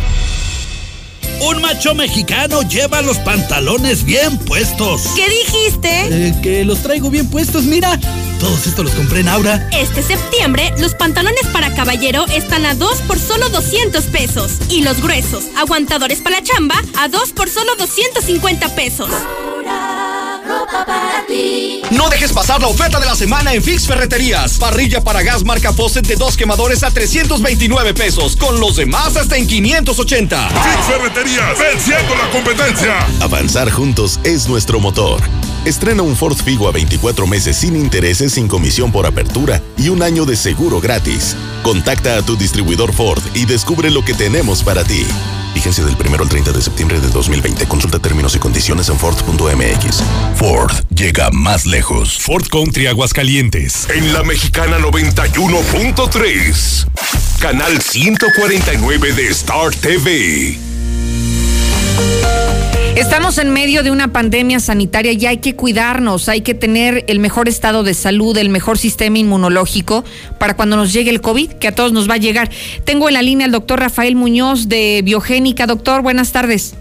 Un 1.41 1.63
macho 1.63 1.95
mexicano 1.95 2.61
lleva 2.63 3.01
los 3.01 3.19
pantalones 3.19 4.05
bien 4.05 4.37
puestos. 4.39 5.03
¿Qué 5.17 5.27
dijiste? 5.29 6.29
Eh, 6.29 6.35
que 6.43 6.65
los 6.65 6.83
traigo 6.83 7.11
bien 7.11 7.29
puestos, 7.31 7.65
mira. 7.65 7.99
Todos 8.39 8.67
estos 8.67 8.85
los 8.85 8.95
compré 8.95 9.21
en 9.21 9.29
Aura. 9.29 9.69
Este 9.73 10.03
septiembre, 10.03 10.73
los 10.79 10.95
pantalones 10.95 11.47
para 11.53 11.75
caballero 11.75 12.27
están 12.27 12.67
a 12.67 12.75
2 12.75 13.03
por 13.03 13.19
solo 13.19 13.49
200 13.49 14.05
pesos. 14.07 14.59
Y 14.69 14.83
los 14.83 15.01
gruesos, 15.01 15.45
aguantadores 15.57 16.21
para 16.21 16.37
la 16.37 16.43
chamba, 16.43 16.77
a 16.99 17.09
2 17.09 17.33
por 17.33 17.49
solo 17.49 17.75
250 17.77 18.75
pesos. 18.75 19.11
No 21.91 22.09
dejes 22.09 22.33
pasar 22.33 22.61
la 22.61 22.69
oferta 22.69 23.01
de 23.01 23.07
la 23.07 23.17
semana 23.17 23.53
en 23.53 23.63
Fix 23.63 23.87
Ferreterías. 23.87 24.59
Parrilla 24.59 25.03
para 25.03 25.23
gas 25.23 25.45
marca 25.45 25.73
Fawcett 25.73 26.07
de 26.07 26.17
dos 26.17 26.37
quemadores 26.37 26.83
a 26.83 26.91
329 26.91 27.95
pesos. 27.95 28.37
Con 28.37 28.61
los 28.61 28.77
demás 28.77 29.17
hasta 29.17 29.37
en 29.37 29.47
580. 29.47 30.49
Fix 30.49 30.87
Ferreterías, 30.87 31.59
venciendo 31.59 32.15
la 32.15 32.31
competencia. 32.31 33.07
Avanzar 33.21 33.71
juntos 33.71 34.21
es 34.25 34.49
nuestro 34.49 34.81
motor. 34.81 35.21
Estrena 35.65 36.03
un 36.03 36.17
Ford 36.17 36.37
Figo 36.37 36.69
a 36.69 36.73
24 36.73 37.27
meses 37.27 37.57
sin 37.57 37.77
intereses, 37.77 38.33
sin 38.33 38.49
comisión 38.49 38.93
por 38.93 39.07
apertura 39.07 39.61
y 39.77 39.89
un 39.89 40.03
año 40.03 40.25
de 40.25 40.37
seguro 40.37 40.81
gratis. 40.81 41.37
Contacta 41.63 42.17
a 42.17 42.23
tu 42.23 42.37
distribuidor 42.37 42.93
Ford 42.93 43.23
y 43.35 43.45
descubre 43.45 43.91
lo 43.91 44.05
que 44.05 44.15
tenemos 44.15 44.63
para 44.63 44.85
ti. 44.85 45.05
Vigencia 45.55 45.85
del 45.85 45.97
1 45.97 46.17
al 46.23 46.29
30 46.29 46.53
de 46.53 46.63
septiembre 46.63 47.01
de 47.01 47.09
2020. 47.09 47.67
Consulta 47.67 47.99
términos 47.99 48.35
y 48.35 48.39
condiciones 48.39 48.89
en 48.89 48.99
Ford.mx. 48.99 50.03
Ford 50.37 50.73
llega 50.95 51.20
más 51.31 51.67
lejos. 51.67 52.19
Ford 52.19 52.47
Country 52.49 52.87
Aguascalientes. 52.87 53.87
En 53.95 54.15
la 54.15 54.23
mexicana 54.23 54.79
91.3. 54.79 56.87
Canal 57.39 57.83
149 57.83 59.13
de 59.13 59.29
Star 59.29 59.75
TV. 59.75 60.59
Estamos 62.97 63.39
en 63.39 63.53
medio 63.53 63.83
de 63.83 63.91
una 63.91 64.13
pandemia 64.13 64.61
sanitaria 64.61 65.13
y 65.13 65.27
hay 65.27 65.39
que 65.39 65.55
cuidarnos, 65.55 66.29
hay 66.29 66.41
que 66.41 66.55
tener 66.55 67.05
el 67.09 67.19
mejor 67.19 67.49
estado 67.49 67.83
de 67.83 67.95
salud, 67.95 68.37
el 68.37 68.49
mejor 68.49 68.79
sistema 68.79 69.19
inmunológico 69.19 70.05
para 70.39 70.57
cuando 70.57 70.77
nos 70.77 70.93
llegue 70.93 71.11
el 71.11 71.21
COVID, 71.21 71.53
que 71.53 71.69
a 71.69 71.75
todos 71.75 71.93
nos 71.93 72.11
va 72.11 72.15
a 72.15 72.19
llegar. 72.19 72.51
Tengo 72.85 73.09
en 73.09 73.15
la 73.15 73.23
línea 73.23 73.47
al 73.47 73.53
doctor 73.53 73.81
Rafael 73.81 74.17
Muñoz 74.17 74.69
de 74.69 75.03
Biogénica. 75.05 75.67
Doctor, 75.67 76.03
buenas 76.03 76.33
tardes. 76.33 76.75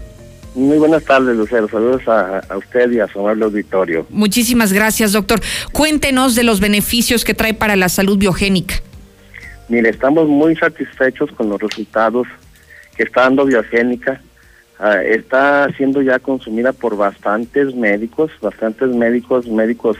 Muy 0.54 0.78
buenas 0.78 1.04
tardes, 1.04 1.36
Lucero. 1.36 1.68
Saludos 1.68 2.06
a, 2.08 2.40
a, 2.48 2.56
usted 2.56 2.90
y 2.90 3.00
a 3.00 3.06
su 3.06 3.20
amable 3.20 3.44
auditorio. 3.44 4.06
Muchísimas 4.10 4.72
gracias, 4.72 5.12
doctor. 5.12 5.40
Cuéntenos 5.72 6.34
de 6.34 6.42
los 6.42 6.60
beneficios 6.60 7.24
que 7.24 7.34
trae 7.34 7.54
para 7.54 7.76
la 7.76 7.88
salud 7.88 8.18
biogénica. 8.18 8.76
Mire, 9.68 9.90
estamos 9.90 10.28
muy 10.28 10.56
satisfechos 10.56 11.30
con 11.30 11.48
los 11.48 11.60
resultados 11.60 12.26
que 12.96 13.04
está 13.04 13.22
dando 13.22 13.46
Biogénica 13.46 14.20
uh, 14.80 15.00
está 15.06 15.72
siendo 15.76 16.02
ya 16.02 16.18
consumida 16.18 16.72
por 16.72 16.96
bastantes 16.96 17.74
médicos, 17.74 18.32
bastantes 18.42 18.88
médicos, 18.88 19.46
médicos 19.46 19.96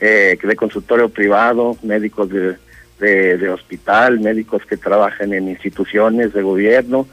eh, 0.00 0.38
de 0.40 0.56
consultorio 0.56 1.08
privado, 1.08 1.76
médicos 1.82 2.28
de, 2.28 2.56
de, 3.00 3.38
de, 3.38 3.48
hospital, 3.48 4.20
médicos 4.20 4.64
que 4.66 4.76
trabajan 4.76 5.32
en 5.32 5.48
instituciones 5.48 6.32
de 6.34 6.42
gobierno 6.42 7.08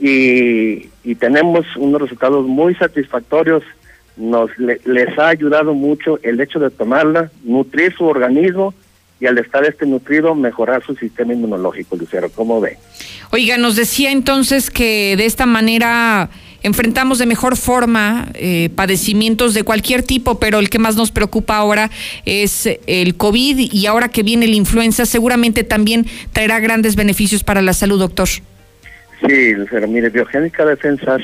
y, 0.00 0.88
y 1.04 1.14
tenemos 1.14 1.66
unos 1.76 2.00
resultados 2.00 2.46
muy 2.46 2.74
satisfactorios. 2.74 3.62
Nos 4.16 4.56
le, 4.58 4.80
les 4.84 5.18
ha 5.18 5.28
ayudado 5.28 5.74
mucho 5.74 6.18
el 6.22 6.40
hecho 6.40 6.58
de 6.58 6.70
tomarla, 6.70 7.30
nutrir 7.44 7.94
su 7.94 8.04
organismo 8.04 8.74
y 9.20 9.26
al 9.26 9.38
estar 9.38 9.64
este 9.64 9.86
nutrido 9.86 10.34
mejorar 10.34 10.82
su 10.84 10.94
sistema 10.96 11.34
inmunológico, 11.34 11.96
Lucero. 11.96 12.30
¿Cómo 12.34 12.60
ve? 12.60 12.78
Oiga, 13.30 13.58
nos 13.58 13.76
decía 13.76 14.10
entonces 14.10 14.70
que 14.70 15.14
de 15.16 15.26
esta 15.26 15.46
manera 15.46 16.30
enfrentamos 16.62 17.18
de 17.18 17.26
mejor 17.26 17.56
forma 17.56 18.28
eh, 18.34 18.70
padecimientos 18.74 19.54
de 19.54 19.62
cualquier 19.62 20.02
tipo, 20.02 20.38
pero 20.38 20.58
el 20.58 20.68
que 20.70 20.78
más 20.78 20.96
nos 20.96 21.10
preocupa 21.10 21.56
ahora 21.56 21.90
es 22.24 22.68
el 22.86 23.14
COVID 23.16 23.72
y 23.72 23.86
ahora 23.86 24.08
que 24.08 24.22
viene 24.22 24.48
la 24.48 24.56
influenza 24.56 25.06
seguramente 25.06 25.64
también 25.64 26.06
traerá 26.32 26.58
grandes 26.60 26.96
beneficios 26.96 27.44
para 27.44 27.62
la 27.62 27.72
salud, 27.72 27.98
doctor. 27.98 28.28
Sí, 29.26 29.54
Lucero, 29.54 29.86
mire, 29.88 30.08
Biogénica 30.08 30.64
Defensas 30.64 31.22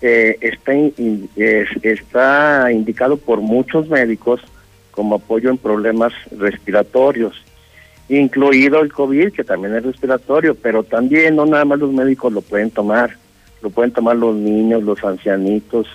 eh, 0.00 0.36
está, 0.40 0.74
in, 0.74 1.28
es, 1.36 1.68
está 1.82 2.70
indicado 2.70 3.16
por 3.16 3.40
muchos 3.40 3.88
médicos 3.88 4.40
como 4.90 5.16
apoyo 5.16 5.50
en 5.50 5.58
problemas 5.58 6.12
respiratorios, 6.38 7.34
incluido 8.08 8.80
el 8.80 8.92
COVID, 8.92 9.32
que 9.32 9.42
también 9.42 9.74
es 9.74 9.82
respiratorio, 9.82 10.54
pero 10.54 10.84
también 10.84 11.36
no 11.36 11.46
nada 11.46 11.64
más 11.64 11.78
los 11.80 11.92
médicos 11.92 12.32
lo 12.32 12.42
pueden 12.42 12.70
tomar, 12.70 13.16
lo 13.62 13.70
pueden 13.70 13.90
tomar 13.90 14.16
los 14.16 14.36
niños, 14.36 14.82
los 14.84 15.02
ancianitos, 15.02 15.88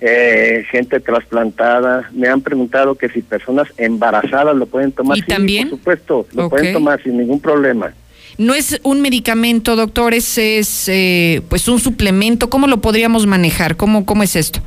eh, 0.00 0.64
gente 0.70 1.00
trasplantada. 1.00 2.08
Me 2.12 2.28
han 2.28 2.40
preguntado 2.40 2.94
que 2.94 3.08
si 3.08 3.22
personas 3.22 3.68
embarazadas 3.76 4.54
lo 4.54 4.66
pueden 4.66 4.92
tomar. 4.92 5.18
¿Y 5.18 5.22
sí, 5.22 5.26
también? 5.26 5.68
Por 5.70 5.78
supuesto, 5.78 6.26
lo 6.32 6.46
Okay. 6.46 6.50
pueden 6.50 6.72
tomar 6.74 7.02
sin 7.02 7.18
ningún 7.18 7.40
problema. 7.40 7.92
No 8.38 8.54
es 8.54 8.80
un 8.82 9.00
medicamento, 9.02 9.76
doctor, 9.76 10.14
es, 10.14 10.38
es 10.38 10.88
eh, 10.88 11.42
pues 11.48 11.68
un 11.68 11.78
suplemento. 11.78 12.50
¿Cómo 12.50 12.66
lo 12.66 12.80
podríamos 12.80 13.26
manejar? 13.26 13.76
¿Cómo, 13.76 14.06
cómo 14.06 14.22
es 14.22 14.36
esto? 14.36 14.60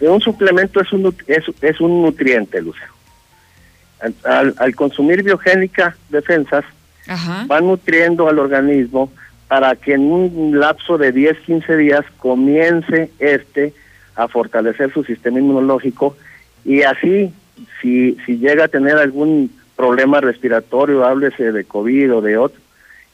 Un 0.00 0.20
suplemento 0.20 0.80
es 0.80 0.92
un, 0.92 1.14
es, 1.26 1.44
es 1.62 1.80
un 1.80 2.02
nutriente, 2.02 2.60
Lucero. 2.60 2.92
Al 4.24 4.74
consumir 4.74 5.22
biogénica 5.22 5.96
defensas, 6.10 6.64
Ajá. 7.06 7.46
va 7.50 7.60
nutriendo 7.60 8.28
al 8.28 8.38
organismo 8.38 9.10
para 9.48 9.76
que 9.76 9.94
en 9.94 10.10
un 10.10 10.58
lapso 10.58 10.98
de 10.98 11.12
10, 11.12 11.38
15 11.46 11.76
días 11.76 12.04
comience 12.18 13.10
este 13.18 13.72
a 14.16 14.28
fortalecer 14.28 14.92
su 14.92 15.04
sistema 15.04 15.38
inmunológico 15.38 16.16
y 16.64 16.82
así, 16.82 17.32
si, 17.80 18.16
si 18.24 18.38
llega 18.38 18.64
a 18.64 18.68
tener 18.68 18.96
algún 18.96 19.50
problema 19.76 20.20
respiratorio, 20.20 21.04
háblese 21.04 21.52
de 21.52 21.64
COVID 21.64 22.14
o 22.14 22.20
de 22.20 22.38
otro, 22.38 22.60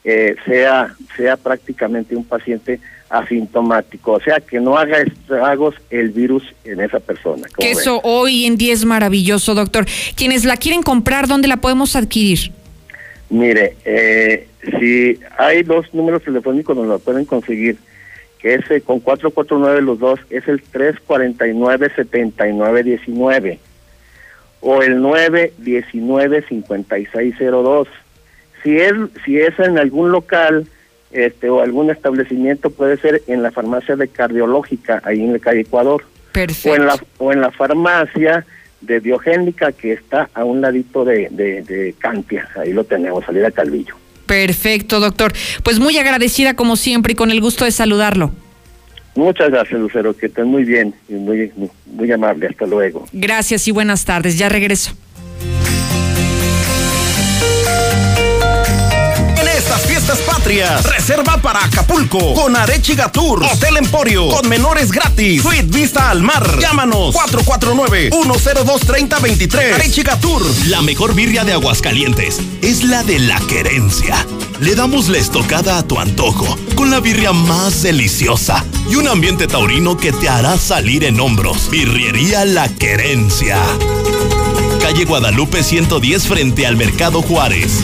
eh, 0.03 0.35
sea, 0.45 0.95
sea 1.15 1.37
prácticamente 1.37 2.15
un 2.15 2.23
paciente 2.23 2.79
asintomático, 3.09 4.13
o 4.13 4.21
sea, 4.21 4.39
que 4.39 4.59
no 4.59 4.77
haga 4.77 4.99
estragos 4.99 5.75
el 5.89 6.09
virus 6.09 6.43
en 6.63 6.79
esa 6.79 6.99
persona. 6.99 7.47
Eso 7.57 7.99
hoy 8.03 8.45
en 8.45 8.57
día 8.57 8.73
es 8.73 8.85
maravilloso, 8.85 9.53
doctor. 9.53 9.85
Quienes 10.15 10.45
la 10.45 10.55
quieren 10.55 10.81
comprar, 10.81 11.27
¿dónde 11.27 11.49
la 11.49 11.57
podemos 11.57 11.95
adquirir? 11.95 12.51
Mire, 13.29 13.75
eh, 13.85 14.47
si 14.79 15.19
hay 15.37 15.63
dos 15.63 15.93
números 15.93 16.23
telefónicos 16.23 16.75
donde 16.75 16.93
lo 16.93 16.99
pueden 16.99 17.25
conseguir, 17.25 17.77
que 18.39 18.55
es 18.55 18.71
eh, 18.71 18.81
con 18.81 18.99
449 18.99 19.81
los 19.81 19.99
dos, 19.99 20.19
es 20.29 20.47
el 20.47 20.63
349-7919 20.71 23.59
o 24.61 24.81
el 24.81 24.99
919-5602. 24.99 27.87
Si 28.63 28.77
es, 28.77 28.93
si 29.25 29.37
es 29.37 29.57
en 29.59 29.77
algún 29.77 30.11
local, 30.11 30.67
este, 31.11 31.49
o 31.49 31.61
algún 31.61 31.89
establecimiento 31.89 32.69
puede 32.69 32.97
ser 32.97 33.21
en 33.27 33.43
la 33.43 33.51
farmacia 33.51 33.95
de 33.95 34.07
cardiológica, 34.07 35.01
ahí 35.03 35.21
en 35.21 35.33
la 35.33 35.39
calle 35.39 35.61
Ecuador. 35.61 36.03
O 36.65 36.75
en 36.75 36.85
la, 36.85 36.97
o 37.17 37.33
en 37.33 37.41
la 37.41 37.51
farmacia 37.51 38.45
de 38.79 38.99
biogénica 38.99 39.73
que 39.73 39.93
está 39.93 40.29
a 40.33 40.45
un 40.45 40.61
ladito 40.61 41.03
de, 41.03 41.27
de, 41.29 41.61
de 41.63 41.93
Cantia, 41.99 42.47
ahí 42.55 42.71
lo 42.71 42.83
tenemos, 42.85 43.25
salida 43.25 43.51
Calvillo. 43.51 43.95
Perfecto, 44.25 45.01
doctor. 45.01 45.33
Pues 45.61 45.79
muy 45.79 45.97
agradecida 45.97 46.55
como 46.55 46.77
siempre 46.77 47.11
y 47.13 47.15
con 47.15 47.31
el 47.31 47.41
gusto 47.41 47.65
de 47.65 47.71
saludarlo. 47.71 48.31
Muchas 49.15 49.49
gracias, 49.49 49.77
Lucero, 49.77 50.15
que 50.15 50.27
estén 50.27 50.47
muy 50.47 50.63
bien 50.63 50.95
y 51.09 51.15
muy, 51.15 51.51
muy, 51.57 51.69
muy 51.85 52.11
amable. 52.13 52.47
Hasta 52.47 52.65
luego. 52.65 53.05
Gracias 53.11 53.67
y 53.67 53.71
buenas 53.71 54.05
tardes. 54.05 54.37
Ya 54.37 54.47
regreso. 54.47 54.95
Patrias. 60.25 60.83
Reserva 60.83 61.37
para 61.37 61.63
Acapulco 61.63 62.33
con 62.33 62.55
Arechiga 62.55 63.11
Tours, 63.11 63.45
Hotel 63.53 63.77
Emporio, 63.77 64.29
con 64.29 64.49
menores 64.49 64.91
gratis, 64.91 65.43
Suite 65.43 65.61
Vista 65.63 66.09
al 66.09 66.23
Mar. 66.23 66.57
Llámanos 66.59 67.13
449-102-3023. 67.15 69.75
Arechiga 69.75 70.19
Tours. 70.19 70.65
La 70.67 70.81
mejor 70.81 71.13
birria 71.13 71.43
de 71.43 71.53
Aguascalientes 71.53 72.39
es 72.61 72.83
la 72.83 73.03
de 73.03 73.19
la 73.19 73.39
querencia. 73.41 74.25
Le 74.59 74.73
damos 74.75 75.07
la 75.09 75.19
estocada 75.19 75.77
a 75.77 75.83
tu 75.83 75.99
antojo 75.99 76.57
con 76.75 76.89
la 76.89 76.99
birria 76.99 77.31
más 77.31 77.83
deliciosa 77.83 78.65
y 78.89 78.95
un 78.95 79.07
ambiente 79.07 79.45
taurino 79.47 79.97
que 79.97 80.11
te 80.11 80.29
hará 80.29 80.57
salir 80.57 81.03
en 81.03 81.19
hombros. 81.19 81.69
Birriería 81.69 82.43
La 82.45 82.67
Querencia. 82.69 83.59
Calle 84.81 85.05
Guadalupe 85.05 85.61
110 85.63 86.27
frente 86.27 86.65
al 86.65 86.75
Mercado 86.75 87.21
Juárez. 87.21 87.83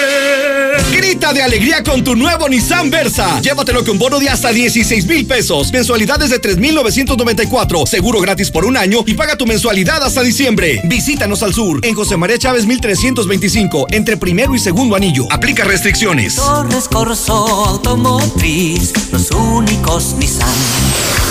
Grita 0.92 1.32
de 1.32 1.42
alegría 1.42 1.82
con 1.82 2.04
tu 2.04 2.14
nuevo 2.14 2.48
Nissan 2.48 2.90
Versa. 2.90 3.40
Llévatelo 3.40 3.84
con 3.84 3.98
bono 3.98 4.18
de 4.18 4.28
hasta 4.28 4.52
16 4.52 5.06
mil 5.06 5.26
pesos. 5.26 5.72
Mensualidades 5.72 6.30
de 6.30 6.38
3,994. 6.38 7.86
Seguro 7.86 8.20
gratis 8.20 8.50
por 8.50 8.64
un 8.64 8.76
año 8.76 9.02
y 9.06 9.14
paga 9.14 9.36
tu 9.36 9.46
mensualidad 9.46 10.02
hasta 10.02 10.22
diciembre. 10.22 10.80
Visítanos 10.84 11.42
al 11.42 11.54
sur 11.54 11.84
en 11.84 11.94
José 11.94 12.16
María 12.16 12.38
Chávez 12.38 12.66
1325, 12.66 13.86
entre 13.90 14.16
primero 14.16 14.54
y 14.54 14.58
segundo 14.58 14.96
anillo. 14.96 15.26
Aplica 15.30 15.64
restricciones. 15.64 16.36
Torres 16.36 16.88
Corso 16.88 17.34
Automotriz, 17.34 18.92
los 19.12 19.30
únicos 19.30 20.14
Nissan 20.18 20.89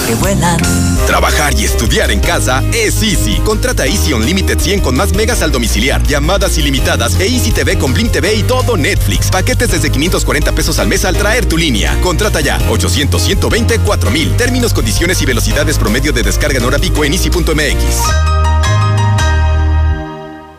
que 0.09 0.15
vuelan. 0.15 0.59
Trabajar 1.05 1.53
y 1.59 1.65
estudiar 1.65 2.09
en 2.09 2.19
casa 2.19 2.63
es 2.73 3.03
Easy. 3.03 3.37
Contrata 3.45 3.85
Easy 3.85 4.11
Unlimited 4.11 4.59
100 4.59 4.81
con 4.81 4.95
más 4.95 5.13
megas 5.13 5.43
al 5.43 5.51
domiciliar, 5.51 6.01
llamadas 6.03 6.57
ilimitadas 6.57 7.19
e 7.19 7.27
Easy 7.27 7.51
TV 7.51 7.77
con 7.77 7.93
Blim 7.93 8.09
TV 8.09 8.33
y 8.33 8.43
todo 8.43 8.75
Netflix. 8.75 9.29
Paquetes 9.29 9.69
desde 9.71 9.91
540 9.91 10.51
pesos 10.53 10.79
al 10.79 10.87
mes 10.87 11.05
al 11.05 11.15
traer 11.15 11.45
tu 11.45 11.57
línea. 11.57 11.99
Contrata 12.01 12.41
ya 12.41 12.59
800 12.69 13.21
120 13.21 13.79
4000. 13.79 14.35
Términos, 14.35 14.73
condiciones 14.73 15.21
y 15.21 15.27
velocidades 15.27 15.77
promedio 15.77 16.11
de 16.11 16.23
descarga 16.23 16.57
en 16.57 16.65
hora 16.65 16.79
pico 16.79 17.05
en 17.05 17.13
easy.mx. 17.13 18.38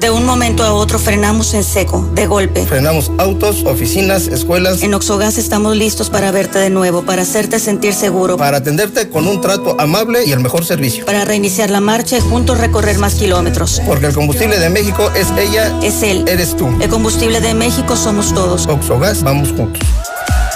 De 0.01 0.09
un 0.09 0.25
momento 0.25 0.65
a 0.65 0.73
otro 0.73 0.99
frenamos 0.99 1.53
en 1.53 1.63
seco, 1.63 2.09
de 2.15 2.27
golpe. 2.27 2.65
Frenamos 2.65 3.13
autos, 3.19 3.65
oficinas, 3.67 4.29
escuelas. 4.29 4.83
En 4.83 4.95
Oxogas 4.95 5.37
estamos 5.37 5.77
listos 5.77 6.09
para 6.09 6.31
verte 6.31 6.59
de 6.59 6.71
nuevo, 6.71 7.03
para 7.03 7.21
hacerte 7.21 7.59
sentir 7.59 7.93
seguro. 7.93 8.39
Para 8.39 8.57
atenderte 8.57 9.11
con 9.11 9.27
un 9.27 9.43
trato 9.43 9.77
amable 9.79 10.25
y 10.25 10.33
el 10.33 10.41
mejor 10.41 10.65
servicio. 10.65 11.05
Para 11.05 11.27
reiniciar 11.27 11.69
la 11.69 11.83
marcha 11.83 12.17
y 12.17 12.21
juntos 12.21 12.57
recorrer 12.57 12.97
más 12.97 13.17
kilómetros. 13.17 13.83
Porque 13.87 14.07
el 14.07 14.15
combustible 14.15 14.59
de 14.59 14.71
México 14.71 15.11
es 15.15 15.27
ella. 15.39 15.71
Es 15.83 16.03
él. 16.03 16.25
Eres 16.27 16.57
tú. 16.57 16.67
El 16.81 16.89
combustible 16.89 17.43
de 17.43 17.53
México 17.53 17.95
somos 17.95 18.33
todos. 18.33 18.69
Oxogas, 18.69 19.23
vamos 19.23 19.51
juntos. 19.51 19.87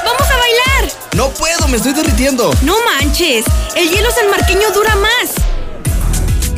¡Vamos 0.07 0.23
a 0.23 0.39
bailar! 0.39 0.91
No 1.17 1.29
puedo, 1.29 1.69
me 1.69 1.77
estoy 1.77 1.93
derritiendo. 1.93 2.51
No 2.63 2.77
manches, 2.87 3.45
el 3.77 3.91
hielo 3.91 4.09
sanmarqueño 4.11 4.71
dura 4.73 4.97
más. 4.97 5.54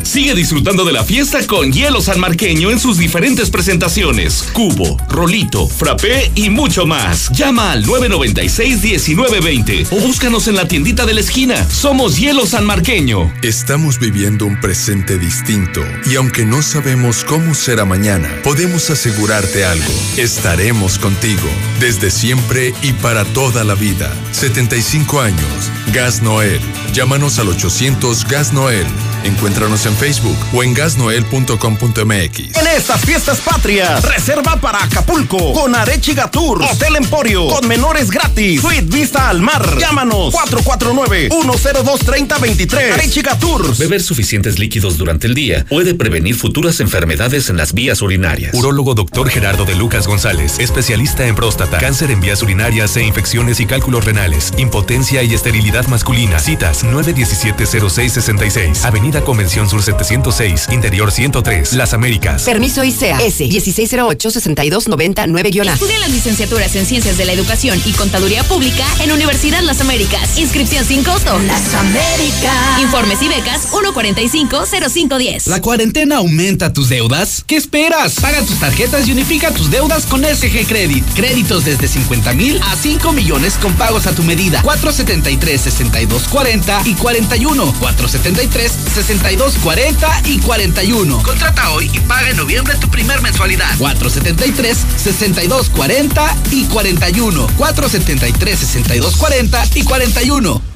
Sigue 0.06 0.34
disfrutando 0.34 0.84
de 0.84 0.92
la 0.92 1.02
fiesta 1.02 1.44
con 1.48 1.72
hielo 1.72 2.00
sanmarqueño 2.00 2.70
en 2.70 2.78
sus 2.78 2.96
diferentes 2.96 3.50
presentaciones. 3.50 4.44
Cubo, 4.52 4.96
rolito, 5.08 5.66
frappé 5.66 6.30
y 6.36 6.48
mucho 6.48 6.86
más. 6.86 7.28
Llama 7.32 7.72
al 7.72 7.84
996-1920 7.84 9.88
o 9.90 9.96
búscanos 9.96 10.46
en 10.46 10.54
la 10.54 10.68
tiendita 10.68 11.06
de 11.06 11.14
la 11.14 11.20
esquina. 11.20 11.68
Somos 11.68 12.18
Hielo 12.18 12.46
Sanmarqueño. 12.46 13.34
Estamos 13.42 13.98
viviendo 13.98 14.46
un 14.46 14.60
presente 14.60 15.18
distinto 15.18 15.82
y 16.08 16.14
aunque 16.14 16.46
no 16.46 16.62
sabemos 16.62 17.24
cómo 17.24 17.52
será 17.54 17.84
mañana, 17.84 18.30
podemos 18.44 18.90
asegurarte 18.90 19.64
algo. 19.64 19.92
Estaremos 20.16 21.00
contigo 21.00 21.48
desde 21.80 22.12
siempre 22.12 22.72
y 22.80 22.92
para 22.92 23.24
toda 23.24 23.64
la 23.64 23.74
vida. 23.74 24.14
75 24.30 25.20
años. 25.20 25.72
Gas 25.92 26.22
Noel. 26.22 26.60
Llámanos 26.92 27.40
al 27.40 27.48
800 27.48 28.24
Gas 28.28 28.52
Noel. 28.52 28.86
Encuéntranos 29.24 29.84
en 29.86 29.95
Facebook 29.96 30.36
o 30.52 30.62
en 30.62 30.74
gasnoel.com.mx. 30.74 32.56
En 32.56 32.66
estas 32.76 33.00
fiestas 33.00 33.40
patrias, 33.40 34.04
reserva 34.04 34.60
para 34.60 34.84
Acapulco 34.84 35.54
con 35.54 35.74
Arechiga 35.74 36.30
Tours, 36.30 36.70
Hotel 36.70 36.96
Emporio, 36.96 37.48
con 37.48 37.66
menores 37.66 38.10
gratis, 38.10 38.60
Suite 38.60 38.94
Vista 38.94 39.30
al 39.30 39.40
Mar. 39.40 39.78
Llámanos 39.78 40.34
449-102-3023. 40.34 42.92
Arechiga 42.92 43.38
Tours. 43.38 43.78
Beber 43.78 44.02
suficientes 44.02 44.58
líquidos 44.58 44.98
durante 44.98 45.26
el 45.26 45.34
día 45.34 45.64
puede 45.68 45.94
prevenir 45.94 46.34
futuras 46.34 46.80
enfermedades 46.80 47.48
en 47.48 47.56
las 47.56 47.72
vías 47.72 48.02
urinarias. 48.02 48.52
Urólogo 48.54 48.92
Dr. 48.94 49.30
Gerardo 49.30 49.64
de 49.64 49.76
Lucas 49.76 50.06
González, 50.06 50.58
especialista 50.58 51.26
en 51.26 51.34
próstata, 51.34 51.78
cáncer 51.78 52.10
en 52.10 52.20
vías 52.20 52.42
urinarias 52.42 52.94
e 52.98 53.02
infecciones 53.02 53.60
y 53.60 53.66
cálculos 53.66 54.04
renales, 54.04 54.52
impotencia 54.58 55.22
y 55.22 55.32
esterilidad 55.32 55.86
masculina. 55.86 56.38
Citas 56.38 56.84
917-0666. 56.84 58.84
Avenida 58.84 59.22
Convención 59.22 59.70
Sur 59.70 59.85
706, 59.86 60.68
Interior 60.72 61.12
103, 61.12 61.74
Las 61.74 61.94
Américas. 61.94 62.42
Permiso 62.42 62.82
ICEA 62.82 63.18
S 63.18 63.44
1608-6299-A. 63.44 65.74
Estudia 65.74 66.00
las 66.00 66.10
licenciaturas 66.10 66.74
en 66.74 66.86
Ciencias 66.86 67.16
de 67.16 67.24
la 67.24 67.30
Educación 67.32 67.80
y 67.84 67.92
Contaduría 67.92 68.42
Pública 68.42 68.84
en 68.98 69.12
Universidad 69.12 69.62
Las 69.62 69.80
Américas. 69.80 70.38
Inscripción 70.38 70.84
sin 70.84 71.04
costo. 71.04 71.38
Las 71.38 71.72
Américas. 71.72 72.80
Informes 72.80 73.22
y 73.22 73.28
becas 73.28 73.68
145-0510. 73.70 75.46
¿La 75.46 75.62
cuarentena 75.62 76.16
aumenta 76.16 76.72
tus 76.72 76.88
deudas? 76.88 77.44
¿Qué 77.46 77.54
esperas? 77.54 78.16
Paga 78.20 78.42
tus 78.42 78.58
tarjetas 78.58 79.06
y 79.06 79.12
unifica 79.12 79.52
tus 79.52 79.70
deudas 79.70 80.04
con 80.06 80.24
SG 80.24 80.66
Credit. 80.66 81.04
Créditos 81.14 81.64
desde 81.64 81.86
50 81.86 82.32
mil 82.32 82.60
a 82.62 82.74
5 82.74 83.12
millones 83.12 83.54
con 83.62 83.72
pagos 83.74 84.08
a 84.08 84.16
tu 84.16 84.24
medida. 84.24 84.64
473-6240 84.64 86.86
y 86.86 86.94
41. 86.94 87.72
473-6240 87.80 89.75
y 90.24 90.38
41. 90.38 91.22
Contrata 91.22 91.72
hoy 91.72 91.90
y 91.92 92.00
paga 92.00 92.30
en 92.30 92.38
noviembre 92.38 92.74
tu 92.76 92.88
primer 92.88 93.20
mensualidad. 93.20 93.76
473-6240 93.76 96.34
y 96.50 96.64
41. 96.64 97.46
473-6240 97.58 99.76
y 99.76 99.82
41. 99.82 100.75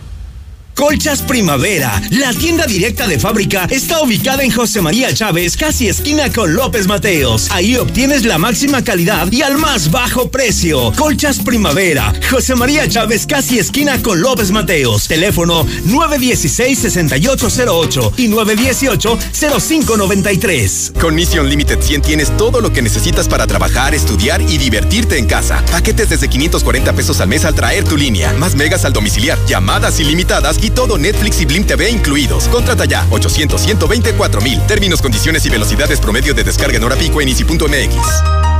Colchas 0.74 1.22
Primavera, 1.22 2.02
la 2.10 2.32
tienda 2.32 2.66
directa 2.66 3.06
de 3.06 3.18
fábrica, 3.18 3.66
está 3.70 4.02
ubicada 4.02 4.42
en 4.42 4.50
José 4.50 4.80
María 4.80 5.12
Chávez, 5.12 5.54
casi 5.56 5.88
esquina 5.88 6.32
con 6.32 6.54
López 6.54 6.86
Mateos. 6.86 7.48
Ahí 7.50 7.76
obtienes 7.76 8.24
la 8.24 8.38
máxima 8.38 8.82
calidad 8.82 9.30
y 9.30 9.42
al 9.42 9.58
más 9.58 9.90
bajo 9.90 10.30
precio. 10.30 10.90
Colchas 10.96 11.40
Primavera, 11.40 12.14
José 12.30 12.54
María 12.54 12.88
Chávez, 12.88 13.26
casi 13.26 13.58
esquina 13.58 14.00
con 14.02 14.22
López 14.22 14.50
Mateos. 14.50 15.06
Teléfono 15.06 15.66
916-6808 15.86 18.12
y 18.16 18.28
918-0593. 18.28 20.98
Con 20.98 21.14
Mission 21.14 21.46
Limited 21.48 21.82
100 21.82 22.02
tienes 22.02 22.34
todo 22.36 22.60
lo 22.60 22.72
que 22.72 22.80
necesitas 22.80 23.28
para 23.28 23.46
trabajar, 23.46 23.94
estudiar 23.94 24.40
y 24.40 24.56
divertirte 24.56 25.18
en 25.18 25.26
casa. 25.26 25.62
Paquetes 25.70 26.08
desde 26.08 26.28
540 26.28 26.92
pesos 26.94 27.20
al 27.20 27.28
mes 27.28 27.44
al 27.44 27.54
traer 27.54 27.84
tu 27.84 27.96
línea, 27.96 28.32
más 28.34 28.54
megas 28.54 28.84
al 28.84 28.92
domiciliar, 28.92 29.38
llamadas 29.46 29.98
ilimitadas 30.00 30.58
y 30.62 30.69
todo 30.70 30.98
Netflix 30.98 31.40
y 31.40 31.46
Blim 31.46 31.64
TV 31.64 31.90
incluidos. 31.90 32.48
Contrata 32.48 32.84
ya 32.84 33.06
800 33.10 33.60
124 33.60 34.40
mil. 34.40 34.60
Términos, 34.66 35.02
condiciones 35.02 35.44
y 35.46 35.50
velocidades 35.50 36.00
promedio 36.00 36.34
de 36.34 36.44
descarga 36.44 36.76
en 36.76 36.84
hora 36.84 36.96
pico 36.96 37.20
en 37.20 37.28
easy.mx. 37.28 38.59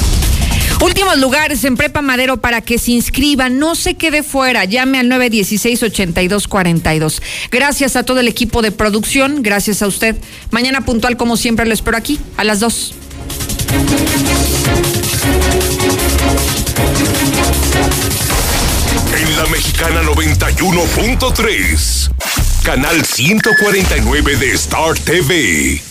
Últimos 0.81 1.17
lugares 1.19 1.63
en 1.63 1.77
Prepa 1.77 2.01
Madero 2.01 2.37
para 2.37 2.61
que 2.61 2.79
se 2.79 2.89
inscriban, 2.91 3.59
no 3.59 3.75
se 3.75 3.93
quede 3.93 4.23
fuera, 4.23 4.65
llame 4.65 4.97
al 4.97 5.11
916-8242. 5.11 7.21
Gracias 7.51 7.95
a 7.95 8.01
todo 8.03 8.19
el 8.19 8.27
equipo 8.27 8.63
de 8.63 8.71
producción, 8.71 9.43
gracias 9.43 9.83
a 9.83 9.87
usted. 9.87 10.15
Mañana 10.49 10.81
puntual 10.81 11.17
como 11.17 11.37
siempre 11.37 11.67
lo 11.67 11.73
espero 11.73 11.97
aquí, 11.97 12.19
a 12.35 12.43
las 12.43 12.59
2. 12.59 12.95
En 19.19 19.37
la 19.37 19.45
mexicana 19.51 20.01
91.3, 20.01 22.09
canal 22.63 23.05
149 23.05 24.35
de 24.35 24.51
Star 24.53 24.97
TV. 24.97 25.90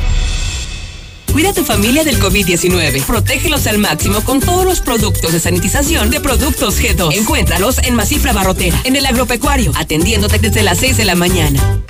Cuida 1.31 1.51
a 1.51 1.53
tu 1.53 1.63
familia 1.63 2.03
del 2.03 2.19
COVID-19. 2.19 3.03
Protégelos 3.05 3.65
al 3.67 3.77
máximo 3.77 4.21
con 4.21 4.41
todos 4.41 4.65
los 4.65 4.81
productos 4.81 5.31
de 5.31 5.39
sanitización 5.39 6.09
de 6.09 6.19
Productos 6.19 6.81
G2. 6.81 7.15
Encuéntralos 7.15 7.77
en 7.79 7.95
Masifra 7.95 8.33
Barrotera, 8.33 8.77
en 8.83 8.97
el 8.97 9.05
agropecuario, 9.05 9.71
atendiéndote 9.75 10.39
desde 10.39 10.61
las 10.61 10.79
6 10.79 10.97
de 10.97 11.05
la 11.05 11.15
mañana. 11.15 11.81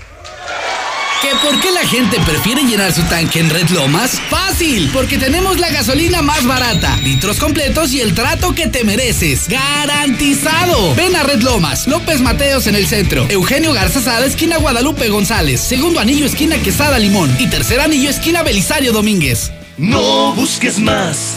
¿Que 1.21 1.35
por 1.35 1.61
qué 1.61 1.71
la 1.71 1.85
gente 1.85 2.19
prefiere 2.25 2.63
llenar 2.63 2.91
su 2.91 3.03
tanque 3.03 3.39
en 3.39 3.51
Red 3.51 3.69
Lomas? 3.69 4.19
Fácil, 4.31 4.89
porque 4.91 5.19
tenemos 5.19 5.59
la 5.59 5.69
gasolina 5.69 6.23
más 6.23 6.47
barata, 6.47 6.97
litros 7.03 7.37
completos 7.37 7.93
y 7.93 8.01
el 8.01 8.15
trato 8.15 8.55
que 8.55 8.65
te 8.65 8.83
mereces. 8.83 9.47
¡Garantizado! 9.47 10.95
Ven 10.95 11.15
a 11.15 11.21
Red 11.21 11.41
Lomas, 11.43 11.87
López 11.87 12.21
Mateos 12.21 12.65
en 12.65 12.75
el 12.75 12.87
centro, 12.87 13.27
Eugenio 13.29 13.71
Garza 13.71 14.01
Sada, 14.01 14.25
esquina 14.25 14.57
Guadalupe 14.57 15.09
González, 15.09 15.61
segundo 15.61 15.99
anillo, 15.99 16.25
esquina 16.25 16.57
Quesada 16.57 16.97
Limón 16.97 17.35
y 17.37 17.47
tercer 17.47 17.81
anillo, 17.81 18.09
esquina 18.09 18.41
Belisario 18.41 18.91
Domínguez. 18.91 19.51
No 19.77 20.33
busques 20.33 20.79
más. 20.79 21.35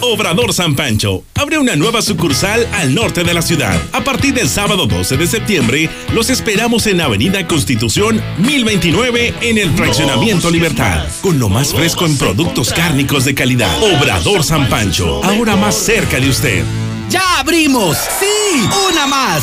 Obrador 0.00 0.52
San 0.52 0.74
Pancho 0.76 1.24
abre 1.34 1.58
una 1.58 1.74
nueva 1.74 2.02
sucursal 2.02 2.66
al 2.72 2.94
norte 2.94 3.24
de 3.24 3.34
la 3.34 3.42
ciudad. 3.42 3.80
A 3.92 4.02
partir 4.04 4.32
del 4.34 4.48
sábado 4.48 4.86
12 4.86 5.16
de 5.16 5.26
septiembre, 5.26 5.90
los 6.12 6.30
esperamos 6.30 6.86
en 6.86 7.00
Avenida 7.00 7.46
Constitución 7.46 8.22
1029 8.38 9.34
en 9.40 9.58
el 9.58 9.70
Fraccionamiento 9.72 10.50
Libertad, 10.50 11.06
con 11.20 11.38
lo 11.38 11.48
más 11.48 11.74
fresco 11.74 12.06
en 12.06 12.16
productos 12.16 12.72
cárnicos 12.72 13.24
de 13.24 13.34
calidad. 13.34 13.76
Obrador 13.82 14.44
San 14.44 14.68
Pancho, 14.68 15.22
ahora 15.24 15.56
más 15.56 15.74
cerca 15.74 16.20
de 16.20 16.28
usted. 16.28 16.64
¡Ya 17.10 17.40
abrimos! 17.40 17.96
¡Sí! 18.20 18.68
¡Una 18.90 19.06
más! 19.06 19.42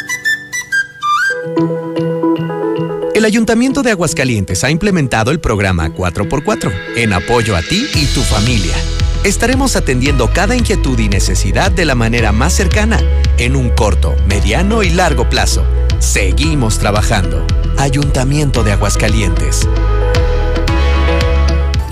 El 3.16 3.24
Ayuntamiento 3.24 3.82
de 3.82 3.92
Aguascalientes 3.92 4.62
ha 4.62 4.70
implementado 4.70 5.30
el 5.30 5.40
programa 5.40 5.88
4x4 5.88 6.70
en 6.96 7.14
apoyo 7.14 7.56
a 7.56 7.62
ti 7.62 7.86
y 7.94 8.04
tu 8.08 8.20
familia. 8.20 8.74
Estaremos 9.24 9.74
atendiendo 9.74 10.30
cada 10.34 10.54
inquietud 10.54 10.98
y 10.98 11.08
necesidad 11.08 11.72
de 11.72 11.86
la 11.86 11.94
manera 11.94 12.32
más 12.32 12.52
cercana, 12.52 13.00
en 13.38 13.56
un 13.56 13.70
corto, 13.70 14.14
mediano 14.28 14.82
y 14.82 14.90
largo 14.90 15.30
plazo. 15.30 15.64
Seguimos 15.98 16.78
trabajando. 16.78 17.42
Ayuntamiento 17.78 18.62
de 18.64 18.72
Aguascalientes. 18.72 19.66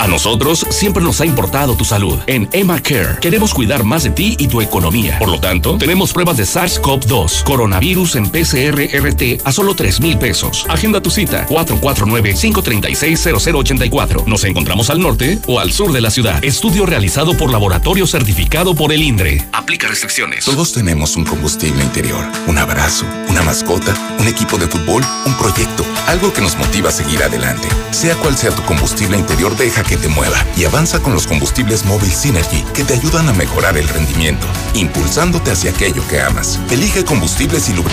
A 0.05 0.07
nosotros 0.07 0.67
siempre 0.69 1.03
nos 1.03 1.23
ha 1.23 1.25
importado 1.25 1.79
tu 1.79 1.87
salud. 1.87 2.19
En 2.27 2.47
Emma 2.53 2.79
Care 2.79 3.17
queremos 3.23 3.55
cuidar 3.55 3.85
más 3.85 4.03
de 4.03 4.11
ti 4.11 4.37
y 4.39 4.49
tu 4.49 4.61
economía. 4.61 5.19
Por 5.19 5.31
lo 5.31 5.41
tanto, 5.41 5.79
tenemos 5.79 6.13
pruebas 6.13 6.37
de 6.37 6.45
SARS-CoV-2, 6.45 7.43
coronavirus 7.43 8.17
en 8.17 8.31
PCR-RT 8.31 9.41
a 9.47 9.51
solo 9.51 9.75
3 9.75 10.03
mil 10.03 10.19
pesos. 10.19 10.67
Agenda 10.69 11.01
tu 11.01 11.11
cita 11.11 11.47
449-536-0084. 11.47 14.27
Nos 14.27 14.45
encontramos 14.45 14.91
al 14.91 15.01
norte 15.01 15.39
o 15.47 15.59
al 15.59 15.73
sur 15.73 15.91
de 15.91 16.03
la 16.03 16.11
ciudad. 16.11 16.45
Estudio 16.45 16.85
realizado 16.85 17.35
por 17.35 17.51
laboratorio 17.51 18.07
certificado 18.07 18.75
por 18.75 18.93
el 18.93 19.03
INDRE. 19.03 19.43
Aplica 19.53 19.89
restricciones. 19.89 20.45
Todos 20.45 20.73
tenemos 20.73 21.17
un 21.17 21.25
combustible 21.25 21.83
interior, 21.83 22.23
un 22.47 22.59
abrazo, 22.59 23.07
una 23.31 23.41
mascota, 23.41 23.97
un 24.21 24.29
equipo 24.29 24.59
de 24.59 24.67
fútbol, 24.67 25.03
un 25.25 25.35
proyecto, 25.39 25.83
algo 26.09 26.31
que 26.31 26.43
nos 26.43 26.59
motiva 26.59 26.91
a 26.91 26.93
seguir 26.93 27.23
adelante. 27.23 27.69
Sea 27.91 28.17
cual 28.17 28.37
sea 28.37 28.51
tu 28.51 28.61
combustible 28.65 29.17
interior, 29.17 29.57
deja 29.57 29.83
que 29.95 30.09
te 30.09 30.09
mueva 30.09 30.45
y 30.57 30.65
avanza 30.65 30.99
con 31.01 31.15
los 31.15 31.25
combustibles 31.25 31.85
móvil 31.85 32.11
Synergy 32.11 32.65
que 32.75 32.83
te 32.83 32.95
ayudan 32.95 33.29
a 33.29 33.33
mejorar 33.33 33.77
el 33.77 33.87
rendimiento, 33.87 34.45
impulsándote 34.75 35.53
hacia 35.53 35.71
aquello 35.71 36.03
que 36.09 36.21
amas. 36.21 36.59
Elige 36.71 37.05
combustibles 37.05 37.69
y 37.69 37.75
lubricantes 37.75 37.85